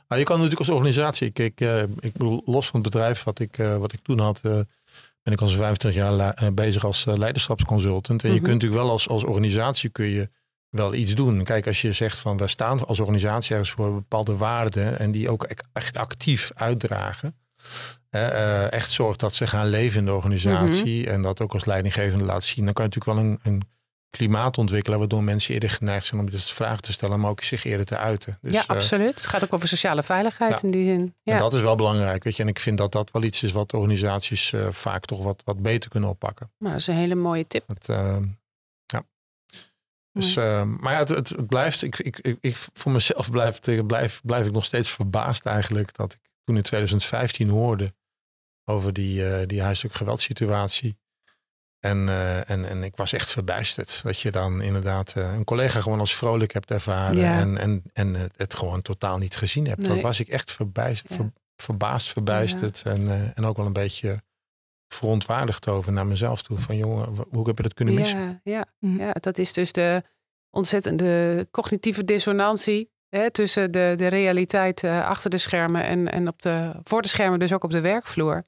Nou, 0.09 0.21
je 0.21 0.27
kan 0.27 0.37
natuurlijk 0.37 0.69
als 0.69 0.77
organisatie, 0.77 1.31
kijk, 1.31 1.61
eh, 1.61 1.83
ik 1.83 2.13
bedoel, 2.13 2.43
los 2.45 2.67
van 2.67 2.81
het 2.81 2.91
bedrijf 2.93 3.23
wat 3.23 3.39
ik, 3.39 3.59
eh, 3.59 3.77
wat 3.77 3.93
ik 3.93 4.01
toen 4.03 4.19
had, 4.19 4.41
eh, 4.43 4.61
ben 5.25 5.33
ik 5.33 5.41
al 5.41 5.47
zo'n 5.49 5.59
25 5.59 6.03
jaar 6.03 6.35
eh, 6.35 6.49
bezig 6.55 6.85
als 6.85 7.07
eh, 7.07 7.17
leiderschapsconsultant. 7.17 8.23
En 8.23 8.29
je 8.29 8.35
Mhm. 8.35 8.45
kunt 8.45 8.55
natuurlijk 8.55 8.83
wel 8.83 8.91
als, 8.91 9.09
als 9.09 9.25
organisatie 9.25 9.91
kun 9.91 10.07
je 10.07 10.31
wel 10.69 10.95
iets 10.95 11.15
doen. 11.15 11.45
Kijk, 11.45 11.67
als 11.67 11.81
je 11.83 11.93
zegt 11.93 12.19
van 12.19 12.37
we 12.37 12.47
staan 12.49 12.87
als 12.87 13.01
organisatie 13.01 13.51
ergens 13.51 13.71
voor 13.71 13.95
bepaalde 13.95 14.37
waarden 14.37 14.99
en 14.99 15.11
die 15.11 15.31
ook 15.31 15.45
e- 15.45 15.55
echt 15.73 15.97
actief 15.99 16.51
uitdragen. 16.55 17.37
eh, 18.11 18.73
echt 18.73 18.91
zorgt 18.91 19.21
dat 19.21 19.35
ze 19.35 19.47
gaan 19.47 19.67
leven 19.69 19.99
in 19.99 20.05
de 20.07 20.13
organisatie 20.13 21.11
en 21.11 21.23
dat 21.23 21.41
ook 21.41 21.53
als 21.53 21.65
leidinggevende 21.65 22.25
laat 22.25 22.45
zien. 22.45 22.65
Dan 22.65 22.75
kan 22.75 22.85
je 22.85 22.91
natuurlijk 22.95 23.19
wel 23.19 23.31
een, 23.31 23.39
een 23.55 23.63
klimaat 24.17 24.59
ontwikkelen 24.59 24.99
waardoor 24.99 25.23
mensen 25.23 25.55
eerder 25.55 25.71
geneigd 25.71 26.07
zijn 26.07 26.21
om 26.21 26.31
dus 26.31 26.53
vragen 26.53 26.83
te 26.83 26.93
stellen, 26.93 27.21
maar 27.21 27.31
ook 27.31 27.43
zich 27.43 27.65
eerder 27.65 27.87
te 27.87 27.97
uiten. 27.97 28.39
Dus, 28.41 28.53
ja, 28.53 28.63
eh, 28.63 28.69
absoluut. 28.69 29.15
Het 29.15 29.27
gaat 29.27 29.45
ook 29.45 29.53
over 29.53 29.69
sociale 29.69 30.03
veiligheid 30.03 30.63
in 30.63 30.71
die 30.71 30.85
zin. 30.85 31.15
Ja. 31.23 31.33
en 31.33 31.39
dat 31.39 31.55
is 31.55 31.61
wel 31.61 31.75
belangrijk, 31.75 32.25
weet 32.25 32.37
je. 32.37 32.43
En 32.43 32.49
ik 32.49 32.59
vind 32.59 32.79
dat 32.79 32.93
dat 32.93 33.11
wel 33.11 33.23
iets 33.23 33.43
is 33.43 33.53
wat 33.53 33.73
organisaties 33.73 34.53
eh, 34.53 34.71
vaak 34.71 35.05
toch 35.05 35.23
wat, 35.23 35.43
wat 35.45 35.63
beter 35.63 35.91
kunnen 35.91 36.11
oppakken. 36.11 36.53
Nou, 36.59 36.73
dat 36.73 36.81
is 36.81 36.87
een 36.87 36.95
hele 36.95 37.15
mooie 37.15 37.47
tip. 37.47 37.65
Eh, 37.87 38.17
ja. 38.87 39.05
Dus, 40.13 40.35
maar 40.35 40.93
ja, 40.93 40.99
het, 40.99 41.09
het, 41.09 41.29
het 41.29 41.47
blijft, 41.47 41.83
ik, 41.83 41.99
ik, 41.99 42.37
ik, 42.41 42.57
voor 42.73 42.93
mezelf 42.93 43.31
blijf, 43.37 43.61
blijf, 43.87 44.21
blijf 44.25 44.47
ik 44.47 44.53
nog 44.53 44.65
steeds 44.65 44.91
verbaasd 44.91 45.47
eigenlijk 45.47 45.97
dat 45.97 46.13
ik 46.13 46.21
toen 46.45 46.57
in 46.57 46.63
2015 46.63 47.49
hoorde 47.49 47.95
over 48.65 48.93
die, 48.93 49.47
die 49.47 49.63
huiselijk 49.63 49.95
geweldsituatie. 49.95 50.97
En, 51.85 52.09
eh, 52.09 52.51
en, 52.51 52.65
en 52.69 52.83
ik 52.83 52.97
was 52.97 53.13
echt 53.13 53.31
verbijsterd 53.31 54.01
dat 54.05 54.21
je 54.21 54.31
dan 54.31 54.63
inderdaad 54.63 55.13
eh, 55.17 55.33
een 55.33 55.45
collega 55.45 55.81
gewoon 55.81 55.99
als 56.01 56.15
vrolijk 56.17 56.53
hebt 56.53 56.71
ervaren 56.71 57.17
Ja. 57.17 57.39
en, 57.39 57.57
en, 57.59 57.83
en 57.93 58.15
het, 58.15 58.33
het 58.37 58.55
gewoon 58.55 58.83
totaal 58.83 59.19
niet 59.19 59.37
gezien 59.37 59.67
hebt. 59.67 59.83
Dat 59.83 59.93
Nee. 59.93 60.03
was 60.03 60.21
ik 60.21 60.29
echt 60.29 60.53
verbijst, 60.53 61.05
Ja. 61.09 61.17
ver- 61.17 61.33
verbaasd, 61.57 62.09
verbijsterd 62.09 62.83
en, 62.85 63.09
eh, 63.09 63.39
en 63.39 63.45
ook 63.45 63.57
wel 63.57 63.67
een 63.67 63.73
beetje 63.73 64.23
verontwaardigd 64.89 65.69
over 65.69 65.93
naar 65.93 66.07
mezelf 66.07 66.43
toe. 66.43 66.59
Van 66.59 66.77
jongen, 66.77 67.09
hoe 67.31 67.47
heb 67.47 67.57
je 67.57 67.63
dat 67.63 67.75
kunnen 67.75 67.95
missen? 67.95 68.19
Ja, 68.19 68.41
ja, 68.53 68.65
Mhm. 68.79 68.99
ja, 69.01 69.13
dat 69.13 69.39
is 69.39 69.53
dus 69.53 69.73
de 69.73 70.03
ontzettende 70.51 71.47
cognitieve 71.51 72.05
dissonantie 72.05 72.91
hè, 73.09 73.31
tussen 73.31 73.71
de, 73.73 73.95
de 73.97 74.07
realiteit 74.07 74.83
eh, 74.83 75.07
achter 75.07 75.31
de 75.31 75.39
schermen 75.39 75.85
en, 75.85 76.13
en 76.13 76.29
op 76.29 76.43
de, 76.43 76.73
voor 76.85 77.03
de 77.03 77.09
schermen, 77.09 77.39
dus 77.39 77.53
ook 77.53 77.65
op 77.65 77.71
de 77.71 77.81
werkvloer. 77.81 78.43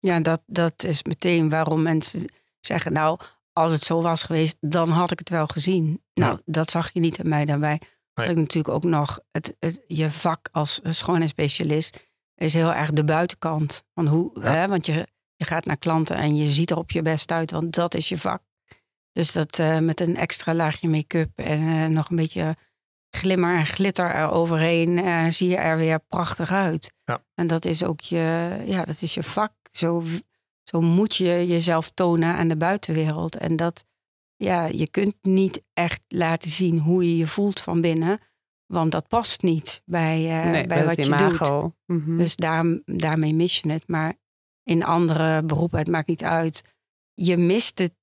Ja, 0.00 0.20
dat, 0.20 0.42
dat 0.46 0.84
is 0.84 1.02
meteen 1.02 1.48
waarom 1.48 1.82
mensen 1.82 2.24
zeggen, 2.66 2.92
nou, 2.92 3.18
als 3.52 3.72
het 3.72 3.82
zo 3.84 4.02
was 4.02 4.22
geweest, 4.22 4.56
dan 4.60 4.88
had 4.88 5.10
ik 5.10 5.18
het 5.18 5.28
wel 5.28 5.46
gezien. 5.46 6.02
Nou, 6.14 6.40
dat 6.44 6.70
zag 6.70 6.92
je 6.92 7.00
niet 7.00 7.18
in 7.18 7.28
mij 7.28 7.44
daarbij. 7.44 7.80
Nee. 8.14 8.28
Ik 8.28 8.36
natuurlijk 8.36 8.74
ook 8.74 8.84
nog 8.84 9.20
het, 9.30 9.56
het, 9.60 9.84
je 9.86 10.10
vak 10.10 10.48
als 10.52 10.80
schoonheidsspecialist 10.82 12.06
is 12.34 12.54
heel 12.54 12.72
erg 12.74 12.90
de 12.90 13.04
buitenkant. 13.04 13.84
Van 13.94 14.06
hoe, 14.06 14.30
Ja. 14.40 14.50
hè, 14.52 14.68
want 14.68 14.86
je, 14.86 15.06
je 15.36 15.44
gaat 15.44 15.64
naar 15.64 15.76
klanten 15.78 16.16
en 16.16 16.36
je 16.36 16.46
ziet 16.46 16.70
er 16.70 16.76
op 16.78 16.90
je 16.90 17.02
best 17.02 17.30
uit, 17.30 17.50
want 17.50 17.74
dat 17.74 17.94
is 17.94 18.08
je 18.08 18.18
vak. 18.18 18.42
Dus 19.12 19.32
dat 19.32 19.58
eh, 19.58 19.78
met 19.78 20.00
een 20.00 20.16
extra 20.16 20.54
laagje 20.54 20.88
make-up 20.88 21.30
en 21.38 21.68
eh, 21.68 21.86
nog 21.86 22.10
een 22.10 22.16
beetje 22.16 22.56
glimmer 23.10 23.56
en 23.58 23.66
glitter 23.66 24.14
eroverheen, 24.14 24.98
eh 24.98 25.24
zie 25.28 25.48
je 25.48 25.56
er 25.56 25.76
weer 25.76 26.00
prachtig 26.08 26.52
uit. 26.52 26.92
Ja. 27.04 27.20
En 27.34 27.46
dat 27.46 27.64
is 27.64 27.84
ook 27.84 28.00
je, 28.00 28.56
ja, 28.66 28.84
dat 28.84 29.02
is 29.02 29.14
je 29.14 29.22
vak. 29.22 29.52
Zo, 29.70 30.02
zo 30.68 30.80
moet 30.80 31.16
je 31.16 31.46
jezelf 31.46 31.90
tonen 31.90 32.34
aan 32.34 32.48
de 32.48 32.56
buitenwereld. 32.56 33.36
En 33.36 33.56
dat, 33.56 33.84
ja, 34.36 34.64
je 34.64 34.88
kunt 34.88 35.16
niet 35.22 35.62
echt 35.72 36.02
laten 36.08 36.50
zien 36.50 36.78
hoe 36.78 37.04
je 37.04 37.16
je 37.16 37.26
voelt 37.26 37.60
van 37.60 37.80
binnen. 37.80 38.20
Want 38.66 38.92
dat 38.92 39.08
past 39.08 39.42
niet 39.42 39.82
bij, 39.84 40.42
eh, 40.42 40.50
nee, 40.50 40.66
bij 40.66 40.84
wat 40.84 40.96
je 40.96 41.02
doet. 41.02 41.20
imago. 41.20 41.74
Mhm. 41.86 42.16
Dus 42.16 42.36
daar, 42.36 42.80
daarmee 42.84 43.34
mis 43.34 43.58
je 43.60 43.70
het. 43.72 43.88
Maar 43.88 44.14
in 44.62 44.84
andere 44.84 45.42
beroepen, 45.42 45.78
het 45.78 45.88
maakt 45.88 46.08
niet 46.08 46.24
uit. 46.24 46.62
Je 47.14 47.36
mist 47.36 47.78
het 47.78 47.94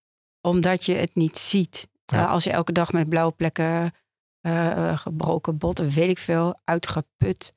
omdat 0.42 0.86
je 0.86 0.94
het 0.94 1.16
niet 1.16 1.38
ziet. 1.38 1.88
Ja. 2.06 2.24
Eh, 2.24 2.32
als 2.32 2.44
je 2.44 2.52
elke 2.52 2.72
dag 2.72 2.92
met 2.92 3.10
blauwe 3.10 3.34
plekken, 3.34 3.94
eh, 4.42 4.98
gebroken 4.98 5.58
botten, 5.58 5.90
weet 5.90 6.10
ik 6.10 6.18
veel, 6.18 6.60
uitgeput 6.64 7.54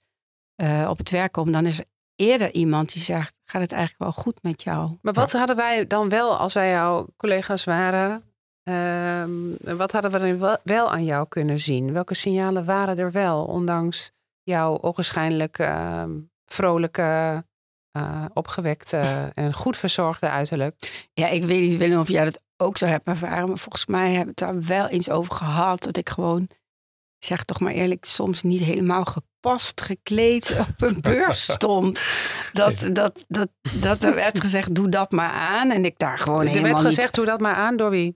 eh, 0.55 0.87
op 0.88 0.99
het 0.99 1.11
werk 1.11 1.33
komt, 1.33 1.53
dan 1.53 1.66
is 1.66 1.79
er 1.79 1.85
eerder 2.16 2.52
iemand 2.52 2.92
die 2.92 3.02
zegt: 3.02 3.35
gaat 3.44 3.62
het 3.62 3.72
eigenlijk 3.72 4.02
wel 4.02 4.22
goed 4.22 4.42
met 4.42 4.62
jou? 4.62 4.98
Maar 5.02 5.12
wat 5.12 5.33
hadden 5.33 5.57
wij 5.57 5.87
dan 5.87 6.09
wel, 6.09 6.37
als 6.37 6.52
wij 6.55 6.70
jouw 6.70 7.07
collega's 7.16 7.64
waren, 7.64 8.22
ehm, 8.62 9.31
wat 9.76 9.92
hadden 9.92 10.11
we 10.11 10.18
dan 10.18 10.59
wel, 10.62 10.90
aan 10.90 11.05
jou 11.05 11.29
kunnen 11.29 11.59
zien? 11.59 11.92
Welke 11.92 12.14
signalen 12.14 12.64
waren 12.64 12.98
er 12.98 13.12
wel, 13.12 13.44
ondanks 13.44 14.12
jouw 14.42 14.81
ogenschijnlijk 14.81 15.59
ehm, 15.59 16.11
vrolijke, 16.46 17.44
eh, 17.90 18.24
opgewekte 18.33 18.96
en 19.35 19.52
goed 19.55 19.76
verzorgde 19.76 20.29
uiterlijk? 20.29 21.07
Ja, 21.12 21.29
ik 21.29 21.44
weet 21.44 21.61
niet 21.61 21.76
Willem 21.76 22.00
of 22.00 22.09
jij 22.09 22.24
dat 22.24 22.40
ook 22.57 22.76
zo 22.76 22.87
hebt 22.87 23.07
ervaren, 23.07 23.48
maar 23.48 23.59
volgens 23.59 23.87
mij 23.87 24.12
hebben 24.12 24.35
we 24.37 24.44
het 24.44 24.55
daar 24.55 24.79
wel 24.79 24.88
eens 24.88 25.11
over 25.11 25.35
gehad. 25.35 25.83
Dat 25.83 25.96
ik 25.96 26.09
gewoon, 26.09 26.48
zeg 27.18 27.44
toch 27.44 27.61
maar 27.61 27.72
eerlijk, 27.72 28.05
soms 28.05 28.42
niet 28.42 28.61
helemaal 28.61 29.05
gepast 29.05 29.81
gekleed 29.81 30.57
op 30.68 30.83
een 30.83 31.00
beurs 31.00 31.42
stond. 31.52 32.05
Dat, 32.52 32.88
dat, 32.92 33.24
dat, 33.29 33.48
dat 33.81 34.05
er 34.05 34.14
werd 34.14 34.40
gezegd, 34.40 34.74
doe 34.74 34.88
dat 34.88 35.11
maar 35.11 35.31
aan. 35.31 35.70
En 35.70 35.85
ik 35.85 35.98
daar 35.98 36.18
gewoon 36.18 36.40
er 36.40 36.48
helemaal 36.48 36.70
werd 36.72 36.87
gezegd, 36.87 37.07
niet 37.07 37.14
doe 37.14 37.24
dat 37.24 37.40
maar 37.40 37.55
aan 37.55 37.76
door 37.76 37.90
wie? 37.90 38.14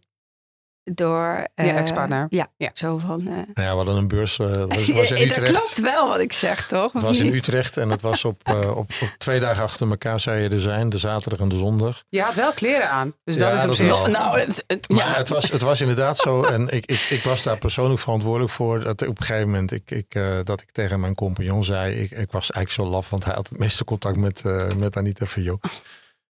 Door... 0.95 1.47
Je 1.55 1.63
eh, 1.63 1.77
ex-partner. 1.77 2.27
Ja, 2.29 2.49
Ja. 2.57 2.71
zo 2.73 2.99
van... 2.99 3.21
eh, 3.21 3.27
Nou 3.27 3.45
ja, 3.55 3.71
we 3.71 3.77
hadden 3.77 3.97
een 3.97 4.09
beurs. 4.09 4.39
eh, 4.39 4.47
was, 4.69 4.89
was 4.89 5.11
in 5.11 5.29
dat 5.29 5.37
Utrecht. 5.37 5.51
klopt 5.51 5.81
wel 5.81 6.09
wat 6.09 6.19
ik 6.21 6.33
zeg, 6.33 6.67
toch? 6.69 6.93
Het 6.93 7.03
was 7.03 7.19
in? 7.21 7.35
Utrecht 7.35 7.77
en 7.77 7.91
het 7.91 8.03
was 8.03 8.25
op, 8.25 8.41
eh, 8.49 8.59
op, 8.71 8.77
op 8.77 9.15
twee 9.19 9.41
dagen 9.41 9.63
achter 9.63 9.89
elkaar 9.91 10.21
zou 10.21 10.37
je 10.37 10.49
er 10.49 10.61
zijn. 10.61 10.89
De 10.89 10.99
zaterdag 10.99 11.39
en 11.41 11.49
de 11.49 11.57
zondag. 11.59 12.03
Je 12.09 12.21
had 12.23 12.35
wel 12.35 12.53
kleren 12.53 12.91
aan, 12.91 13.15
dus 13.25 13.37
Ja, 13.37 13.45
dat 13.51 13.55
is 13.59 13.63
op 13.63 13.69
dat 13.69 13.77
zich... 13.77 13.87
wel. 13.87 14.07
Nou, 14.07 14.41
het, 14.41 14.65
het- 14.67 14.89
Maar 14.89 15.07
ja. 15.09 15.15
het, 15.15 15.29
was, 15.29 15.51
het 15.51 15.63
was 15.63 15.81
inderdaad 15.81 16.17
zo. 16.17 16.43
En 16.55 16.69
ik, 16.69 16.87
ik, 16.87 17.01
ik 17.11 17.23
was 17.23 17.43
daar 17.43 17.59
persoonlijk 17.59 18.01
verantwoordelijk 18.01 18.53
voor. 18.53 18.81
Dat 18.81 19.07
op 19.07 19.19
een 19.21 19.25
gegeven 19.27 19.49
moment 19.51 19.73
ik, 19.73 19.91
ik, 19.91 20.15
eh, 20.15 20.39
dat 20.45 20.61
ik 20.61 20.71
tegen 20.71 21.01
mijn 21.01 21.15
compagnon 21.15 21.65
zei. 21.65 21.95
Ik, 21.95 22.11
ik 22.11 22.31
was 22.33 22.51
eigenlijk 22.51 22.71
zo 22.71 22.95
laf, 22.97 23.11
want 23.11 23.25
hij 23.25 23.35
had 23.35 23.49
het 23.49 23.59
meeste 23.59 23.85
contact 23.85 24.17
met, 24.17 24.45
eh, 24.47 24.67
met 24.77 24.97
Anita 24.97 25.27
van 25.27 25.43
joh. 25.43 25.63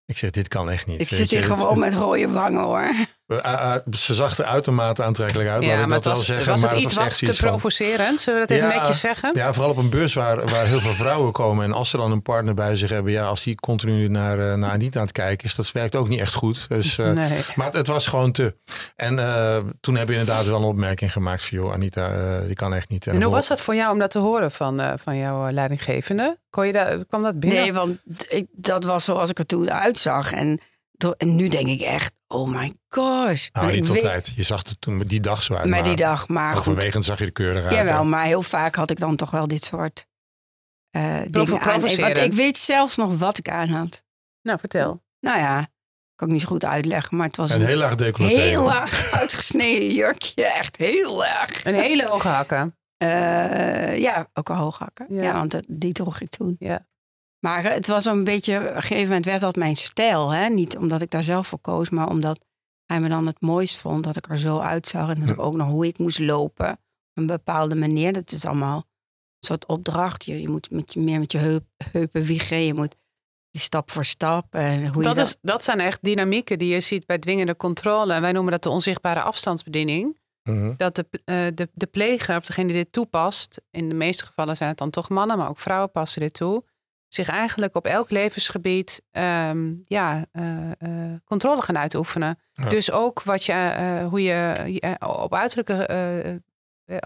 Ik 0.06 0.18
zeg, 0.18 0.30
dit 0.30 0.48
kan 0.48 0.70
echt 0.70 0.86
niet. 0.86 1.00
Ik 1.00 1.08
zit 1.08 1.30
hier 1.30 1.42
gewoon 1.42 1.78
met 1.78 1.94
rode 1.94 2.28
wangen, 2.28 2.62
hoor. 2.62 2.94
Eh, 3.30 3.74
eh, 3.74 3.74
ze 3.92 4.14
zag 4.14 4.38
er 4.38 4.44
uitermate 4.44 5.02
aantrekkelijk 5.02 5.48
uit. 5.48 5.62
laat 5.62 5.72
Ja, 5.72 5.80
ik 5.80 5.86
maar 5.86 6.00
dat 6.00 6.04
was, 6.04 6.14
wel 6.14 6.24
zeggen. 6.36 6.50
was 6.52 6.62
het 6.62 6.70
maar 6.70 6.78
iets 6.80 6.86
was 6.94 6.94
wat 6.94 7.06
echt 7.06 7.18
te 7.18 7.26
iets 7.26 7.40
provocerend? 7.40 8.20
Zullen 8.20 8.40
we 8.40 8.46
dat 8.46 8.56
even 8.56 8.68
Ja, 8.68 8.74
netjes 8.78 9.00
zeggen? 9.00 9.30
Ja, 9.34 9.52
vooral 9.52 9.70
op 9.70 9.76
een 9.76 9.90
beurs 9.90 10.14
waar, 10.14 10.48
waar 10.50 10.66
heel 10.66 10.80
veel 10.80 10.94
vrouwen 10.94 11.32
komen. 11.32 11.64
En 11.64 11.72
als 11.72 11.90
ze 11.90 11.96
dan 11.96 12.12
een 12.12 12.22
partner 12.22 12.54
bij 12.54 12.76
zich 12.76 12.90
hebben, 12.90 13.12
ja, 13.12 13.24
als 13.26 13.42
die 13.44 13.54
continu 13.54 14.08
naar, 14.08 14.38
eh, 14.50 14.54
naar 14.54 14.70
Anita 14.70 14.98
aan 14.98 15.04
het 15.06 15.14
kijken 15.14 15.46
is, 15.46 15.54
dat 15.54 15.72
werkt 15.72 15.96
ook 15.96 16.08
niet 16.08 16.20
echt 16.20 16.34
goed. 16.34 16.68
Dus, 16.68 16.98
eh, 16.98 17.10
nee. 17.10 17.38
Maar 17.54 17.66
het, 17.66 17.74
het 17.74 17.86
was 17.86 18.06
gewoon 18.06 18.32
te. 18.32 18.54
En 18.96 19.18
eh, 19.18 19.56
toen 19.80 19.96
heb 19.96 20.08
je 20.08 20.14
inderdaad 20.16 20.46
wel 20.46 20.56
een 20.58 20.64
opmerking 20.64 21.12
gemaakt 21.12 21.44
van, 21.44 21.58
joh, 21.58 21.72
Anita, 21.72 22.10
eh, 22.12 22.46
die 22.46 22.54
kan 22.54 22.74
echt 22.74 22.88
niet. 22.88 23.06
En 23.06 23.12
hoe 23.14 23.22
vol- 23.22 23.32
was 23.32 23.46
dat 23.48 23.60
voor 23.60 23.74
jou 23.74 23.92
om 23.92 23.98
dat 23.98 24.10
te 24.10 24.18
horen 24.18 24.50
van, 24.50 24.80
eh, 24.80 24.92
van 25.02 25.16
jouw 25.16 25.50
leidinggevende? 25.50 26.38
Kon 26.50 26.66
je 26.66 26.72
daar, 26.72 27.04
kwam 27.04 27.22
dat 27.22 27.40
binnen? 27.40 27.60
Nee, 27.60 27.72
want 27.72 27.98
ik, 28.28 28.46
dat 28.52 28.84
was 28.84 29.04
zoals 29.04 29.30
ik 29.30 29.38
er 29.38 29.46
toen 29.46 29.70
uitzag. 29.72 30.32
En, 30.32 30.60
en 31.16 31.36
nu 31.36 31.48
denk 31.48 31.66
ik 31.66 31.80
echt, 31.80 32.12
oh 32.26 32.50
my 32.50 32.72
gosh. 32.94 33.48
Nou, 33.52 33.66
niet 33.66 33.74
ik 33.76 33.84
tot 33.84 33.92
weet- 33.94 34.02
tijd. 34.02 34.32
Je 34.36 34.42
zag 34.42 34.68
het 34.68 34.80
toen 34.80 34.96
met 34.96 35.08
die 35.08 35.20
dag 35.20 35.42
zo 35.42 35.54
uit. 35.54 35.68
Maar 35.68 35.84
die 35.84 35.96
dag, 35.96 36.28
maar 36.28 36.56
goed. 36.56 36.58
Overwegend 36.68 37.04
zag 37.04 37.18
je 37.18 37.24
de 37.24 37.30
keurig 37.30 37.64
uit. 37.64 37.74
Jawel, 37.74 37.96
hè. 37.98 38.04
maar 38.04 38.24
heel 38.24 38.42
vaak 38.42 38.74
had 38.74 38.90
ik 38.90 38.98
dan 38.98 39.16
toch 39.16 39.30
wel 39.30 39.46
dit 39.48 39.64
soort 39.64 40.06
eh 40.90 41.16
dingen 41.30 41.52
aan. 41.52 41.58
provocerend. 41.58 42.16
Want 42.16 42.26
ik 42.26 42.32
weet 42.32 42.58
zelfs 42.58 42.96
nog 42.96 43.18
wat 43.18 43.38
ik 43.38 43.48
aan 43.48 43.68
had. 43.68 44.02
Nou, 44.42 44.58
vertel. 44.58 45.02
Nou 45.20 45.38
ja, 45.38 45.68
kan 46.14 46.26
ik 46.28 46.32
niet 46.32 46.42
zo 46.42 46.48
goed 46.48 46.64
uitleggen. 46.64 47.16
Maar 47.16 47.26
het 47.26 47.36
was 47.36 47.50
Een 47.52 47.60
een 47.60 47.66
heel 47.66 47.76
laag 47.76 47.94
decolleté. 47.94 48.40
heel 48.40 48.60
hoor. 48.60 48.68
laag 48.68 49.10
uitgesneden 49.20 49.94
jurkje. 49.94 50.44
Echt 50.46 50.76
heel 50.76 51.24
erg. 51.26 51.64
Een 51.64 51.74
hele 51.74 52.06
hoge 52.08 52.28
hakken. 52.28 52.74
Eh, 52.96 53.98
ja, 53.98 54.28
ook 54.34 54.48
een 54.48 54.56
hooghakker. 54.56 55.06
Ja. 55.08 55.22
Ja. 55.22 55.32
want 55.32 55.50
dat, 55.50 55.64
die 55.68 55.92
droeg 55.92 56.20
ik 56.20 56.30
toen. 56.30 56.56
Ja. 56.58 56.86
Maar 57.38 57.64
het 57.64 57.86
was 57.86 58.04
een 58.04 58.24
beetje, 58.24 58.58
op 58.58 58.74
een 58.74 58.82
gegeven 58.82 59.06
moment 59.06 59.24
werd 59.24 59.40
dat 59.40 59.56
mijn 59.56 59.76
stijl. 59.76 60.30
Hè? 60.30 60.48
Niet 60.48 60.76
omdat 60.76 61.02
ik 61.02 61.10
daar 61.10 61.22
zelf 61.22 61.46
voor 61.46 61.58
koos, 61.60 61.90
maar 61.90 62.08
omdat 62.08 62.40
hij 62.90 63.00
me 63.00 63.08
dan 63.08 63.26
het 63.26 63.40
mooist 63.40 63.76
vond 63.76 64.04
dat 64.04 64.16
ik 64.16 64.28
er 64.28 64.38
zo 64.38 64.58
uitzag. 64.58 65.08
En 65.08 65.20
dat 65.20 65.30
ik 65.30 65.38
ook 65.38 65.54
nog 65.54 65.68
hoe 65.68 65.86
ik 65.86 65.98
moest 65.98 66.18
lopen. 66.18 66.70
Op 66.72 66.78
een 67.14 67.26
bepaalde 67.26 67.74
manier. 67.74 68.12
Dat 68.12 68.32
is 68.32 68.46
allemaal 68.46 68.76
een 68.76 69.46
soort 69.46 69.66
opdracht. 69.66 70.24
Je, 70.24 70.40
je 70.40 70.48
moet 70.48 70.70
met 70.70 70.92
je, 70.92 71.00
meer 71.00 71.18
met 71.18 71.32
je 71.32 71.38
heup, 71.38 71.64
heupen 71.92 72.22
wiegen. 72.22 72.64
Je 72.64 72.74
moet 72.74 72.96
die 73.50 73.60
stap 73.60 73.90
voor 73.90 74.04
stap. 74.04 74.54
En 74.54 74.86
hoe 74.86 75.02
Dat, 75.02 75.16
je 75.16 75.22
is, 75.22 75.36
dat 75.42 75.64
zijn 75.64 75.80
echt 75.80 76.02
dynamieken 76.02 76.58
die 76.58 76.72
je 76.72 76.80
ziet 76.80 77.06
bij 77.06 77.18
dwingende 77.18 77.56
controle. 77.56 78.12
En 78.12 78.20
wij 78.20 78.32
noemen 78.32 78.52
dat 78.52 78.62
de 78.62 78.68
onzichtbare 78.68 79.22
afstandsbediening. 79.22 80.18
Mhm. 80.42 80.72
Dat 80.76 80.94
de, 80.94 81.06
eh, 81.24 81.46
de, 81.54 81.68
de 81.72 81.86
pleger, 81.86 82.36
of 82.36 82.46
degene 82.46 82.66
die 82.66 82.76
dit 82.76 82.92
toepast, 82.92 83.60
in 83.70 83.88
de 83.88 83.94
meeste 83.94 84.24
gevallen 84.24 84.56
zijn 84.56 84.68
het 84.68 84.78
dan 84.78 84.90
toch 84.90 85.08
mannen, 85.08 85.38
maar 85.38 85.48
ook 85.48 85.58
vrouwen 85.58 85.90
passen 85.90 86.20
dit 86.20 86.34
toe, 86.34 86.64
zich 87.14 87.28
eigenlijk 87.28 87.76
op 87.76 87.86
elk 87.86 88.10
levensgebied 88.10 89.02
ehm, 89.10 89.74
ja, 89.84 90.26
eh, 90.32 90.70
eh, 90.78 91.20
controle 91.24 91.62
gaan 91.62 91.78
uitoefenen. 91.78 92.38
Ja. 92.52 92.68
Dus 92.68 92.90
ook 92.90 93.22
wat 93.22 93.44
je, 93.44 93.52
eh, 93.52 94.06
hoe 94.06 94.22
je 94.22 94.98
op, 94.98 95.34
uiterlijke, 95.34 96.42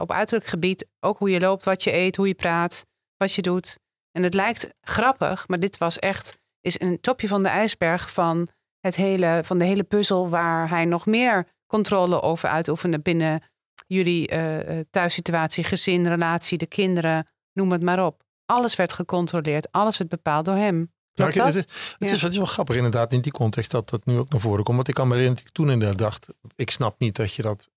op 0.01 0.13
uiterlijk 0.13 0.47
gebied, 0.47 0.87
ook 1.01 1.19
hoe 1.19 1.31
je 1.31 1.41
loopt, 1.41 1.65
wat 1.65 1.83
je 1.83 1.93
eet, 1.93 2.17
hoe 2.17 2.27
je 2.27 2.35
praat, 2.35 2.87
wat 3.17 3.33
je 3.33 3.43
doet. 3.43 3.79
En 4.13 4.23
het 4.23 4.35
lijkt 4.35 4.69
grappig, 4.81 5.49
maar 5.49 5.61
dit 5.61 5.79
was 5.79 5.99
echt 5.99 6.37
is 6.61 6.81
een 6.81 7.01
topje 7.01 7.29
van 7.29 7.43
de 7.43 7.49
ijsberg 7.49 8.13
van, 8.13 8.49
het 8.81 8.97
hele, 8.97 9.41
van 9.45 9.59
de 9.59 9.65
hele 9.65 9.83
puzzel 9.83 10.29
waar 10.29 10.69
hij 10.69 10.85
nog 10.85 11.07
meer 11.07 11.47
controle 11.67 12.23
over 12.23 12.49
uitoefende 12.49 13.01
binnen 13.01 13.43
jullie 13.87 14.29
thuissituatie, 14.91 15.65
gezin, 15.65 16.07
relatie, 16.07 16.59
de 16.59 16.67
kinderen, 16.67 17.27
noem 17.53 17.73
het 17.73 17.83
maar 17.83 18.07
op. 18.07 18.25
Alles 18.47 18.77
werd 18.77 18.93
gecontroleerd, 18.93 19.73
alles 19.73 19.99
werd 19.99 20.11
bepaald 20.11 20.45
door 20.45 20.55
hem. 20.57 20.93
Nou, 21.15 21.31
ik- 21.31 21.37
dat? 21.37 21.47
het, 21.47 21.55
is- 21.55 21.61
het, 21.63 22.09
Ja. 22.09 22.15
is, 22.15 22.23
het 22.23 22.31
is 22.33 22.37
wel 22.37 22.47
grappig 22.47 22.77
inderdaad 22.77 23.13
in 23.13 23.21
die 23.21 23.33
context 23.33 23.71
dat 23.71 23.91
dat 23.91 24.05
nu 24.05 24.19
ook 24.19 24.31
naar 24.31 24.41
voren 24.41 24.65
komt. 24.65 24.77
Want 24.77 24.89
ik 24.89 24.95
kan 24.95 25.09
me 25.09 25.15
herinneren 25.15 25.43
dat 25.45 25.51
ik 25.53 25.57
toen 25.59 25.71
inderdaad 25.71 25.99
dacht, 25.99 26.27
ik 26.57 26.71
snap 26.71 26.99
niet 26.99 27.17
dat 27.17 27.35
je 27.35 27.43
dat, 27.43 27.69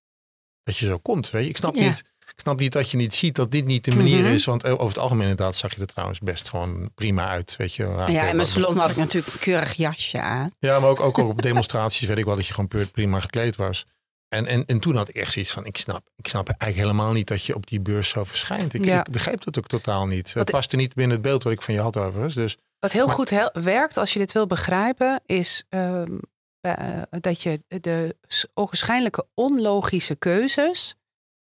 dat 0.64 0.78
je 0.78 0.86
zo 0.86 0.98
komt. 0.98 1.30
Weet 1.30 1.44
je? 1.44 1.50
Ik 1.50 1.58
snap 1.58 1.76
Ja. 1.76 1.88
niet. 1.88 2.04
Ik 2.20 2.40
snap 2.44 2.60
niet 2.60 2.72
dat 2.74 2.92
je 2.92 2.98
niet 2.98 3.14
ziet 3.14 3.36
dat 3.36 3.52
dit 3.52 3.66
niet 3.66 3.86
de 3.86 3.96
manier 3.96 4.24
Mhm. 4.24 4.34
is. 4.34 4.46
Want 4.46 4.66
over 4.66 4.88
het 4.88 4.98
algemeen 4.98 5.28
inderdaad 5.28 5.56
zag 5.56 5.76
je 5.76 5.82
er 5.82 5.88
trouwens 5.88 6.20
best 6.20 6.50
gewoon 6.50 6.92
prima 6.96 7.28
uit. 7.30 7.56
Weet 7.56 7.74
je. 7.74 7.84
Ja, 7.84 8.08
ja, 8.08 8.28
in 8.30 8.36
mijn 8.36 8.48
salon 8.48 8.78
had 8.78 8.90
ik 8.90 8.96
natuurlijk 8.96 9.34
een 9.34 9.40
keurig 9.40 9.74
jasje 9.74 10.22
aan. 10.22 10.52
Ja, 10.60 10.80
maar 10.80 10.90
ook, 10.90 11.00
ook 11.00 11.18
op 11.18 11.42
demonstraties 11.52 12.08
weet 12.08 12.18
ik 12.18 12.26
wel 12.26 12.36
dat 12.36 12.48
je 12.48 12.54
gewoon 12.54 12.88
prima 12.92 13.20
gekleed 13.20 13.56
was. 13.56 13.86
En, 14.30 14.46
en, 14.46 14.66
en 14.66 14.80
toen 14.80 14.96
had 14.96 15.10
ik 15.10 15.16
echt 15.16 15.32
zoiets 15.32 15.52
van, 15.52 15.66
ik 15.66 15.78
snap, 15.78 16.10
ik 16.16 16.28
snap 16.28 16.48
eigenlijk 16.50 16.82
helemaal 16.90 17.14
niet 17.14 17.28
dat 17.28 17.44
je 17.44 17.56
op 17.56 17.68
die 17.68 17.80
beurs 17.82 18.10
zo 18.10 18.24
verschijnt. 18.24 18.74
Ik, 18.74 18.86
Ja. 18.86 19.00
ik 19.00 19.12
begreep 19.12 19.44
dat 19.44 19.58
ook 19.58 19.68
totaal 19.68 20.06
niet. 20.08 20.34
Het 20.34 20.52
paste 20.52 20.76
niet 20.76 20.94
binnen 20.94 21.14
het 21.14 21.26
beeld 21.26 21.44
wat 21.44 21.54
ik 21.54 21.62
van 21.62 21.74
je 21.74 21.80
had 21.80 21.98
overigens. 21.98 22.36
Dus 22.36 22.58
Wat 22.80 22.92
heel 22.92 23.06
Maar- 23.06 23.16
goed 23.16 23.50
werkt 23.54 23.98
als 23.98 24.14
je 24.14 24.20
dit 24.20 24.32
wil 24.32 24.48
begrijpen, 24.48 25.22
is 25.26 25.64
ehm, 25.70 26.18
eh, 26.62 27.02
dat 27.10 27.44
je 27.44 27.64
de 27.68 28.16
ogenschijnlijke 28.54 29.26
onlogische 29.34 30.16
keuzes 30.16 30.96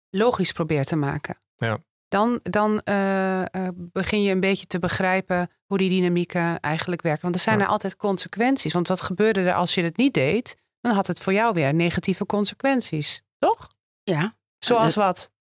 logisch 0.10 0.52
probeert 0.52 0.88
te 0.88 0.96
maken. 0.96 1.38
Ja. 1.56 1.78
Dan, 2.08 2.40
dan 2.44 2.82
eh, 2.82 3.42
eh, 3.42 3.68
begin 3.76 4.22
je 4.24 4.32
een 4.32 4.40
beetje 4.40 4.66
te 4.66 4.80
begrijpen 4.80 5.50
hoe 5.66 5.78
die 5.78 5.90
dynamieken 5.90 6.60
eigenlijk 6.60 7.02
werken. 7.02 7.22
Want 7.22 7.36
er 7.36 7.42
zijn 7.42 7.58
Ja. 7.58 7.64
er 7.64 7.70
altijd 7.70 7.96
consequenties. 7.96 8.74
Want 8.74 8.88
wat 8.88 9.02
gebeurde 9.02 9.40
er 9.42 9.54
als 9.54 9.74
je 9.76 9.84
het 9.84 9.98
niet 9.98 10.14
deed? 10.14 10.56
Dan 10.86 10.94
had 10.96 11.08
het 11.08 11.20
voor 11.20 11.34
jou 11.34 11.54
weer 11.54 11.74
negatieve 11.74 12.26
consequenties. 12.26 13.22
Toch? 13.40 13.68
Ja, 14.04 14.36
Zoals 14.58 14.94
dat- 14.94 15.04
wat? 15.06 15.32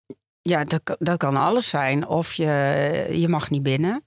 Ja, 0.41 0.65
dat, 0.65 0.81
kan- 0.83 0.97
dat 0.99 1.17
kan 1.17 1.37
alles 1.37 1.69
zijn. 1.69 2.07
Of 2.07 2.33
je, 2.33 2.47
je 3.11 3.29
mag 3.29 3.51
niet 3.51 3.63
binnen. 3.63 4.05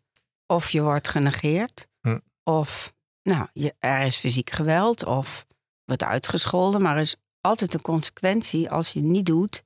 Of 0.48 0.70
je 0.70 0.82
wordt 0.82 1.10
genegeerd. 1.10 1.88
Hm. 2.02 2.20
Of 2.44 2.94
nou, 3.24 3.48
je, 3.54 3.74
er 3.80 4.02
is 4.02 4.18
fysiek 4.18 4.50
geweld. 4.50 5.06
Of 5.06 5.46
wordt 5.86 6.04
uitgescholden. 6.04 6.82
Maar 6.82 6.96
er 6.96 7.02
is 7.02 7.16
altijd 7.42 7.74
een 7.74 7.82
consequentie 7.82 8.70
als 8.72 8.94
je 8.94 9.02
niet 9.02 9.26
doet 9.26 9.64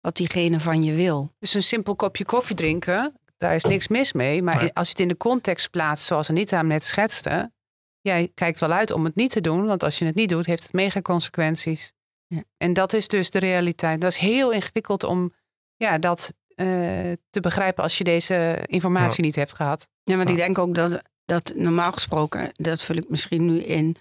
wat 0.00 0.16
diegene 0.16 0.60
van 0.60 0.84
je 0.84 0.92
wil. 0.92 1.32
Dus 1.38 1.54
een 1.54 1.62
simpel 1.62 1.96
kopje 1.96 2.24
koffie 2.24 2.56
drinken, 2.56 3.14
daar 3.36 3.54
is 3.54 3.64
niks 3.64 3.88
mis 3.88 4.12
mee. 4.12 4.42
Maar 4.42 4.72
als 4.72 4.86
je 4.86 4.92
het 4.92 5.00
in 5.02 5.08
de 5.08 5.16
context 5.16 5.70
plaatst, 5.70 6.04
zoals 6.06 6.30
Anita 6.30 6.56
hem 6.56 6.66
net 6.66 6.84
schetste, 6.84 7.52
jij 8.04 8.30
kijkt 8.34 8.60
wel 8.60 8.72
uit 8.72 8.90
om 8.90 9.04
het 9.04 9.14
niet 9.14 9.30
te 9.30 9.40
doen, 9.40 9.66
want 9.66 9.82
als 9.82 9.98
je 9.98 10.04
het 10.04 10.14
niet 10.14 10.28
doet, 10.28 10.46
heeft 10.46 10.62
het 10.62 10.72
mega 10.72 11.02
consequenties. 11.02 11.92
Ja. 12.26 12.42
En 12.56 12.72
dat 12.72 12.92
is 12.92 13.08
dus 13.08 13.30
de 13.30 13.38
realiteit. 13.38 14.00
Dat 14.00 14.10
is 14.10 14.16
heel 14.16 14.50
ingewikkeld 14.52 15.04
om 15.04 15.32
ja, 15.76 15.98
dat 15.98 16.32
eh, 16.54 16.66
te 17.30 17.40
begrijpen 17.40 17.82
als 17.82 17.98
je 17.98 18.04
deze 18.04 18.58
informatie 18.66 19.24
niet 19.24 19.34
hebt 19.34 19.52
gehad. 19.52 19.88
Ja, 20.02 20.16
want 20.16 20.28
Ja. 20.28 20.34
ik 20.34 20.40
denk 20.40 20.58
ook 20.58 20.74
dat, 20.74 21.02
dat 21.24 21.52
normaal 21.56 21.92
gesproken, 21.92 22.50
dat 22.52 22.82
vul 22.82 22.96
ik 22.96 23.08
misschien 23.08 23.46
nu 23.46 23.60
in, 23.60 23.96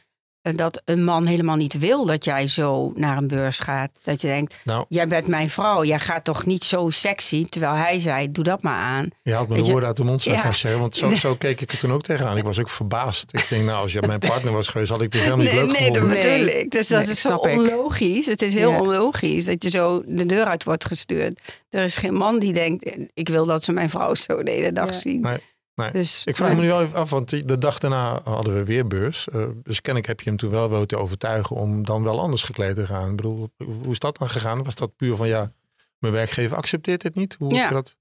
dat 0.51 0.81
een 0.85 1.03
man 1.03 1.25
helemaal 1.25 1.55
niet 1.55 1.79
wil 1.79 2.05
dat 2.05 2.25
jij 2.25 2.47
zo 2.47 2.91
naar 2.95 3.17
een 3.17 3.27
beurs 3.27 3.59
gaat. 3.59 3.89
Dat 4.03 4.21
je 4.21 4.27
denkt, 4.27 4.55
Nou, 4.63 4.85
jij 4.89 5.07
bent 5.07 5.27
mijn 5.27 5.49
vrouw, 5.49 5.83
jij 5.83 5.99
gaat 5.99 6.23
toch 6.23 6.45
niet 6.45 6.63
zo 6.63 6.89
sexy, 6.89 7.45
terwijl 7.49 7.73
hij 7.73 7.99
zei, 7.99 8.31
doe 8.31 8.43
dat 8.43 8.61
maar 8.61 8.77
aan. 8.79 9.09
je 9.21 9.33
had 9.33 9.47
me 9.49 9.55
de 9.55 9.61
woorden 9.63 9.87
uit 9.87 9.97
de 9.97 10.03
mond 10.03 10.21
zou 10.21 10.35
Ja. 10.35 10.51
zeggen. 10.51 10.79
Want 10.79 10.95
zo, 10.95 11.15
zo 11.27 11.35
keek 11.35 11.61
ik 11.61 11.71
er 11.71 11.77
toen 11.77 11.91
ook 11.91 12.01
tegenaan. 12.03 12.37
Ik 12.37 12.43
was 12.43 12.59
ook 12.59 12.69
verbaasd. 12.69 13.33
Ik 13.33 13.45
denk, 13.49 13.65
nou, 13.65 13.81
als 13.81 13.93
je 13.93 14.01
mijn 14.07 14.19
partner 14.19 14.53
was 14.53 14.67
geweest, 14.67 14.89
had 14.89 15.01
ik 15.01 15.11
dit 15.11 15.21
helemaal 15.21 15.45
niet 15.45 15.53
leuk 15.53 15.65
nee, 15.65 15.75
gevonden. 15.75 16.01
dat 16.01 16.23
Nee. 16.23 16.39
bedoel 16.43 16.59
ik. 16.61 16.71
Dus 16.71 16.87
dat 16.87 17.01
Nee, 17.01 17.11
is 17.11 17.21
zo 17.21 17.35
ik. 17.35 17.41
onlogisch. 17.57 18.25
Het 18.25 18.41
is 18.41 18.53
heel 18.53 18.71
Ja. 18.71 18.79
onlogisch 18.81 19.45
dat 19.45 19.63
je 19.63 19.69
zo 19.69 20.03
de 20.05 20.25
deur 20.25 20.45
uit 20.45 20.63
wordt 20.63 20.85
gestuurd. 20.85 21.39
Er 21.69 21.83
is 21.83 21.97
geen 21.97 22.13
man 22.13 22.39
die 22.39 22.53
denkt, 22.53 22.97
ik 23.13 23.29
wil 23.29 23.45
dat 23.45 23.63
ze 23.63 23.71
mijn 23.71 23.89
vrouw 23.89 24.15
zo 24.15 24.43
de 24.43 24.51
hele 24.51 24.71
dag 24.73 24.85
Ja. 24.85 24.91
zien. 24.99 25.21
Nee, 25.21 25.37
nee. 25.75 25.91
Dus, 25.91 26.23
Ik 26.23 26.35
vraag 26.35 26.55
me 26.55 26.61
nu 26.61 26.67
wel 26.67 26.81
even 26.81 26.97
af, 26.97 27.09
want 27.09 27.47
de 27.47 27.57
dag 27.57 27.79
daarna 27.79 28.21
hadden 28.23 28.53
we 28.53 28.63
weer 28.63 28.87
beurs. 28.87 29.29
Eh, 29.29 29.47
dus 29.63 29.81
kennelijk 29.81 30.07
heb 30.07 30.19
je 30.21 30.29
hem 30.29 30.37
toen 30.37 30.49
wel 30.49 30.69
weten 30.69 30.99
overtuigen 30.99 31.55
om 31.55 31.85
dan 31.85 32.03
wel 32.03 32.19
anders 32.19 32.43
gekleed 32.43 32.75
te 32.75 32.85
gaan. 32.85 33.09
Ik 33.09 33.15
bedoel, 33.15 33.49
hoe 33.57 33.91
is 33.91 33.99
dat 33.99 34.17
dan 34.17 34.29
gegaan? 34.29 34.63
Was 34.63 34.75
dat 34.75 34.95
puur 34.95 35.15
van 35.15 35.27
ja, 35.27 35.53
mijn 35.99 36.13
werkgever 36.13 36.57
accepteert 36.57 37.01
dit 37.01 37.15
niet? 37.15 37.35
Hoe 37.39 37.53
Ja. 37.53 37.59
heb 37.59 37.69
je 37.69 37.75
dat? 37.75 37.95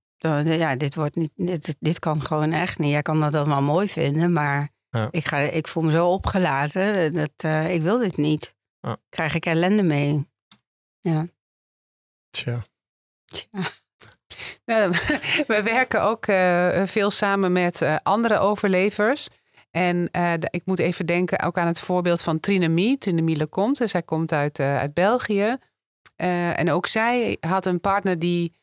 Ja, 0.47 0.77
dit, 0.77 0.95
wordt 0.95 1.17
niet, 1.17 1.31
dit, 1.35 1.77
dit 1.81 1.99
kan 1.99 2.23
gewoon 2.23 2.53
echt 2.53 2.79
niet. 2.79 2.91
Jij 2.91 3.03
kan 3.03 3.21
dat 3.21 3.35
allemaal 3.35 3.63
mooi 3.63 3.89
vinden, 3.89 4.33
maar 4.33 4.69
Ja. 4.91 5.09
ik, 5.11 5.27
ga, 5.27 5.39
ik 5.39 5.69
voel 5.69 5.83
me 5.83 5.91
zo 5.91 6.09
opgelaten. 6.09 7.13
Dat, 7.13 7.31
eh, 7.37 7.75
ik 7.75 7.83
wil 7.83 7.99
dit 7.99 8.17
niet. 8.17 8.55
Ja. 8.81 8.97
Krijg 9.09 9.35
ik 9.35 9.47
ellende 9.47 9.83
mee. 9.83 10.29
Ja. 11.01 11.27
Tja. 12.31 12.65
Tja. 13.25 13.49
Ja, 14.65 14.91
we 15.53 15.61
werken 15.63 16.03
ook 16.03 16.27
eh, 16.27 16.83
veel 16.85 17.11
samen 17.11 17.53
met 17.53 17.83
eh, 17.83 17.97
andere 18.03 18.39
overlevers. 18.39 19.29
En 19.71 20.09
eh, 20.11 20.33
ik 20.33 20.63
moet 20.65 20.79
even 20.79 21.07
denken 21.07 21.41
ook 21.41 21.59
aan 21.59 21.67
het 21.67 21.81
voorbeeld 21.81 22.23
van 22.23 22.41
Trine 22.41 22.69
Mie. 22.69 22.99
Trine 22.99 23.23
Mie 23.23 23.37
Lecomte. 23.37 23.87
Zij 23.87 24.03
komt 24.03 24.33
uit, 24.33 24.61
uit 24.61 24.95
België. 24.95 25.57
En 26.17 26.71
ook 26.71 26.87
zij 26.87 27.37
had 27.41 27.67
een 27.67 27.81
partner 27.81 28.19
die 28.19 28.61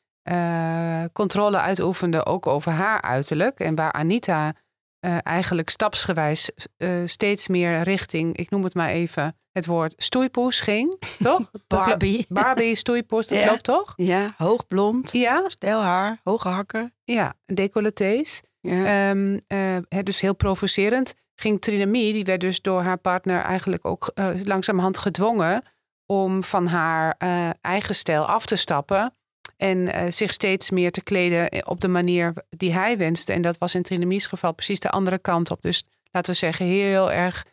controle 1.13 1.57
uitoefende 1.57 2.25
ook 2.25 2.47
over 2.47 2.71
haar 2.71 3.01
uiterlijk. 3.01 3.59
En 3.59 3.75
waar 3.75 3.91
Anita 3.91 4.53
eh, 4.99 5.17
eigenlijk 5.23 5.69
stapsgewijs 5.69 6.51
eh, 6.77 6.89
steeds 7.05 7.47
meer 7.47 7.81
richting, 7.81 8.37
ik 8.37 8.49
noem 8.49 8.63
het 8.63 8.73
maar 8.73 8.89
even, 8.89 9.37
het 9.51 9.65
woord 9.65 9.93
stoeipoes 9.97 10.59
ging. 10.59 10.99
Toch? 11.19 11.51
Barbie. 11.67 12.25
Barbie, 12.29 12.75
stoeipoes, 12.75 13.27
dat 13.27 13.37
Ja. 13.39 13.47
klopt 13.47 13.63
toch? 13.63 13.93
Ja, 13.95 14.33
hoog 14.37 14.67
blond, 14.67 15.11
Ja, 15.11 15.43
stijl 15.47 15.81
haar, 15.81 16.19
hoge 16.23 16.47
hakken. 16.47 16.93
ja, 17.03 17.33
decolletés. 17.45 18.41
Ja. 18.61 19.09
Ehm, 19.09 19.39
eh, 19.47 20.03
dus 20.03 20.21
heel 20.21 20.35
provocerend. 20.35 21.13
Ging 21.35 21.61
Trina 21.61 21.85
Mie, 21.85 22.13
die 22.13 22.25
werd 22.25 22.41
dus 22.41 22.61
door 22.61 22.81
haar 22.81 22.97
partner 22.97 23.41
eigenlijk 23.41 23.85
ook 23.85 24.11
langzamerhand 24.43 24.97
gedwongen 24.97 25.63
om 26.05 26.43
van 26.43 26.67
haar 26.67 27.17
eigen 27.61 27.95
stijl 27.95 28.25
af 28.25 28.45
te 28.45 28.55
stappen. 28.55 29.13
En 29.61 29.93
eh, 29.93 30.11
zich 30.11 30.33
steeds 30.33 30.69
meer 30.69 30.91
te 30.91 31.01
kleden 31.01 31.67
op 31.67 31.81
de 31.81 31.87
manier 31.87 32.33
die 32.49 32.73
hij 32.73 32.97
wenste. 32.97 33.33
En 33.33 33.41
dat 33.41 33.57
was 33.57 33.75
in 33.75 33.83
Trina 33.83 34.05
Mie's 34.05 34.27
geval 34.27 34.53
precies 34.53 34.79
de 34.79 34.89
andere 34.89 35.19
kant 35.19 35.51
op. 35.51 35.61
Dus 35.61 35.83
laten 36.11 36.31
we 36.31 36.37
zeggen, 36.37 36.65
heel 36.65 37.11
erg 37.11 37.45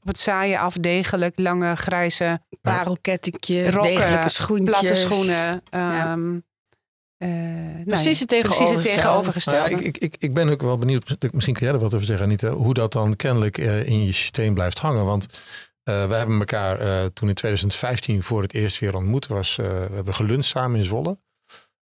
op 0.00 0.06
het 0.06 0.18
saaie 0.18 0.58
af, 0.58 0.74
degelijk, 0.74 1.38
lange, 1.38 1.76
grijze, 1.76 2.40
Parelkettingjes, 2.60 3.74
rokken, 3.74 3.94
degelijke 3.94 4.28
schoentjes. 4.28 4.78
platte 4.78 4.94
schoenen. 4.94 5.62
Ja. 5.70 6.12
ehm, 6.12 6.38
eh, 7.16 7.28
nou 7.28 7.84
Precies 7.84 8.18
ja, 8.18 8.24
het 8.36 8.42
precies 8.42 8.70
het 8.70 8.80
tegenovergestelde. 8.80 8.80
tegenovergestelde. 8.82 9.70
Nou 9.70 9.82
ja, 9.82 9.88
ik, 9.88 9.98
ik, 9.98 10.16
ik, 10.18 10.34
ben 10.34 10.48
ook 10.48 10.62
wel 10.62 10.78
benieuwd, 10.78 11.16
misschien 11.32 11.54
kan 11.54 11.66
jij 11.66 11.74
er 11.74 11.82
wat 11.82 11.94
over 11.94 12.06
zeggen 12.06 12.26
Anita, 12.26 12.50
hoe 12.50 12.74
dat 12.74 12.92
dan 12.92 13.16
kennelijk 13.16 13.58
eh, 13.58 13.86
in 13.86 14.04
je 14.04 14.12
systeem 14.12 14.54
blijft 14.54 14.78
hangen. 14.78 15.04
Want 15.04 15.26
eh, 15.90 16.06
we 16.08 16.14
hebben 16.14 16.38
elkaar 16.38 16.80
eh, 16.80 17.04
toen 17.04 17.28
in 17.28 17.34
2015 17.34 18.22
voor 18.22 18.42
het 18.42 18.54
eerst 18.54 18.78
weer 18.78 18.96
ontmoet. 18.96 19.26
Was, 19.26 19.58
eh, 19.58 19.66
we 19.66 19.94
hebben 19.94 20.14
geluncht 20.14 20.46
samen 20.46 20.78
in 20.78 20.84
Zwolle. 20.84 21.18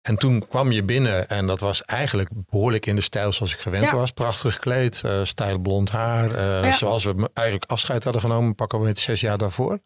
En 0.05 0.17
toen 0.17 0.47
kwam 0.49 0.73
je 0.73 0.83
binnen 0.85 1.29
en 1.29 1.47
dat 1.47 1.61
was 1.61 1.83
eigenlijk 1.83 2.29
behoorlijk 2.51 2.87
in 2.87 2.95
de 2.97 3.01
stijl 3.03 3.33
zoals 3.33 3.53
ik 3.55 3.59
gewend 3.61 3.85
Ja. 3.85 3.95
was. 3.97 4.11
Prachtig 4.11 4.55
gekleed, 4.55 5.03
eh 5.05 5.21
stijl 5.23 5.59
blond 5.59 5.91
haar. 5.91 6.31
eh, 6.35 6.65
Ja. 6.65 6.73
Zoals 6.73 7.05
we 7.05 7.31
eigenlijk 7.33 7.71
afscheid 7.71 8.05
hadden 8.05 8.23
genomen, 8.23 8.55
pakken 8.55 8.81
we 8.81 8.89
het 8.89 8.99
zes 8.99 9.21
jaar 9.21 9.39
daarvoor. 9.39 9.79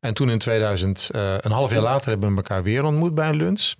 En 0.00 0.14
toen 0.14 0.30
in 0.30 0.38
2000, 0.38 1.10
eh, 1.12 1.34
een 1.40 1.50
half 1.50 1.70
jaar 1.72 1.80
later, 1.82 2.08
hebben 2.10 2.30
we 2.30 2.36
elkaar 2.36 2.62
weer 2.62 2.84
ontmoet 2.84 3.14
bij 3.14 3.28
een 3.28 3.36
lunch. 3.36 3.72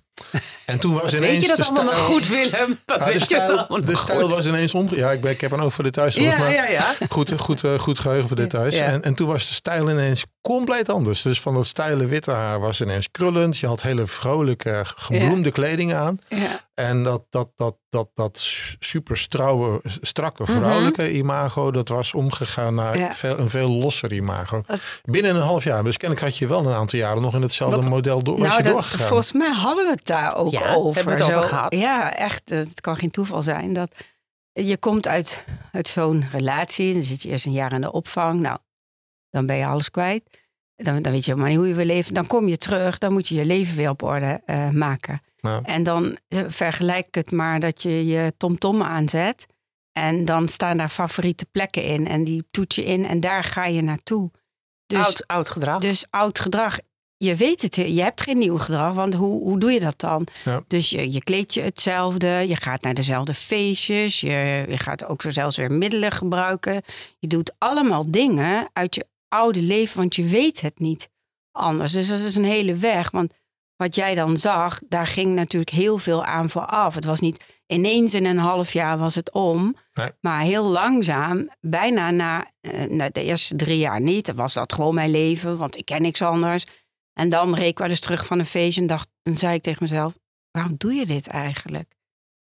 En 0.65 0.79
toen 0.79 0.93
was 0.93 1.13
ineens 1.13 1.31
weet 1.31 1.41
je 1.41 1.47
dat 1.47 1.65
allemaal 1.65 1.83
nog 1.83 1.93
stijl- 1.93 2.07
goed, 2.09 2.27
Willem? 2.27 2.79
Ja, 2.85 3.05
weet 3.05 3.29
je 3.29 3.35
dat 3.35 3.49
allemaal 3.49 3.81
de 3.85 3.91
nog 3.91 3.99
stijl 4.01 4.21
goed? 4.21 4.31
was 4.31 4.45
ineens 4.45 4.73
om. 4.73 4.87
Ja, 4.91 5.11
ik, 5.11 5.21
ben, 5.21 5.31
ik 5.31 5.41
heb 5.41 5.51
een 5.51 5.59
oog 5.61 5.73
voor 5.73 5.83
details. 5.83 6.15
Ja, 6.15 6.37
mij. 6.37 6.53
ja, 6.53 6.67
ja. 6.67 6.93
Goed, 7.09 7.33
goed, 7.37 7.63
eh, 7.63 7.79
goed 7.79 7.99
geheugen 7.99 8.27
voor 8.27 8.37
details. 8.37 8.75
Ja. 8.77 8.83
En, 8.85 9.03
en 9.03 9.13
toen 9.13 9.27
was 9.27 9.47
de 9.47 9.53
stijl 9.53 9.89
ineens 9.89 10.23
compleet 10.41 10.89
anders. 10.89 11.21
Dus 11.21 11.41
van 11.41 11.53
dat 11.53 11.67
stijle 11.67 12.05
witte 12.05 12.31
haar 12.31 12.59
was 12.59 12.81
ineens 12.81 13.07
krullend. 13.11 13.57
Je 13.57 13.67
had 13.67 13.81
hele 13.81 14.07
vrolijke, 14.07 14.83
gebloemde 14.95 15.51
kleding 15.51 15.93
aan. 15.93 16.19
Ja. 16.27 16.65
En 16.77 17.03
dat, 17.03 17.25
dat, 17.29 17.49
dat, 17.55 17.77
dat, 17.89 18.09
dat 18.13 18.37
super 18.79 19.17
strouwe, 19.17 19.79
strakke 20.01 20.43
Mhm. 20.43 20.51
vrouwelijke 20.51 21.11
imago, 21.13 21.71
dat 21.71 21.87
was 21.89 22.13
omgegaan 22.13 22.75
naar 22.75 22.97
Ja. 22.97 23.13
veel, 23.13 23.39
een 23.39 23.49
veel 23.49 23.69
losser 23.69 24.13
imago. 24.13 24.61
Dat- 24.65 24.79
Binnen 25.03 25.35
een 25.35 25.41
half 25.41 25.63
jaar. 25.63 25.83
Dus 25.83 25.97
kennelijk 25.97 26.27
had 26.27 26.37
je 26.37 26.47
wel 26.47 26.65
een 26.65 26.73
aantal 26.73 26.99
jaren 26.99 27.21
nog 27.21 27.35
in 27.35 27.41
hetzelfde 27.41 27.75
Wat- 27.79 27.89
model 27.89 28.23
door, 28.23 28.39
Nou, 28.39 28.57
je 28.57 28.63
dat, 28.63 28.71
doorgegaan. 28.73 29.07
volgens 29.07 29.31
mij 29.31 29.51
hadden 29.51 29.85
we 29.85 29.91
het 29.91 30.05
daar 30.05 30.35
ook 30.35 30.51
Ja, 30.51 30.73
over. 30.73 30.95
hebben 30.95 31.17
we 31.17 31.23
het 31.23 31.31
over 31.35 31.43
Zo- 31.49 31.55
gehad. 31.55 31.75
Ja, 31.77 32.15
echt. 32.15 32.41
Het 32.49 32.81
kan 32.81 32.97
geen 32.97 33.09
toeval 33.11 33.41
zijn. 33.41 33.73
Dat 33.73 33.91
je 34.53 34.77
komt 34.77 35.07
uit, 35.07 35.45
uit 35.71 35.87
zo'n 35.87 36.25
relatie. 36.31 36.93
Dan 36.93 37.03
zit 37.03 37.21
je 37.23 37.29
eerst 37.29 37.45
een 37.45 37.51
jaar 37.51 37.73
in 37.73 37.81
de 37.81 37.91
opvang. 37.91 38.39
Nou, 38.39 38.57
dan 39.29 39.45
ben 39.45 39.55
je 39.55 39.65
alles 39.65 39.91
kwijt. 39.91 40.23
Dan, 40.75 41.01
dan 41.01 41.11
weet 41.11 41.25
je 41.25 41.35
maar 41.35 41.49
niet 41.49 41.57
hoe 41.57 41.67
je 41.67 41.73
wil 41.73 41.85
leven. 41.85 42.13
Dan 42.13 42.27
kom 42.27 42.47
je 42.47 42.57
terug. 42.57 42.97
Dan 42.97 43.13
moet 43.13 43.27
je 43.27 43.35
je 43.35 43.45
leven 43.45 43.75
weer 43.75 43.89
op 43.89 44.01
orde 44.03 44.41
eh, 44.45 44.69
maken. 44.69 45.21
Ja. 45.47 45.61
En 45.63 45.83
dan 45.83 46.17
eh, 46.27 46.39
vergelijk 46.47 47.15
het 47.15 47.31
maar 47.31 47.59
dat 47.59 47.81
je 47.81 48.05
je 48.05 48.33
tomtom 48.37 48.81
aanzet. 48.81 49.47
En 49.91 50.25
dan 50.25 50.47
staan 50.47 50.77
daar 50.77 50.89
favoriete 50.89 51.45
plekken 51.51 51.83
in. 51.83 52.07
En 52.07 52.23
die 52.23 52.43
toet 52.51 52.75
je 52.75 52.85
in 52.85 53.05
en 53.05 53.19
daar 53.19 53.43
ga 53.43 53.65
je 53.65 53.81
naartoe. 53.81 54.31
Dus 54.87 55.05
oud, 55.05 55.27
oud 55.27 55.49
gedrag. 55.49 55.79
dus 55.79 56.05
oud 56.09 56.39
gedrag. 56.39 56.77
Je 57.17 57.35
weet 57.35 57.61
het, 57.61 57.75
je 57.75 58.01
hebt 58.01 58.21
geen 58.21 58.37
nieuw 58.37 58.57
gedrag, 58.57 58.93
want 58.93 59.13
hoe, 59.13 59.41
hoe 59.41 59.59
doe 59.59 59.71
je 59.71 59.79
dat 59.79 59.99
dan? 59.99 60.27
Ja. 60.43 60.63
Dus 60.67 60.89
je, 60.89 61.11
je 61.11 61.23
kleedt 61.23 61.53
je 61.53 61.61
hetzelfde, 61.61 62.27
je 62.27 62.55
gaat 62.55 62.81
naar 62.81 62.93
dezelfde 62.93 63.33
feestjes, 63.33 64.21
je, 64.21 64.65
je 64.67 64.77
gaat 64.77 65.05
ook 65.05 65.21
zo 65.21 65.29
zelfs 65.29 65.57
weer 65.57 65.71
middelen 65.71 66.11
gebruiken. 66.11 66.81
Je 67.19 67.27
doet 67.27 67.51
allemaal 67.57 68.11
dingen 68.11 68.69
uit 68.73 68.95
je 68.95 69.05
oude 69.27 69.61
leven, 69.61 69.97
want 69.97 70.15
je 70.15 70.23
weet 70.23 70.61
het 70.61 70.79
niet 70.79 71.09
anders. 71.51 71.91
Dus 71.91 72.07
dat 72.07 72.19
is 72.19 72.35
een 72.35 72.45
hele 72.45 72.75
weg, 72.75 73.11
want 73.11 73.33
wat 73.77 73.95
jij 73.95 74.15
dan 74.15 74.37
zag, 74.37 74.81
daar 74.89 75.07
ging 75.07 75.35
natuurlijk 75.35 75.71
heel 75.71 75.97
veel 75.97 76.23
aan 76.23 76.49
vooraf. 76.49 76.95
Het 76.95 77.05
was 77.05 77.19
niet 77.19 77.43
ineens 77.67 78.13
in 78.13 78.25
een 78.25 78.37
half 78.37 78.73
jaar 78.73 78.97
was 78.97 79.15
het 79.15 79.31
om, 79.31 79.75
Nee. 79.93 80.11
maar 80.21 80.41
heel 80.41 80.63
langzaam, 80.63 81.49
bijna 81.61 82.11
na, 82.11 82.51
eh, 82.61 82.83
na 82.83 83.09
de 83.09 83.23
eerste 83.23 83.55
drie 83.55 83.77
jaar 83.77 84.01
niet, 84.01 84.33
was 84.33 84.53
dat 84.53 84.73
gewoon 84.73 84.95
mijn 84.95 85.11
leven, 85.11 85.57
want 85.57 85.77
ik 85.77 85.85
ken 85.85 86.01
niks 86.01 86.21
anders. 86.21 86.65
En 87.13 87.29
dan 87.29 87.55
reed 87.55 87.67
ik 87.67 87.77
wel 87.77 87.89
eens 87.89 87.99
terug 87.99 88.25
van 88.25 88.39
een 88.39 88.45
feestje 88.45 88.81
en 88.81 88.87
dacht, 88.87 89.09
dan 89.21 89.35
zei 89.35 89.55
ik 89.55 89.61
tegen 89.61 89.83
mezelf, 89.83 90.17
waarom 90.51 90.75
doe 90.77 90.93
je 90.93 91.05
dit 91.05 91.27
eigenlijk? 91.27 91.95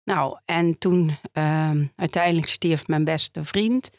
Nou, 0.04 0.38
en 0.44 0.78
toen 0.78 1.16
ehm, 1.32 1.84
uiteindelijk 1.96 2.48
stierf 2.48 2.86
mijn 2.86 3.04
beste 3.04 3.44
vriend. 3.44 3.90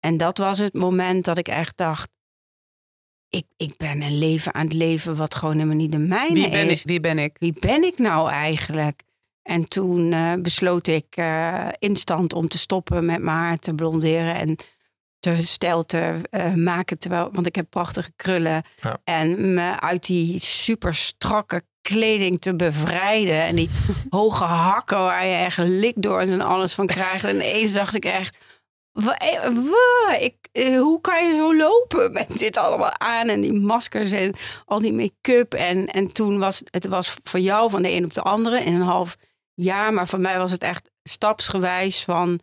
En 0.00 0.16
dat 0.16 0.38
was 0.38 0.58
het 0.58 0.74
moment 0.74 1.24
dat 1.24 1.38
ik 1.38 1.48
echt 1.48 1.76
dacht, 1.76 2.10
ik, 3.32 3.46
ik 3.56 3.76
ben 3.76 4.02
een 4.02 4.18
leven 4.18 4.54
aan 4.54 4.64
het 4.64 4.72
leven 4.72 5.16
wat 5.16 5.34
gewoon 5.34 5.54
helemaal 5.54 5.76
niet 5.76 5.92
de 5.92 5.98
mijne 5.98 6.34
wie, 6.34 6.50
ben 6.50 6.70
is 6.70 6.80
ik, 6.80 6.86
wie 6.86 7.00
ben 7.00 7.18
ik? 7.18 7.36
wie 7.38 7.54
ben 7.60 7.82
ik 7.82 7.98
nou 7.98 8.30
eigenlijk? 8.30 9.02
En 9.42 9.68
toen 9.68 10.12
eh, 10.12 10.32
besloot 10.38 10.86
ik 10.86 11.06
eh, 11.10 11.68
instant 11.78 12.32
om 12.32 12.48
te 12.48 12.58
stoppen 12.58 13.06
met 13.06 13.22
mijn 13.22 13.36
haar 13.36 13.58
te 13.58 13.74
blonderen 13.74 14.34
en 14.34 14.56
te 15.20 15.46
stijl 15.46 15.86
te 15.86 16.20
eh, 16.30 16.54
maken. 16.54 16.98
Terwijl, 16.98 17.28
want 17.32 17.46
ik 17.46 17.54
heb 17.54 17.66
prachtige 17.70 18.12
krullen. 18.16 18.62
Ja. 18.80 18.98
En 19.04 19.54
me 19.54 19.80
uit 19.80 20.06
die 20.06 20.40
super 20.40 20.94
strakke 20.94 21.62
kleding 21.82 22.40
te 22.40 22.56
bevrijden. 22.56 23.42
En 23.42 23.56
die 23.56 23.70
hoge 24.10 24.44
hakken 24.44 24.98
waar 24.98 25.26
je 25.26 25.34
echt 25.34 25.58
likdoors 25.58 26.30
en 26.30 26.40
alles 26.40 26.74
van 26.74 26.86
krijgt. 26.86 27.24
En 27.24 27.34
ineens 27.34 27.72
dacht 27.72 27.94
ik 27.94 28.04
echt, 28.04 28.36
ik, 30.20 30.41
eh, 30.52 30.78
hoe 30.78 31.00
kan 31.00 31.26
je 31.26 31.34
zo 31.34 31.56
lopen 31.56 32.12
met 32.12 32.38
dit 32.38 32.56
allemaal 32.56 32.98
aan 32.98 33.28
en 33.28 33.40
die 33.40 33.52
maskers 33.52 34.10
en 34.10 34.34
al 34.64 34.80
die 34.80 34.92
make-up. 34.92 35.54
En, 35.54 35.86
en 35.86 36.12
toen 36.12 36.38
was 36.38 36.62
het 36.70 36.86
was 36.86 37.16
voor 37.22 37.40
jou 37.40 37.70
van 37.70 37.82
de 37.82 37.90
een 37.90 38.04
op 38.04 38.14
de 38.14 38.22
andere 38.22 38.60
in 38.60 38.74
een 38.74 38.80
half 38.80 39.16
jaar. 39.54 39.92
Maar 39.92 40.08
voor 40.08 40.20
mij 40.20 40.38
was 40.38 40.50
het 40.50 40.62
echt 40.62 40.90
stapsgewijs 41.02 42.04
van, 42.04 42.40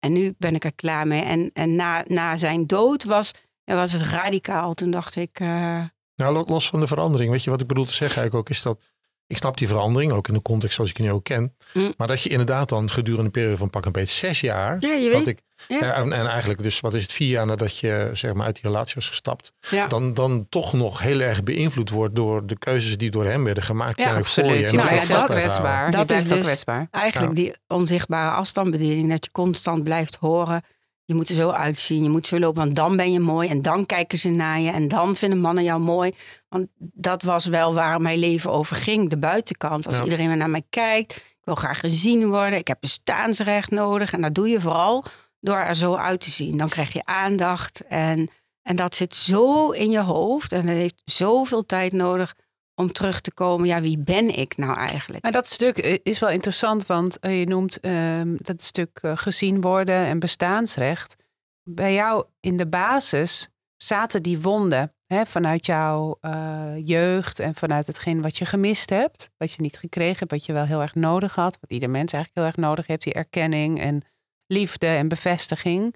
en 0.00 0.12
nu 0.12 0.34
ben 0.38 0.54
ik 0.54 0.64
er 0.64 0.74
klaar 0.74 1.06
mee. 1.06 1.22
En, 1.22 1.50
en 1.52 1.76
na, 1.76 2.04
na 2.06 2.36
zijn 2.36 2.66
dood 2.66 3.04
was, 3.04 3.30
was 3.64 3.92
het 3.92 4.02
radicaal. 4.02 4.74
Toen 4.74 4.90
dacht 4.90 5.16
ik... 5.16 5.40
Uh... 5.40 5.84
Nou, 6.14 6.44
los 6.46 6.68
van 6.68 6.80
de 6.80 6.86
verandering. 6.86 7.30
Weet 7.30 7.44
je 7.44 7.50
wat 7.50 7.60
ik 7.60 7.66
bedoel 7.66 7.84
te 7.84 7.92
zeggen 7.92 8.20
eigenlijk 8.20 8.48
ook, 8.48 8.56
is 8.56 8.62
dat 8.62 8.80
ik 9.26 9.36
snap 9.36 9.56
die 9.58 9.68
verandering, 9.68 10.12
ook 10.12 10.28
in 10.28 10.34
de 10.34 10.42
context 10.42 10.74
zoals 10.74 10.90
ik 10.90 10.96
die 10.96 11.06
nu 11.06 11.12
ook 11.12 11.24
ken. 11.24 11.56
Mm. 11.72 11.94
Maar 11.96 12.06
dat 12.06 12.22
je 12.22 12.28
inderdaad 12.28 12.68
dan 12.68 12.90
gedurende 12.90 13.24
een 13.24 13.30
periode 13.30 13.56
van 13.56 13.70
pak 13.70 13.84
een 13.84 13.92
beetje 13.92 14.26
zes 14.26 14.40
jaar. 14.40 14.76
Ja, 14.78 14.92
je 14.92 15.10
weet. 15.10 15.26
ik, 15.26 15.40
ja. 15.68 15.94
en, 15.94 16.12
en, 16.12 16.26
eigenlijk 16.26 16.62
dus, 16.62 16.80
wat 16.80 16.94
is 16.94 17.02
het, 17.02 17.12
vier 17.12 17.28
jaar 17.28 17.46
nadat 17.46 17.78
je 17.78 18.10
zeg 18.12 18.34
maar 18.34 18.46
uit 18.46 18.54
die 18.54 18.64
relatie 18.64 18.94
was 18.94 19.08
gestapt. 19.08 19.52
Ja. 19.70 19.86
Dan, 19.86 20.14
dan 20.14 20.46
toch 20.48 20.72
nog 20.72 21.00
heel 21.00 21.20
erg 21.20 21.42
beïnvloed 21.42 21.90
wordt 21.90 22.14
door 22.14 22.46
de 22.46 22.58
keuzes 22.58 22.96
die 22.96 23.10
door 23.10 23.24
hem 23.24 23.44
werden 23.44 23.62
gemaakt. 23.62 23.98
Ja, 23.98 24.16
absoluut. 24.16 24.50
Voor 24.50 24.58
je. 24.58 24.66
En 24.66 24.74
nou, 24.74 25.00
dat, 25.00 25.06
dat, 25.06 25.24
kwetsbaar. 25.24 25.90
Dat 25.90 26.10
is 26.10 26.26
dus 26.26 26.44
kwetsbaar. 26.44 26.88
eigenlijk 26.90 27.34
die 27.34 27.54
onzichtbare 27.68 28.30
afstandsbediening. 28.36 29.10
Dat 29.10 29.24
je 29.24 29.30
constant 29.30 29.82
blijft 29.82 30.14
horen 30.14 30.62
je 31.04 31.14
moet 31.14 31.28
er 31.28 31.34
zo 31.34 31.50
uitzien, 31.50 32.02
je 32.02 32.08
moet 32.08 32.26
zo 32.26 32.38
lopen, 32.38 32.62
want 32.62 32.76
dan 32.76 32.96
ben 32.96 33.12
je 33.12 33.20
mooi. 33.20 33.48
En 33.48 33.62
dan 33.62 33.86
kijken 33.86 34.18
ze 34.18 34.28
naar 34.28 34.60
je 34.60 34.70
en 34.70 34.88
dan 34.88 35.16
vinden 35.16 35.40
mannen 35.40 35.64
jou 35.64 35.80
mooi. 35.80 36.12
Want 36.48 36.66
dat 36.78 37.22
was 37.22 37.46
wel 37.46 37.74
waar 37.74 38.00
mijn 38.00 38.18
leven 38.18 38.50
over 38.50 38.76
ging, 38.76 39.10
de 39.10 39.18
buitenkant. 39.18 39.86
Als 39.86 40.00
iedereen 40.00 40.28
weer 40.28 40.36
naar 40.36 40.50
mij 40.50 40.64
kijkt, 40.70 41.16
ik 41.16 41.44
wil 41.44 41.54
graag 41.54 41.80
gezien 41.80 42.28
worden, 42.28 42.58
ik 42.58 42.68
heb 42.68 42.78
bestaansrecht 42.80 43.70
nodig. 43.70 44.12
En 44.12 44.20
dat 44.20 44.34
doe 44.34 44.48
je 44.48 44.60
vooral 44.60 45.04
door 45.40 45.56
er 45.56 45.74
zo 45.74 45.94
uit 45.94 46.20
te 46.20 46.30
zien. 46.30 46.56
Dan 46.56 46.68
krijg 46.68 46.92
je 46.92 47.04
aandacht 47.04 47.86
en, 47.88 48.30
en 48.62 48.76
dat 48.76 48.94
zit 48.94 49.14
zo 49.14 49.70
in 49.70 49.90
je 49.90 50.00
hoofd. 50.00 50.52
En 50.52 50.66
het 50.66 50.76
heeft 50.76 51.02
zoveel 51.04 51.66
tijd 51.66 51.92
nodig 51.92 52.34
om 52.74 52.92
terug 52.92 53.20
te 53.20 53.32
komen, 53.32 53.66
ja, 53.66 53.80
wie 53.80 53.98
ben 53.98 54.38
ik 54.38 54.56
nou 54.56 54.76
eigenlijk? 54.76 55.22
Maar 55.22 55.32
dat 55.32 55.46
stuk 55.46 55.78
is 56.02 56.18
wel 56.18 56.30
interessant, 56.30 56.86
want 56.86 57.18
eh, 57.18 57.38
je 57.38 57.46
noemt 57.46 57.80
ehm, 57.80 58.34
dat 58.36 58.62
stuk 58.62 58.98
eh, 59.02 59.16
gezien 59.16 59.60
worden 59.60 59.96
en 59.96 60.18
bestaansrecht. 60.18 61.16
Bij 61.62 61.94
jou 61.94 62.24
in 62.40 62.56
de 62.56 62.66
basis 62.66 63.48
zaten 63.76 64.22
die 64.22 64.40
wonden 64.40 64.92
hè, 65.06 65.26
vanuit 65.26 65.66
jouw 65.66 66.18
uh, 66.20 66.72
jeugd 66.84 67.38
en 67.38 67.54
vanuit 67.54 67.86
hetgeen 67.86 68.22
wat 68.22 68.36
je 68.36 68.44
gemist 68.44 68.90
hebt, 68.90 69.30
wat 69.36 69.52
je 69.52 69.62
niet 69.62 69.78
gekregen 69.78 70.18
hebt, 70.18 70.30
wat 70.30 70.46
je 70.46 70.52
wel 70.52 70.64
heel 70.64 70.80
erg 70.80 70.94
nodig 70.94 71.34
had, 71.34 71.58
wat 71.60 71.70
ieder 71.70 71.90
mens 71.90 72.12
eigenlijk 72.12 72.34
heel 72.34 72.44
erg 72.44 72.68
nodig 72.68 72.86
heeft, 72.86 73.02
die 73.02 73.12
erkenning 73.12 73.80
en 73.80 74.02
liefde 74.46 74.86
en 74.86 75.08
bevestiging. 75.08 75.94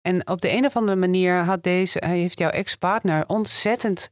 En 0.00 0.28
op 0.28 0.40
de 0.40 0.52
een 0.52 0.64
of 0.64 0.76
andere 0.76 0.96
manier 0.96 1.34
had 1.34 1.62
deze, 1.62 2.02
heeft 2.06 2.38
jouw 2.38 2.50
ex-partner 2.50 3.26
ontzettend 3.26 4.10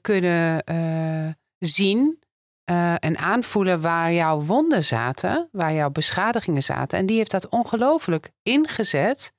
kunnen 0.00 0.64
uh, 0.70 1.32
zien 1.58 2.22
uh, 2.70 2.94
en 2.98 3.18
aanvoelen 3.18 3.80
waar 3.80 4.12
jouw 4.12 4.40
wonden 4.40 4.84
zaten, 4.84 5.48
waar 5.52 5.72
jouw 5.72 5.90
beschadigingen 5.90 6.62
zaten. 6.62 6.98
En 6.98 7.06
die 7.06 7.16
heeft 7.16 7.30
dat 7.30 7.48
ongelooflijk 7.48 8.30
ingezet 8.42 9.32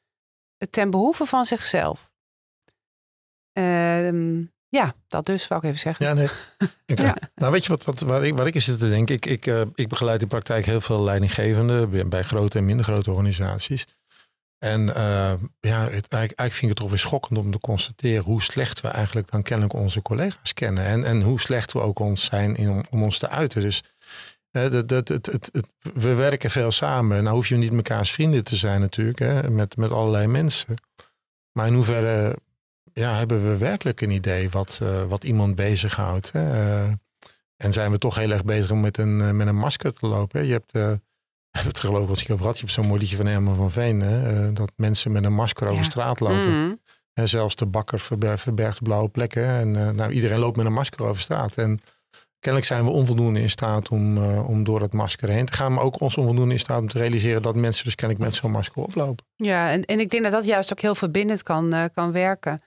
ten 0.70 0.90
behoeve 0.90 1.26
van 1.26 1.46
zichzelf. 1.46 2.12
Ehm, 3.52 4.42
ja, 4.70 4.96
dat 5.08 5.26
dus, 5.26 5.48
wou 5.48 5.62
ik 5.62 5.68
even 5.68 5.80
zeggen. 5.80 6.06
Ja, 6.06 6.14
nee. 6.14 6.28
ja. 7.06 7.16
Nou, 7.36 7.52
weet 7.52 7.64
je 7.64 7.70
wat, 7.70 7.84
wat 7.84 8.00
waar, 8.00 8.26
ik, 8.26 8.34
waar 8.34 8.48
ik 8.48 8.56
in 8.56 8.62
zit 8.62 8.78
te 8.78 8.90
denken? 8.90 9.16
Ik, 9.16 9.26
ik, 9.26 9.46
ik 9.76 9.88
begeleid 9.88 10.22
in 10.22 10.28
praktijk 10.28 10.66
heel 10.66 10.82
veel 10.82 11.04
leidinggevenden 11.04 12.10
bij 12.10 12.24
grote 12.24 12.58
en 12.58 12.66
minder 12.66 12.86
grote 12.86 13.12
organisaties. 13.12 13.86
En 14.64 14.82
uh, 14.88 15.34
ja, 15.60 15.80
het, 15.82 15.92
eigenlijk, 15.92 16.12
eigenlijk 16.12 16.54
vind 16.54 16.62
ik 16.62 16.68
het 16.68 16.78
toch 16.78 16.90
weer 16.90 17.00
schokkend 17.00 17.40
om 17.40 17.52
te 17.52 17.60
constateren 17.60 18.24
hoe 18.24 18.42
slecht 18.42 18.82
we 18.82 18.88
eigenlijk 18.88 19.32
dan 19.32 19.44
kennelijk 19.44 19.74
onze 19.74 20.02
collega's 20.02 20.54
kennen. 20.54 20.86
En, 20.86 21.04
en 21.04 21.22
hoe 21.22 21.40
slecht 21.40 21.74
we 21.74 21.80
ook 21.80 22.00
ons 22.00 22.24
zijn 22.24 22.56
in, 22.56 22.86
om, 22.90 23.04
ons 23.04 23.18
te 23.18 23.30
uiten. 23.30 23.62
Dus 23.62 23.84
uh, 24.52 24.70
dat, 24.70 24.88
dat, 24.88 25.08
het, 25.08 25.26
het, 25.26 25.52
we 25.94 26.14
werken 26.14 26.52
veel 26.52 26.72
samen. 26.72 27.24
Nou 27.24 27.36
hoef 27.36 27.48
je 27.48 27.56
niet 27.56 27.72
mekaars 27.72 28.12
vrienden 28.12 28.44
te 28.44 28.56
zijn 28.56 28.82
natuurlijk, 28.82 29.20
hè, 29.20 29.50
met, 29.50 29.78
met 29.78 29.92
allerlei 29.92 30.28
mensen. 30.28 30.76
Maar 31.52 31.68
in 31.68 31.74
hoeverre 31.74 32.38
ja, 32.94 33.18
hebben 33.18 33.44
we 33.50 33.58
werkelijk 33.58 34.02
een 34.02 34.12
idee 34.12 34.50
wat, 34.50 34.80
uh, 34.84 35.04
wat 35.04 35.24
iemand 35.24 35.56
bezighoudt? 35.56 36.32
Hè? 36.32 36.84
en 37.58 37.74
zijn 37.74 37.92
we 37.92 37.98
toch 37.98 38.16
heel 38.16 38.32
erg 38.32 38.46
bezig 38.46 38.72
om 38.72 38.82
met 38.82 38.98
een, 38.98 39.38
met 39.38 39.48
een 39.48 39.56
masker 39.56 39.94
te 39.94 40.08
lopen? 40.08 40.40
Hè? 40.40 40.46
Je 40.46 40.52
hebt 40.52 41.02
het 41.68 41.80
geloof 41.80 42.10
als 42.10 42.24
ik 42.24 42.32
over 42.32 42.46
had. 42.46 42.56
Je 42.56 42.62
hebt 42.62 42.74
zo'n 42.74 42.88
mooi 42.88 43.00
liedje 43.00 43.16
van 43.16 43.26
Herman 43.26 43.56
van 43.56 43.72
Veen. 43.72 44.02
Hè? 44.02 44.48
Uh, 44.48 44.56
dat 44.56 44.72
mensen 44.76 45.12
met 45.12 45.24
een 45.24 45.34
masker 45.34 45.68
over 45.68 45.86
straat 45.86 46.20
lopen. 46.20 46.66
Mm. 46.66 46.80
En 47.14 47.30
zelfs 47.30 47.56
de 47.56 47.66
bakker 47.66 48.00
verbergt, 48.00 48.84
blauwe 48.84 49.10
plekken. 49.10 49.48
En 49.48 49.74
uh, 49.74 49.90
nou, 49.90 50.12
iedereen 50.12 50.40
loopt 50.40 50.58
met 50.58 50.66
een 50.66 50.74
masker 50.74 51.04
over 51.04 51.22
straat. 51.22 51.58
En 51.58 51.80
kennelijk 52.40 52.72
zijn 52.72 52.84
we 52.84 52.90
onvoldoende 52.90 53.40
in 53.40 53.50
staat 53.50 53.90
om, 53.90 54.18
uh, 54.18 54.50
om 54.50 54.64
door 54.64 54.80
dat 54.80 54.94
masker 54.94 55.30
heen 55.30 55.46
te 55.46 55.54
gaan. 55.54 55.74
Maar 55.74 55.84
ook 55.84 56.00
ons 56.00 56.18
onvoldoende 56.18 56.54
in 56.54 56.60
staat 56.60 56.80
om 56.80 56.88
te 56.88 56.98
realiseren 56.98 57.42
dat 57.42 57.56
mensen 57.56 57.86
dus 57.86 57.96
kennelijk 57.96 58.26
met 58.26 58.36
zo'n 58.36 58.52
masker 58.52 58.84
oplopen. 58.84 59.26
Ja, 59.36 59.72
en, 59.72 59.84
en 59.86 60.00
ik 60.00 60.10
denk 60.10 60.24
dat 60.24 60.32
dat 60.32 60.46
juist 60.46 60.72
ook 60.72 60.80
heel 60.80 60.96
verbindend 60.96 61.44
kan, 61.44 61.90
kan 61.94 62.12
werken. 62.12 62.62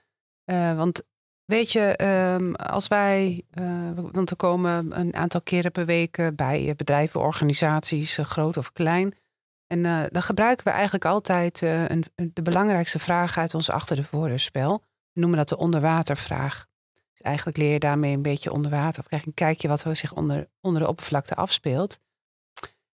want 0.75 1.03
Weet 1.47 1.71
je, 1.71 1.95
ehm, 1.95 2.53
als 2.53 2.87
wij, 2.87 3.43
uh, 3.59 3.89
want 4.11 4.29
er 4.29 4.35
komen 4.35 4.99
een 4.99 5.15
aantal 5.15 5.41
keren 5.41 5.71
per 5.71 5.85
week 5.85 6.31
bij 6.35 6.73
bedrijven, 6.77 7.19
organisaties, 7.19 8.17
groot 8.17 8.57
of 8.57 8.73
klein. 8.73 9.15
En 9.67 9.81
dan 10.11 10.21
gebruiken 10.21 10.65
we 10.65 10.71
eigenlijk 10.71 11.05
altijd 11.05 11.61
een, 11.61 12.03
de 12.15 12.41
belangrijkste 12.41 12.99
vraag 12.99 13.37
uit 13.37 13.53
ons 13.53 13.69
achter 13.69 13.95
de 13.95 14.03
voordeurspel. 14.03 14.83
We 15.11 15.19
noemen 15.19 15.37
dat 15.37 15.49
de 15.49 15.57
onderwatervraag. 15.57 16.65
Dus 17.11 17.21
eigenlijk 17.21 17.57
leer 17.57 17.73
je 17.73 17.79
daarmee 17.79 18.13
een 18.15 18.21
beetje 18.21 18.51
onder 18.51 18.71
water 18.71 18.99
of 18.99 19.07
krijg 19.07 19.21
je 19.21 19.27
een 19.27 19.33
kijkje 19.33 19.67
wat 19.67 19.85
zich 19.91 20.13
onder, 20.13 20.47
onder 20.61 20.81
de 20.81 20.87
oppervlakte 20.87 21.35
afspeelt. 21.35 21.99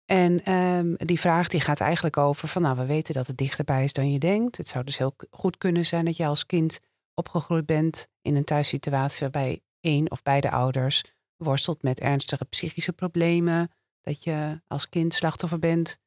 En 0.05 0.53
um, 0.53 0.95
die 0.97 1.19
vraag 1.19 1.47
die 1.47 1.61
gaat 1.61 1.79
eigenlijk 1.79 2.17
over 2.17 2.47
van 2.47 2.61
nou, 2.61 2.77
we 2.77 2.85
weten 2.85 3.13
dat 3.13 3.27
het 3.27 3.37
dichterbij 3.37 3.83
is 3.83 3.93
dan 3.93 4.11
je 4.11 4.19
denkt. 4.19 4.57
Het 4.57 4.67
zou 4.67 4.83
dus 4.83 4.97
heel 4.97 5.15
goed 5.29 5.57
kunnen 5.57 5.85
zijn 5.85 6.05
dat 6.05 6.17
je 6.17 6.25
als 6.25 6.45
kind 6.45 6.79
opgegroeid 7.21 7.65
bent 7.65 8.07
in 8.21 8.35
een 8.35 8.43
thuissituatie 8.43 9.19
waarbij 9.19 9.61
één 9.79 10.11
of 10.11 10.23
beide 10.23 10.51
ouders 10.51 11.03
worstelt 11.35 11.83
met 11.83 11.99
ernstige 11.99 12.45
psychische 12.45 12.93
problemen, 12.93 13.71
dat 14.01 14.23
je 14.23 14.61
als 14.67 14.89
kind 14.89 15.13
slachtoffer 15.13 15.59
bent 15.59 15.97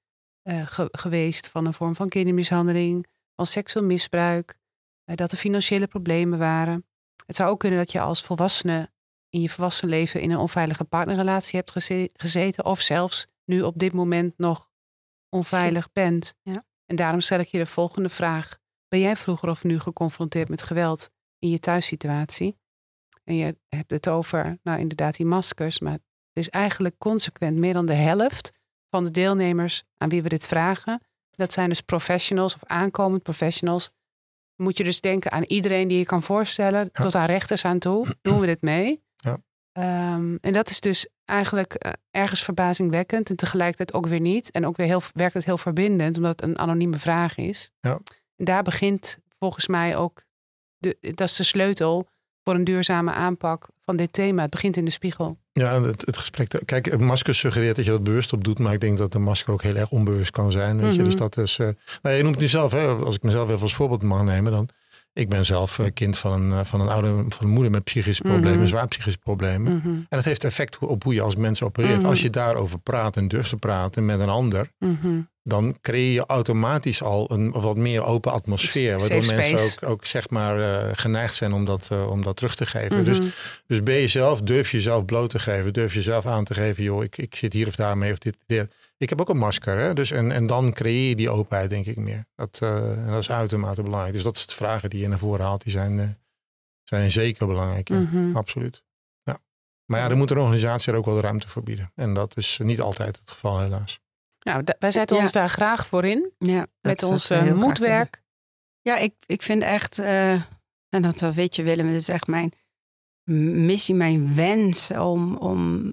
uh, 0.49 0.62
geweest 0.91 1.49
van 1.49 1.67
een 1.67 1.75
vorm 1.75 1.95
van 1.95 2.09
kindermishandeling, 2.09 3.07
van 3.37 3.47
seksueel 3.47 3.87
misbruik, 3.87 4.59
uh, 5.11 5.17
dat 5.17 5.33
er 5.33 5.39
financiële 5.39 5.87
problemen 5.87 6.39
waren. 6.39 6.87
Het 7.27 7.37
zou 7.37 7.51
ook 7.51 7.61
kunnen 7.61 7.79
dat 7.79 7.93
je 7.93 8.01
als 8.01 8.23
volwassene 8.23 8.93
in 9.29 9.41
je 9.41 9.49
volwassen 9.49 9.89
leven 9.89 10.21
in 10.21 10.31
een 10.31 10.39
onveilige 10.39 10.85
partnerrelatie 10.85 11.59
hebt 11.59 11.73
gezeten 12.12 12.65
of 12.65 12.81
zelfs 12.81 13.27
nu 13.45 13.62
op 13.62 13.79
dit 13.79 13.93
moment 13.93 14.39
nog 14.39 14.71
onveilig 15.29 15.93
bent. 15.93 16.35
Ja. 16.43 16.65
En 16.87 16.97
daarom 16.97 17.21
stel 17.21 17.39
ik 17.39 17.49
je 17.49 17.59
de 17.59 17.67
volgende 17.67 18.09
vraag. 18.09 18.59
Ben 18.95 19.03
jij 19.03 19.17
vroeger 19.17 19.49
of 19.49 19.65
nu 19.65 19.79
geconfronteerd 19.79 20.49
met 20.49 20.63
geweld 20.63 21.11
in 21.39 21.51
je 21.51 21.59
thuissituatie? 21.59 22.57
En 23.25 23.37
je 23.37 23.57
hebt 23.69 23.91
het 23.91 24.09
over, 24.09 24.59
nou 24.63 24.79
inderdaad, 24.79 25.17
die 25.17 25.27
maskers. 25.27 25.81
Maar 25.81 25.93
het 25.93 26.03
is 26.33 26.49
eigenlijk 26.49 26.99
consequent 26.99 27.59
meer 27.59 27.73
dan 27.73 27.87
de 27.87 27.95
helft 27.95 28.53
van 28.91 29.05
de 29.05 29.11
deelnemers 29.11 29.83
aan 29.97 30.09
wie 30.09 30.23
we 30.23 30.29
dit 30.29 30.47
vragen. 30.47 31.03
Dat 31.31 31.53
zijn 31.53 31.69
dus 31.69 31.81
professionals 31.81 32.55
of 32.55 32.65
aankomend 32.65 33.23
professionals. 33.23 33.91
Moet 34.57 34.77
je 34.77 34.85
dus 34.85 35.01
denken 35.01 35.31
aan 35.31 35.45
iedereen 35.45 35.89
die 35.89 35.99
je 35.99 36.05
kan 36.05 36.23
voorstellen, 36.23 36.93
tot 36.93 37.15
aan 37.15 37.27
rechters 37.27 37.65
aan 37.65 37.79
toe. 37.79 38.07
Doen 38.23 38.41
we 38.41 38.47
dit 38.47 38.63
mee? 38.63 39.03
Ja. 39.17 39.39
Um, 40.15 40.39
en 40.41 40.53
dat 40.53 40.71
is 40.71 40.81
dus 40.81 41.09
eigenlijk 41.25 41.85
uh, 41.87 41.93
ergens 42.11 42.43
verbazingwekkend 42.43 43.31
en 43.31 43.37
tegelijkertijd 43.37 43.93
ook 43.93 44.07
weer 44.07 44.21
niet. 44.21 44.51
En 44.51 44.67
ook 44.67 44.77
weer 44.77 44.87
heel, 44.87 45.03
werkt 45.13 45.35
het 45.35 45.45
heel 45.45 45.59
verbindend, 45.59 46.17
omdat 46.17 46.41
het 46.41 46.51
een 46.51 46.59
anonieme 46.59 46.99
vraag 46.99 47.37
is. 47.37 47.71
Ja 47.81 48.01
daar 48.37 48.62
begint 48.62 49.18
volgens 49.39 49.66
mij 49.66 49.97
ook, 49.97 50.22
de, 50.78 50.97
dat 51.01 51.28
is 51.28 51.37
de 51.37 51.43
sleutel 51.43 52.09
voor 52.45 52.55
een 52.55 52.64
duurzame 52.64 53.12
aanpak 53.12 53.68
van 53.80 53.97
dit 53.97 54.12
thema. 54.12 54.43
Het 54.43 54.51
begint 54.51 54.76
in 54.76 54.85
de 54.85 54.91
spiegel. 54.91 55.39
Ja, 55.53 55.82
het, 55.82 56.07
het 56.07 56.18
gesprek. 56.18 56.62
Kijk, 56.64 56.85
het 56.85 57.01
masker 57.01 57.35
suggereert 57.35 57.76
dat 57.76 57.85
je 57.85 57.91
dat 57.91 58.05
bewust 58.05 58.32
op 58.32 58.45
doet, 58.45 58.59
maar 58.59 58.72
ik 58.72 58.80
denk 58.80 58.99
dat 58.99 59.12
de 59.12 59.18
masker 59.18 59.53
ook 59.53 59.62
heel 59.62 59.76
erg 59.76 59.91
onbewust 59.91 60.30
kan 60.30 60.53
zijn. 60.53 60.80
Weet 60.80 60.91
je? 60.91 60.97
Mhm. 60.97 61.05
Dus 61.05 61.16
dat 61.16 61.37
is. 61.37 61.59
Uh, 61.59 61.68
nou, 62.03 62.16
je 62.16 62.22
noemt 62.22 62.35
het 62.35 62.45
nu 62.45 62.51
zelf, 62.51 62.72
hè? 62.72 62.87
als 62.87 63.14
ik 63.14 63.22
mezelf 63.22 63.49
even 63.49 63.62
als 63.62 63.74
voorbeeld 63.74 64.03
mag 64.03 64.22
nemen, 64.22 64.53
dan. 64.53 64.68
Ik 65.12 65.28
ben 65.28 65.45
zelf 65.45 65.78
uh, 65.78 65.87
kind 65.95 66.18
van 66.18 66.32
een, 66.32 66.51
uh, 66.51 66.64
van 66.64 66.80
een 66.80 66.89
oude 66.89 67.24
van 67.28 67.47
een 67.47 67.53
moeder 67.53 67.70
met 67.70 67.85
psychische 67.85 68.22
problemen, 68.22 68.59
mm 68.59 68.66
zwaar 68.66 68.89
psychische 68.89 69.18
problemen. 69.18 69.76
Mhm. 69.76 69.89
En 69.89 70.07
dat 70.09 70.24
heeft 70.24 70.45
effect 70.45 70.78
op 70.78 71.03
hoe 71.03 71.14
je 71.14 71.20
als 71.20 71.37
mens 71.37 71.62
opereert. 71.62 71.99
Mhm. 71.99 72.07
Als 72.07 72.22
je 72.22 72.30
daarover 72.30 72.78
praat 72.78 73.16
en 73.16 73.28
durft 73.28 73.49
te 73.49 73.57
praten 73.57 74.05
met 74.05 74.20
een 74.20 74.28
ander, 74.28 74.70
dan 75.47 75.79
creëer 75.81 76.13
je 76.13 76.27
automatisch 76.27 77.03
al 77.03 77.31
een 77.33 77.51
wat 77.53 77.77
meer 77.77 78.05
open 78.05 78.33
atmosfeer. 78.33 78.99
Safe 79.01 79.13
Waardoor 79.15 79.35
mensen 79.37 79.83
ook, 79.89 79.91
ook 79.91 80.05
zeg 80.05 80.31
maar 80.31 80.61
eh, 80.87 80.91
geneigd 80.95 81.35
zijn 81.35 81.53
om 81.53 81.65
dat, 81.65 81.89
eh, 81.93 82.11
om 82.11 82.23
dat 82.23 82.37
terug 82.37 82.55
te 82.55 82.67
geven. 82.67 83.05
Dus, 83.05 83.19
Mhm. 83.19 83.29
dus 83.67 83.83
ben 83.83 83.95
je 83.95 84.09
zelf, 84.09 84.41
durf 84.41 84.71
je 84.71 84.77
jezelf 84.77 85.05
bloot 85.05 85.31
te 85.31 85.39
geven. 85.39 85.73
Durf 85.73 85.95
je 85.95 86.03
zelf 86.03 86.27
aan 86.27 86.45
te 86.45 86.55
geven, 86.55 86.83
joh, 86.85 87.03
ik, 87.03 87.17
ik 87.19 87.35
zit 87.35 87.53
hier 87.53 87.67
of 87.67 87.75
daar 87.77 87.99
mee. 87.99 88.13
Of 88.13 88.19
dit, 88.19 88.37
dit. 88.47 88.73
Ik 88.97 89.09
heb 89.09 89.21
ook 89.21 89.29
een 89.29 89.39
masker. 89.39 89.79
Hè? 89.79 89.95
Dus, 89.95 90.11
en, 90.11 90.33
en 90.33 90.47
dan 90.47 90.73
creëer 90.73 91.09
je 91.09 91.17
die 91.17 91.31
openheid, 91.31 91.71
denk 91.71 91.87
ik 91.87 91.97
meer. 91.97 92.25
Dat, 92.37 92.59
eh, 92.63 92.91
en 92.91 93.07
dat 93.11 93.21
is 93.21 93.31
uitermate 93.31 93.83
belangrijk. 93.83 94.15
Dus 94.15 94.23
dat 94.23 94.37
soort 94.39 94.55
vragen 94.55 94.91
die 94.91 95.01
je 95.01 95.09
naar 95.09 95.19
voren 95.19 95.45
haalt, 95.45 95.63
die 95.63 95.73
zijn, 95.73 96.19
zijn 96.85 97.11
zeker 97.13 97.47
belangrijk. 97.47 97.89
ja. 97.89 97.99
Mhm. 97.99 98.37
Absoluut. 98.37 98.83
Ja. 99.23 99.39
Maar 99.87 100.01
ja, 100.01 100.09
er 100.11 100.17
moet 100.17 100.31
een 100.31 100.39
organisatie 100.39 100.93
er 100.93 100.99
ook 100.99 101.05
wel 101.05 101.21
ruimte 101.21 101.49
voor 101.49 101.63
bieden. 101.63 101.93
En 101.95 102.15
dat 102.15 102.37
is 102.37 102.59
niet 102.63 102.81
altijd 102.81 103.17
het 103.21 103.31
geval, 103.31 103.61
helaas. 103.61 104.03
Nou, 104.45 104.65
wij 104.79 104.91
zetten 104.91 105.17
Ja. 105.17 105.23
ons 105.23 105.33
daar 105.33 105.49
graag 105.49 105.87
voor 105.87 106.05
in. 106.05 106.33
Ja, 106.39 106.67
Met 106.81 107.03
ons 107.03 107.31
moedwerk. 107.55 108.23
Ja, 108.81 108.97
ik, 108.97 109.15
ik 109.27 109.43
vind 109.43 109.63
echt, 109.63 109.99
eh, 109.99 110.33
en 110.89 111.03
dat 111.03 111.21
weet 111.21 111.57
je 111.57 111.63
Willem, 111.63 111.87
het 111.87 112.01
is 112.01 112.09
echt 112.09 112.27
mijn 112.27 112.53
missie, 113.65 113.95
mijn 113.95 114.35
wens 114.35 114.91
om, 114.91 115.37
om 115.37 115.93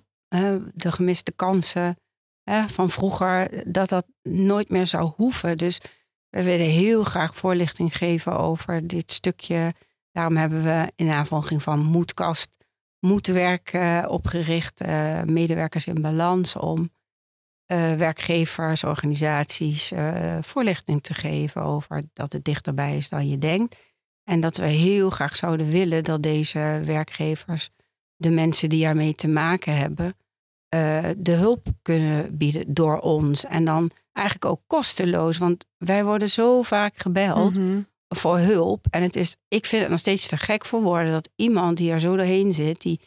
de 0.74 0.92
gemiste 0.92 1.32
kansen 1.32 1.96
van 2.68 2.90
vroeger, 2.90 3.64
dat 3.72 3.90
dat 3.90 4.06
nooit 4.22 4.70
meer 4.70 4.88
zou 4.88 5.12
hoeven. 5.16 5.58
Dus 5.58 5.80
we 6.30 6.44
willen 6.44 6.66
heel 6.66 7.04
graag 7.04 7.36
voorlichting 7.36 7.98
geven 7.98 8.38
over 8.38 8.88
dit 8.88 9.12
stukje. 9.12 9.74
Daarom 10.12 10.36
hebben 10.38 10.64
we 10.64 10.92
in 10.96 11.10
aanvolging 11.10 11.64
van 11.64 11.80
Moedkast 11.80 12.50
Moedwerk 13.00 13.74
eh, 13.74 14.06
opgericht, 14.08 14.82
eh, 14.82 15.22
medewerkers 15.22 15.88
in 15.88 16.02
balans, 16.02 16.56
om 16.56 16.92
eh, 17.72 17.94
werkgevers, 17.94 18.84
organisaties 18.84 19.92
eh, 19.92 20.38
voorlichting 20.42 21.04
te 21.04 21.14
geven 21.14 21.62
over 21.64 22.04
dat 22.14 22.34
het 22.34 22.44
dichterbij 22.44 22.98
is 22.98 23.10
dan 23.10 23.30
je 23.30 23.38
denkt. 23.38 23.76
En 24.24 24.40
dat 24.40 24.58
we 24.58 24.68
heel 24.68 25.10
graag 25.10 25.36
zouden 25.36 25.70
willen 25.70 26.04
dat 26.04 26.24
deze 26.24 26.82
werkgevers, 26.84 27.70
de 28.16 28.30
mensen 28.30 28.70
die 28.70 28.84
daarmee 28.84 29.14
te 29.14 29.28
maken 29.28 29.78
hebben, 29.78 30.16
eh, 30.70 31.04
de 31.18 31.32
hulp 31.32 31.68
kunnen 31.82 32.38
bieden 32.38 32.74
door 32.74 33.00
ons. 33.00 33.46
En 33.46 33.66
dan 33.66 33.92
eigenlijk 34.12 34.46
ook 34.46 34.62
kosteloos, 34.68 35.38
want 35.38 35.66
wij 35.78 36.04
worden 36.06 36.30
zo 36.30 36.62
vaak 36.62 36.98
gebeld 36.98 37.58
Mhm. 37.58 37.82
voor 38.08 38.38
hulp. 38.38 38.86
En 38.90 39.02
het 39.02 39.16
is, 39.16 39.36
ik 39.48 39.66
vind 39.66 39.82
het 39.82 39.92
nog 39.92 40.00
steeds 40.00 40.28
te 40.28 40.38
gek 40.38 40.66
voor 40.66 40.82
woorden 40.82 41.12
dat 41.12 41.30
iemand 41.36 41.78
die 41.78 41.92
er 41.92 42.00
zo 42.00 42.16
doorheen 42.16 42.52
zit, 42.52 42.82
die 42.82 43.00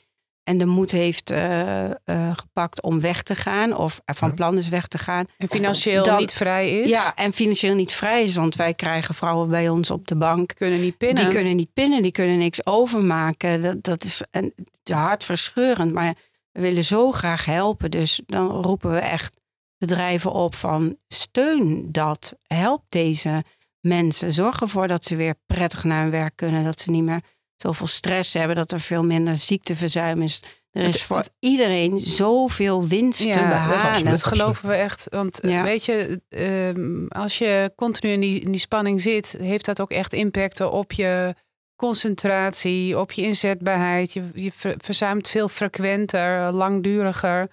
en 0.44 0.58
de 0.58 0.66
moed 0.66 0.90
heeft 0.90 1.30
eh, 1.30 1.84
eh, 1.84 1.94
gepakt 2.36 2.82
om 2.82 3.00
weg 3.00 3.22
te 3.22 3.34
gaan, 3.34 3.76
of 3.76 4.00
van 4.04 4.34
plan 4.34 4.56
is 4.56 4.68
weg 4.68 4.86
te 4.86 4.98
gaan. 4.98 5.26
En 5.38 5.48
financieel 5.48 6.04
Dan- 6.04 6.18
niet 6.18 6.32
vrij 6.32 6.80
is. 6.80 6.88
Ja, 6.88 7.14
en 7.14 7.32
financieel 7.32 7.74
niet 7.74 7.92
vrij 7.92 8.24
is, 8.24 8.36
want 8.36 8.56
wij 8.56 8.74
krijgen 8.74 9.14
vrouwen 9.14 9.48
bij 9.48 9.68
ons 9.68 9.90
op 9.90 10.06
de 10.08 10.16
bank. 10.16 10.54
Kunnen 10.54 10.80
niet 10.80 10.96
pinnen. 10.96 11.24
Die 11.24 11.34
kunnen 11.34 11.56
niet 11.56 11.72
pinnen, 11.72 12.02
die 12.02 12.12
kunnen 12.12 12.38
niks 12.38 12.66
overmaken. 12.66 13.60
Dat, 13.60 13.82
dat 13.82 14.04
is 14.04 14.22
een, 14.30 14.54
hartverscheurend, 14.84 15.92
maar 15.92 16.14
we 16.52 16.60
willen 16.60 16.84
zo 16.84 17.12
graag 17.12 17.44
helpen. 17.44 17.90
Dus 17.90 18.20
dan 18.26 18.48
roepen 18.48 18.90
we 18.90 18.98
echt 18.98 19.36
bedrijven 19.78 20.32
op 20.32 20.54
van 20.54 20.96
steun 21.08 21.92
dat. 21.92 22.34
Help 22.46 22.84
deze 22.88 23.42
mensen. 23.80 24.32
Zorg 24.32 24.60
ervoor 24.60 24.88
dat 24.88 25.04
ze 25.04 25.16
weer 25.16 25.34
prettig 25.46 25.84
naar 25.84 26.02
hun 26.02 26.10
werk 26.10 26.36
kunnen. 26.36 26.64
Dat 26.64 26.80
ze 26.80 26.90
niet 26.90 27.02
meer 27.04 27.20
zoveel 27.56 27.86
stress 27.86 28.32
hebben. 28.34 28.56
Dat 28.56 28.72
er 28.72 28.80
veel 28.80 29.04
minder 29.04 29.36
ziekteverzuim 29.38 30.22
is. 30.22 30.42
Er 30.70 30.82
is 30.82 31.02
voor 31.02 31.16
het- 31.16 31.32
iedereen 31.38 32.00
zoveel 32.00 32.86
winst 32.86 33.18
te 33.22 33.28
Ja, 33.28 33.34
dat, 33.34 33.48
behalen. 33.48 34.04
dat 34.10 34.24
geloven 34.24 34.68
we 34.68 34.74
echt. 34.74 35.06
Want 35.10 35.40
eh, 35.40 35.50
Ja. 35.50 35.62
weet 35.62 35.84
je, 35.84 36.20
ehm, 36.28 37.06
als 37.06 37.38
je 37.38 37.72
continu 37.76 38.12
in 38.12 38.20
die, 38.20 38.40
in 38.40 38.50
die 38.50 38.60
spanning 38.60 39.00
zit, 39.02 39.36
heeft 39.40 39.64
dat 39.64 39.80
ook 39.80 39.90
echt 39.90 40.12
impact 40.12 40.60
op 40.60 40.92
je 40.92 41.34
concentratie, 41.76 42.98
op 42.98 43.12
je 43.12 43.22
inzetbaarheid. 43.22 44.12
Je, 44.12 44.22
je 44.34 44.52
ver- 44.52 44.74
verzuimt 44.78 45.28
veel 45.28 45.48
frequenter, 45.48 46.52
langduriger. 46.52 47.48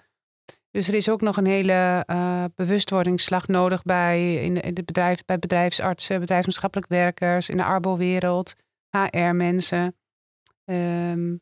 Dus 0.70 0.88
er 0.88 0.94
is 0.94 1.08
ook 1.08 1.20
nog 1.20 1.36
een 1.36 1.46
hele 1.46 2.02
eh, 2.06 2.44
bewustwordingsslag 2.54 3.48
nodig 3.48 3.82
bij, 3.82 4.34
in, 4.34 4.60
in 4.60 4.74
het 4.76 4.84
bedrijf, 4.86 5.24
bij 5.26 5.38
bedrijfsartsen, 5.38 6.20
bedrijfsmaatschappelijk 6.20 6.88
werkers, 6.90 7.48
in 7.48 7.56
de 7.56 7.64
arbo-wereld, 7.64 8.54
HR-mensen. 8.96 9.96
Ehm, 10.64 11.36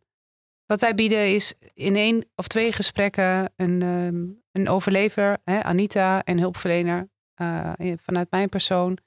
wat 0.66 0.80
wij 0.80 0.94
bieden 0.94 1.34
is 1.34 1.54
in 1.74 1.96
één 1.96 2.24
of 2.34 2.48
twee 2.48 2.72
gesprekken 2.72 3.52
een, 3.56 3.82
ehm, 3.82 4.24
een 4.52 4.68
overlever, 4.68 5.38
hè, 5.44 5.62
Anita, 5.62 6.24
en 6.24 6.38
hulpverlener 6.38 7.08
eh, 7.40 7.72
vanuit 7.96 8.30
mijn 8.30 8.48
persoon, 8.48 8.98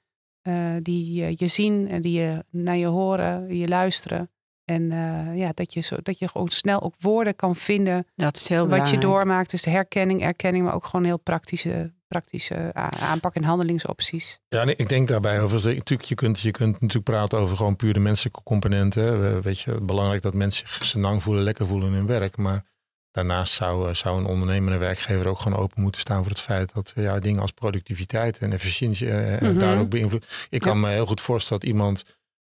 eh, 0.42 0.74
die 0.82 1.24
eh, 1.24 1.34
je 1.36 1.46
zien 1.46 1.88
en 1.88 2.02
die 2.02 2.20
je 2.20 2.44
naar 2.50 2.76
je 2.76 2.86
horen, 2.86 3.46
die 3.46 3.58
je 3.58 3.68
luisteren. 3.68 4.30
En 4.64 4.90
ja, 5.34 5.50
dat 5.54 5.72
je, 5.72 5.80
zo, 5.80 5.96
dat 6.02 6.18
je 6.18 6.28
gewoon 6.28 6.48
snel 6.48 6.82
ook 6.82 6.94
woorden 6.98 7.36
kan 7.36 7.56
vinden 7.56 8.06
Dat 8.14 8.36
is 8.36 8.48
heel 8.48 8.68
wat 8.68 8.90
je 8.90 8.98
doormaakt. 8.98 9.50
Dus 9.50 9.62
de 9.62 9.70
herkenning, 9.70 10.22
erkenning, 10.22 10.64
maar 10.64 10.74
ook 10.74 10.84
gewoon 10.84 11.04
heel 11.04 11.18
praktische, 11.18 11.92
praktische 12.18 12.72
a- 12.76 12.90
aanpak 13.00 13.34
en 13.34 13.44
handelingsopties. 13.44 14.38
Ja, 14.48 14.60
en 14.60 14.68
ik 14.78 14.88
denk 14.88 15.08
daarbij 15.08 15.40
over. 15.40 15.56
Natuurlijk, 15.64 16.02
je 16.08 16.14
kunt, 16.14 16.40
je 16.40 16.50
kunt 16.50 16.72
natuurlijk 16.72 17.04
praten 17.04 17.38
over 17.38 17.56
gewoon 17.56 17.76
puur 17.76 17.92
de 17.92 18.00
menselijke 18.00 18.42
componenten. 18.42 19.42
Weet 19.42 19.60
je, 19.60 19.80
belangrijk 19.80 20.22
dat 20.22 20.34
mensen 20.34 20.68
zich 20.68 20.84
senang 20.86 21.22
voelen, 21.22 21.42
lekker 21.42 21.66
voelen 21.66 21.88
in 21.88 21.94
hun 21.94 22.06
werk. 22.06 22.36
Maar 22.36 22.64
daarnaast 23.10 23.52
zou, 23.52 23.88
eh, 23.88 23.94
zou 23.94 24.18
een 24.18 24.26
ondernemende 24.26 24.78
werkgever 24.78 25.28
ook 25.28 25.40
gewoon 25.40 25.58
open 25.58 25.82
moeten 25.82 26.00
staan 26.00 26.22
voor 26.22 26.30
het 26.32 26.40
feit 26.40 26.74
dat 26.74 26.92
ja, 26.94 27.18
dingen 27.20 27.40
als 27.40 27.50
productiviteit 27.50 28.38
en 28.38 28.52
efficiëntie 28.52 29.10
eh, 29.10 29.40
Mhm. 29.40 29.58
daar 29.58 29.78
ook 29.78 29.88
beïnvloed. 29.88 30.46
Ik 30.50 30.60
kan 30.60 30.80
me 30.80 30.88
heel 30.90 31.06
goed 31.06 31.20
voorstellen 31.20 31.60
dat 31.62 31.70
iemand 31.70 32.04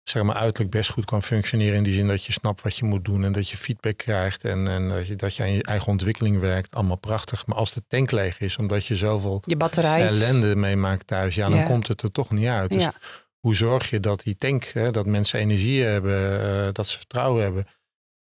zeg 0.05 0.22
maar 0.22 0.34
uiterlijk 0.36 0.72
best 0.74 0.90
goed 0.90 1.05
kan 1.05 1.22
functioneren 1.22 1.76
in 1.76 1.82
die 1.82 1.94
zin 1.94 2.07
dat 2.07 2.24
je 2.24 2.32
snapt 2.32 2.62
wat 2.62 2.76
je 2.76 2.84
moet 2.84 3.05
doen 3.05 3.24
en 3.24 3.32
dat 3.32 3.48
je 3.48 3.57
feedback 3.57 3.96
krijgt 3.96 4.44
en, 4.44 4.68
en 4.68 4.88
dat, 4.88 5.07
je, 5.07 5.16
dat 5.16 5.36
je 5.36 5.42
aan 5.42 5.53
je 5.53 5.62
eigen 5.62 5.88
ontwikkeling 5.88 6.40
werkt. 6.40 6.74
Allemaal 6.74 6.96
prachtig. 6.98 7.46
Maar 7.46 7.57
als 7.57 7.72
de 7.72 7.82
tank 7.88 8.11
leeg 8.11 8.40
is, 8.40 8.57
omdat 8.57 8.86
je 8.86 8.96
zoveel 8.96 9.42
Je 9.46 9.57
batterij. 9.57 10.07
ellende 10.07 10.57
meemaakt 10.57 11.07
thuis, 11.07 11.34
ja, 11.34 11.48
dan 11.48 11.59
Ja. 11.59 11.64
komt 11.64 11.88
het 11.88 12.03
er 12.03 12.12
toch 12.12 12.30
niet 12.30 12.46
uit. 12.46 12.70
Dus 12.72 12.82
Ja. 12.82 12.92
hoe 13.38 13.55
zorg 13.57 13.90
je 13.90 14.00
dat 14.00 14.22
die 14.22 14.36
tank, 14.38 14.64
hè, 14.64 14.90
dat 14.90 15.07
mensen 15.07 15.38
energie 15.40 15.82
hebben, 15.82 16.40
eh, 16.66 16.72
dat 16.72 16.86
ze 16.86 16.96
vertrouwen 16.98 17.42
hebben. 17.42 17.66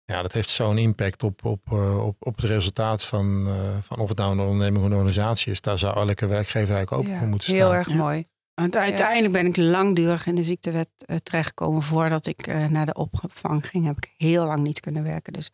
Ja, 0.04 0.22
dat 0.22 0.32
heeft 0.32 0.50
zo'n 0.50 0.78
impact 0.78 1.22
op, 1.22 1.44
op, 1.44 1.60
eh, 1.72 2.06
op, 2.06 2.16
op 2.18 2.36
het 2.36 2.44
resultaat 2.44 3.04
van, 3.04 3.44
eh, 3.48 3.54
van 3.82 3.98
of 3.98 4.08
het 4.08 4.18
nou 4.18 4.32
een 4.32 4.40
onderneming 4.40 4.84
of 4.84 4.90
een 4.90 4.96
organisatie 4.96 5.52
is. 5.52 5.60
Daar 5.60 5.78
zou 5.78 5.96
elke 6.08 6.26
werkgever 6.26 6.74
eigenlijk 6.74 6.92
ook 6.92 7.06
Ja, 7.06 7.18
voor 7.18 7.28
moeten 7.28 7.52
heel 7.54 7.66
staan. 7.66 7.76
erg 7.76 7.88
Ja. 7.88 7.94
mooi. 7.94 8.26
Want 8.62 8.76
uiteindelijk 8.76 9.32
ben 9.32 9.46
ik 9.46 9.56
langdurig 9.56 10.26
in 10.26 10.34
de 10.34 10.42
ziektewet 10.42 10.88
eh, 10.98 11.16
terechtgekomen. 11.16 11.82
Voordat 11.82 12.26
ik 12.26 12.46
eh, 12.46 12.66
naar 12.66 12.86
de 12.86 12.94
opvang 12.94 13.66
ging, 13.68 13.86
heb 13.86 13.96
ik 13.96 14.14
heel 14.16 14.46
lang 14.46 14.62
niet 14.62 14.80
kunnen 14.80 15.02
werken. 15.02 15.32
Dus 15.32 15.50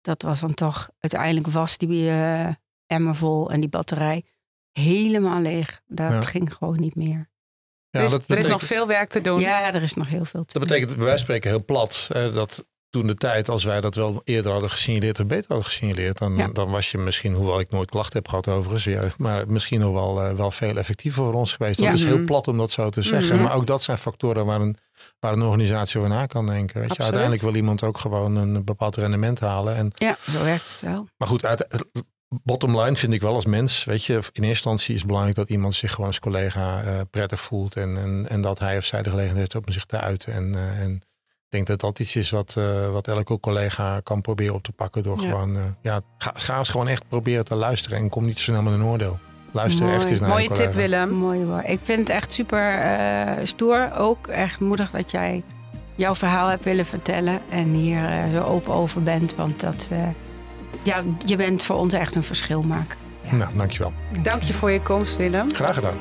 dat 0.00 0.22
was 0.22 0.40
dan 0.40 0.54
toch, 0.54 0.90
uiteindelijk 1.00 1.46
was 1.46 1.78
die 1.78 2.08
eh, 2.10 2.48
emmer 2.86 3.14
vol 3.14 3.50
en 3.50 3.60
die 3.60 3.68
batterij 3.68 4.24
helemaal 4.72 5.40
leeg. 5.40 5.82
Dat 5.86 6.10
Ja. 6.10 6.20
ging 6.20 6.54
gewoon 6.54 6.76
niet 6.80 6.94
meer. 6.94 7.28
Ja, 7.90 7.98
er 8.00 8.04
is, 8.04 8.12
dat 8.12 8.28
er 8.28 8.48
nog 8.48 8.62
veel 8.62 8.86
werk 8.86 9.08
te 9.10 9.20
doen. 9.20 9.40
Ja, 9.40 9.74
er 9.74 9.82
is 9.82 9.94
nog 9.94 10.08
heel 10.08 10.24
veel 10.24 10.44
te 10.44 10.52
Dat 10.58 10.62
doen. 10.62 10.62
betekent 10.62 10.96
bij 10.96 11.04
wijze 11.06 11.24
van 11.24 11.34
spreken 11.34 11.50
heel 11.50 11.64
plat. 11.64 12.08
Hè, 12.12 12.32
dat 12.32 12.64
toen 12.96 13.06
de 13.06 13.14
tijd, 13.14 13.48
als 13.48 13.64
wij 13.64 13.80
dat 13.80 13.94
wel 13.94 14.20
eerder 14.24 14.52
hadden 14.52 14.70
gesignaleerd 14.70 15.20
of 15.20 15.26
beter 15.26 15.44
hadden 15.48 15.66
gesignaleerd, 15.66 16.18
dan, 16.18 16.36
Ja. 16.36 16.48
dan 16.52 16.70
was 16.70 16.90
je 16.90 16.98
misschien, 16.98 17.34
hoewel 17.34 17.60
ik 17.60 17.70
nooit 17.70 17.90
klachten 17.90 18.16
heb 18.18 18.28
gehad 18.28 18.48
overigens, 18.48 19.16
maar 19.16 19.48
misschien 19.48 19.80
nog 19.80 19.92
wel, 19.92 20.22
eh, 20.22 20.32
wel 20.32 20.50
veel 20.50 20.76
effectiever 20.76 21.24
voor 21.24 21.32
ons 21.34 21.52
geweest. 21.52 21.78
Dat 21.78 21.86
Ja. 21.86 21.92
is 21.92 22.04
heel 22.04 22.16
Mhm. 22.16 22.24
plat 22.24 22.48
om 22.48 22.56
dat 22.56 22.70
zo 22.70 22.90
te 22.90 23.02
zeggen. 23.02 23.34
Mhm. 23.34 23.44
Maar 23.44 23.54
ook 23.54 23.66
dat 23.66 23.82
zijn 23.82 23.98
factoren 23.98 24.46
waar 24.46 24.60
een, 24.60 24.76
waar 25.20 25.32
een 25.32 25.42
organisatie 25.42 25.98
over 25.98 26.10
na 26.10 26.26
kan 26.26 26.46
denken. 26.46 26.80
Weet 26.80 26.96
je, 26.96 27.02
uiteindelijk 27.02 27.42
wil 27.42 27.54
iemand 27.54 27.82
ook 27.82 27.98
gewoon 27.98 28.36
een 28.36 28.64
bepaald 28.64 28.96
rendement 28.96 29.40
halen. 29.40 29.76
En, 29.76 29.90
Ja, 29.94 30.16
zo 30.30 30.42
werkt 30.44 30.70
het 30.70 30.80
wel. 30.80 31.06
maar 31.16 31.28
goed, 31.28 31.44
uit, 31.44 31.66
bottom 32.28 32.80
line 32.80 32.96
vind 32.96 33.12
ik 33.12 33.20
wel 33.20 33.34
als 33.34 33.46
mens, 33.46 33.84
weet 33.84 34.04
je, 34.04 34.12
in 34.12 34.20
eerste 34.22 34.42
instantie 34.48 34.90
is 34.92 34.98
het 34.98 35.06
belangrijk 35.06 35.36
dat 35.36 35.50
iemand 35.50 35.74
zich 35.74 35.90
gewoon 35.90 36.06
als 36.06 36.18
collega 36.18 36.82
eh, 36.82 37.00
prettig 37.10 37.40
voelt 37.40 37.76
en, 37.76 37.96
en, 37.96 38.26
en 38.28 38.40
dat 38.40 38.58
hij 38.58 38.76
of 38.76 38.84
zij 38.84 39.02
de 39.02 39.10
gelegenheid 39.10 39.52
heeft 39.52 39.66
om 39.66 39.72
zich 39.72 39.84
te 39.84 39.98
uiten. 40.00 40.32
En, 40.32 40.54
eh, 40.54 40.80
en 40.80 41.02
ik 41.48 41.52
denk 41.52 41.66
dat 41.66 41.80
dat 41.80 41.98
iets 41.98 42.16
is 42.16 42.30
wat, 42.30 42.54
eh, 42.58 42.90
wat 42.90 43.08
elke 43.08 43.40
collega 43.40 44.00
kan 44.00 44.20
proberen 44.20 44.54
op 44.54 44.62
te 44.62 44.72
pakken 44.72 45.02
door 45.02 45.20
Ja. 45.22 45.28
gewoon, 45.28 45.56
eh, 45.56 45.62
ja, 45.82 46.00
ga, 46.18 46.30
ga 46.34 46.58
eens 46.58 46.68
gewoon 46.68 46.88
echt 46.88 47.08
proberen 47.08 47.44
te 47.44 47.54
luisteren 47.54 47.98
en 47.98 48.08
kom 48.08 48.24
niet 48.24 48.38
zo 48.38 48.44
snel 48.52 48.62
met 48.62 48.72
een 48.72 48.84
oordeel. 48.84 49.18
Luister 49.52 49.84
Mooi. 49.84 49.96
echt 49.96 50.10
eens 50.10 50.20
naar 50.20 50.28
Mooie 50.28 50.50
tip. 50.50 50.74
Willem. 50.74 51.10
Mooi 51.10 51.44
hoor. 51.44 51.62
Ik 51.62 51.78
vind 51.82 51.98
het 51.98 52.08
echt 52.08 52.32
super 52.32 52.72
eh, 52.74 53.44
stoer. 53.46 53.90
Ook 53.96 54.26
echt 54.26 54.60
moedig 54.60 54.90
dat 54.90 55.10
jij 55.10 55.42
jouw 55.94 56.14
verhaal 56.14 56.48
hebt 56.48 56.64
willen 56.64 56.86
vertellen. 56.86 57.40
En 57.50 57.72
hier 57.72 58.04
eh, 58.04 58.30
zo 58.32 58.42
open 58.42 58.72
over 58.72 59.02
bent. 59.02 59.34
Want 59.34 59.60
dat, 59.60 59.88
eh, 59.92 59.98
ja, 60.82 61.02
je 61.26 61.36
bent 61.36 61.62
voor 61.62 61.76
ons 61.76 61.92
echt 61.94 62.14
een 62.14 62.22
verschilmaker. 62.22 62.96
Nou, 63.30 63.50
dankjewel. 63.56 63.92
Dank 64.22 64.42
je 64.42 64.52
voor 64.52 64.70
je 64.70 64.82
komst, 64.82 65.16
Willem. 65.16 65.54
Graag 65.54 65.74
gedaan. 65.74 65.96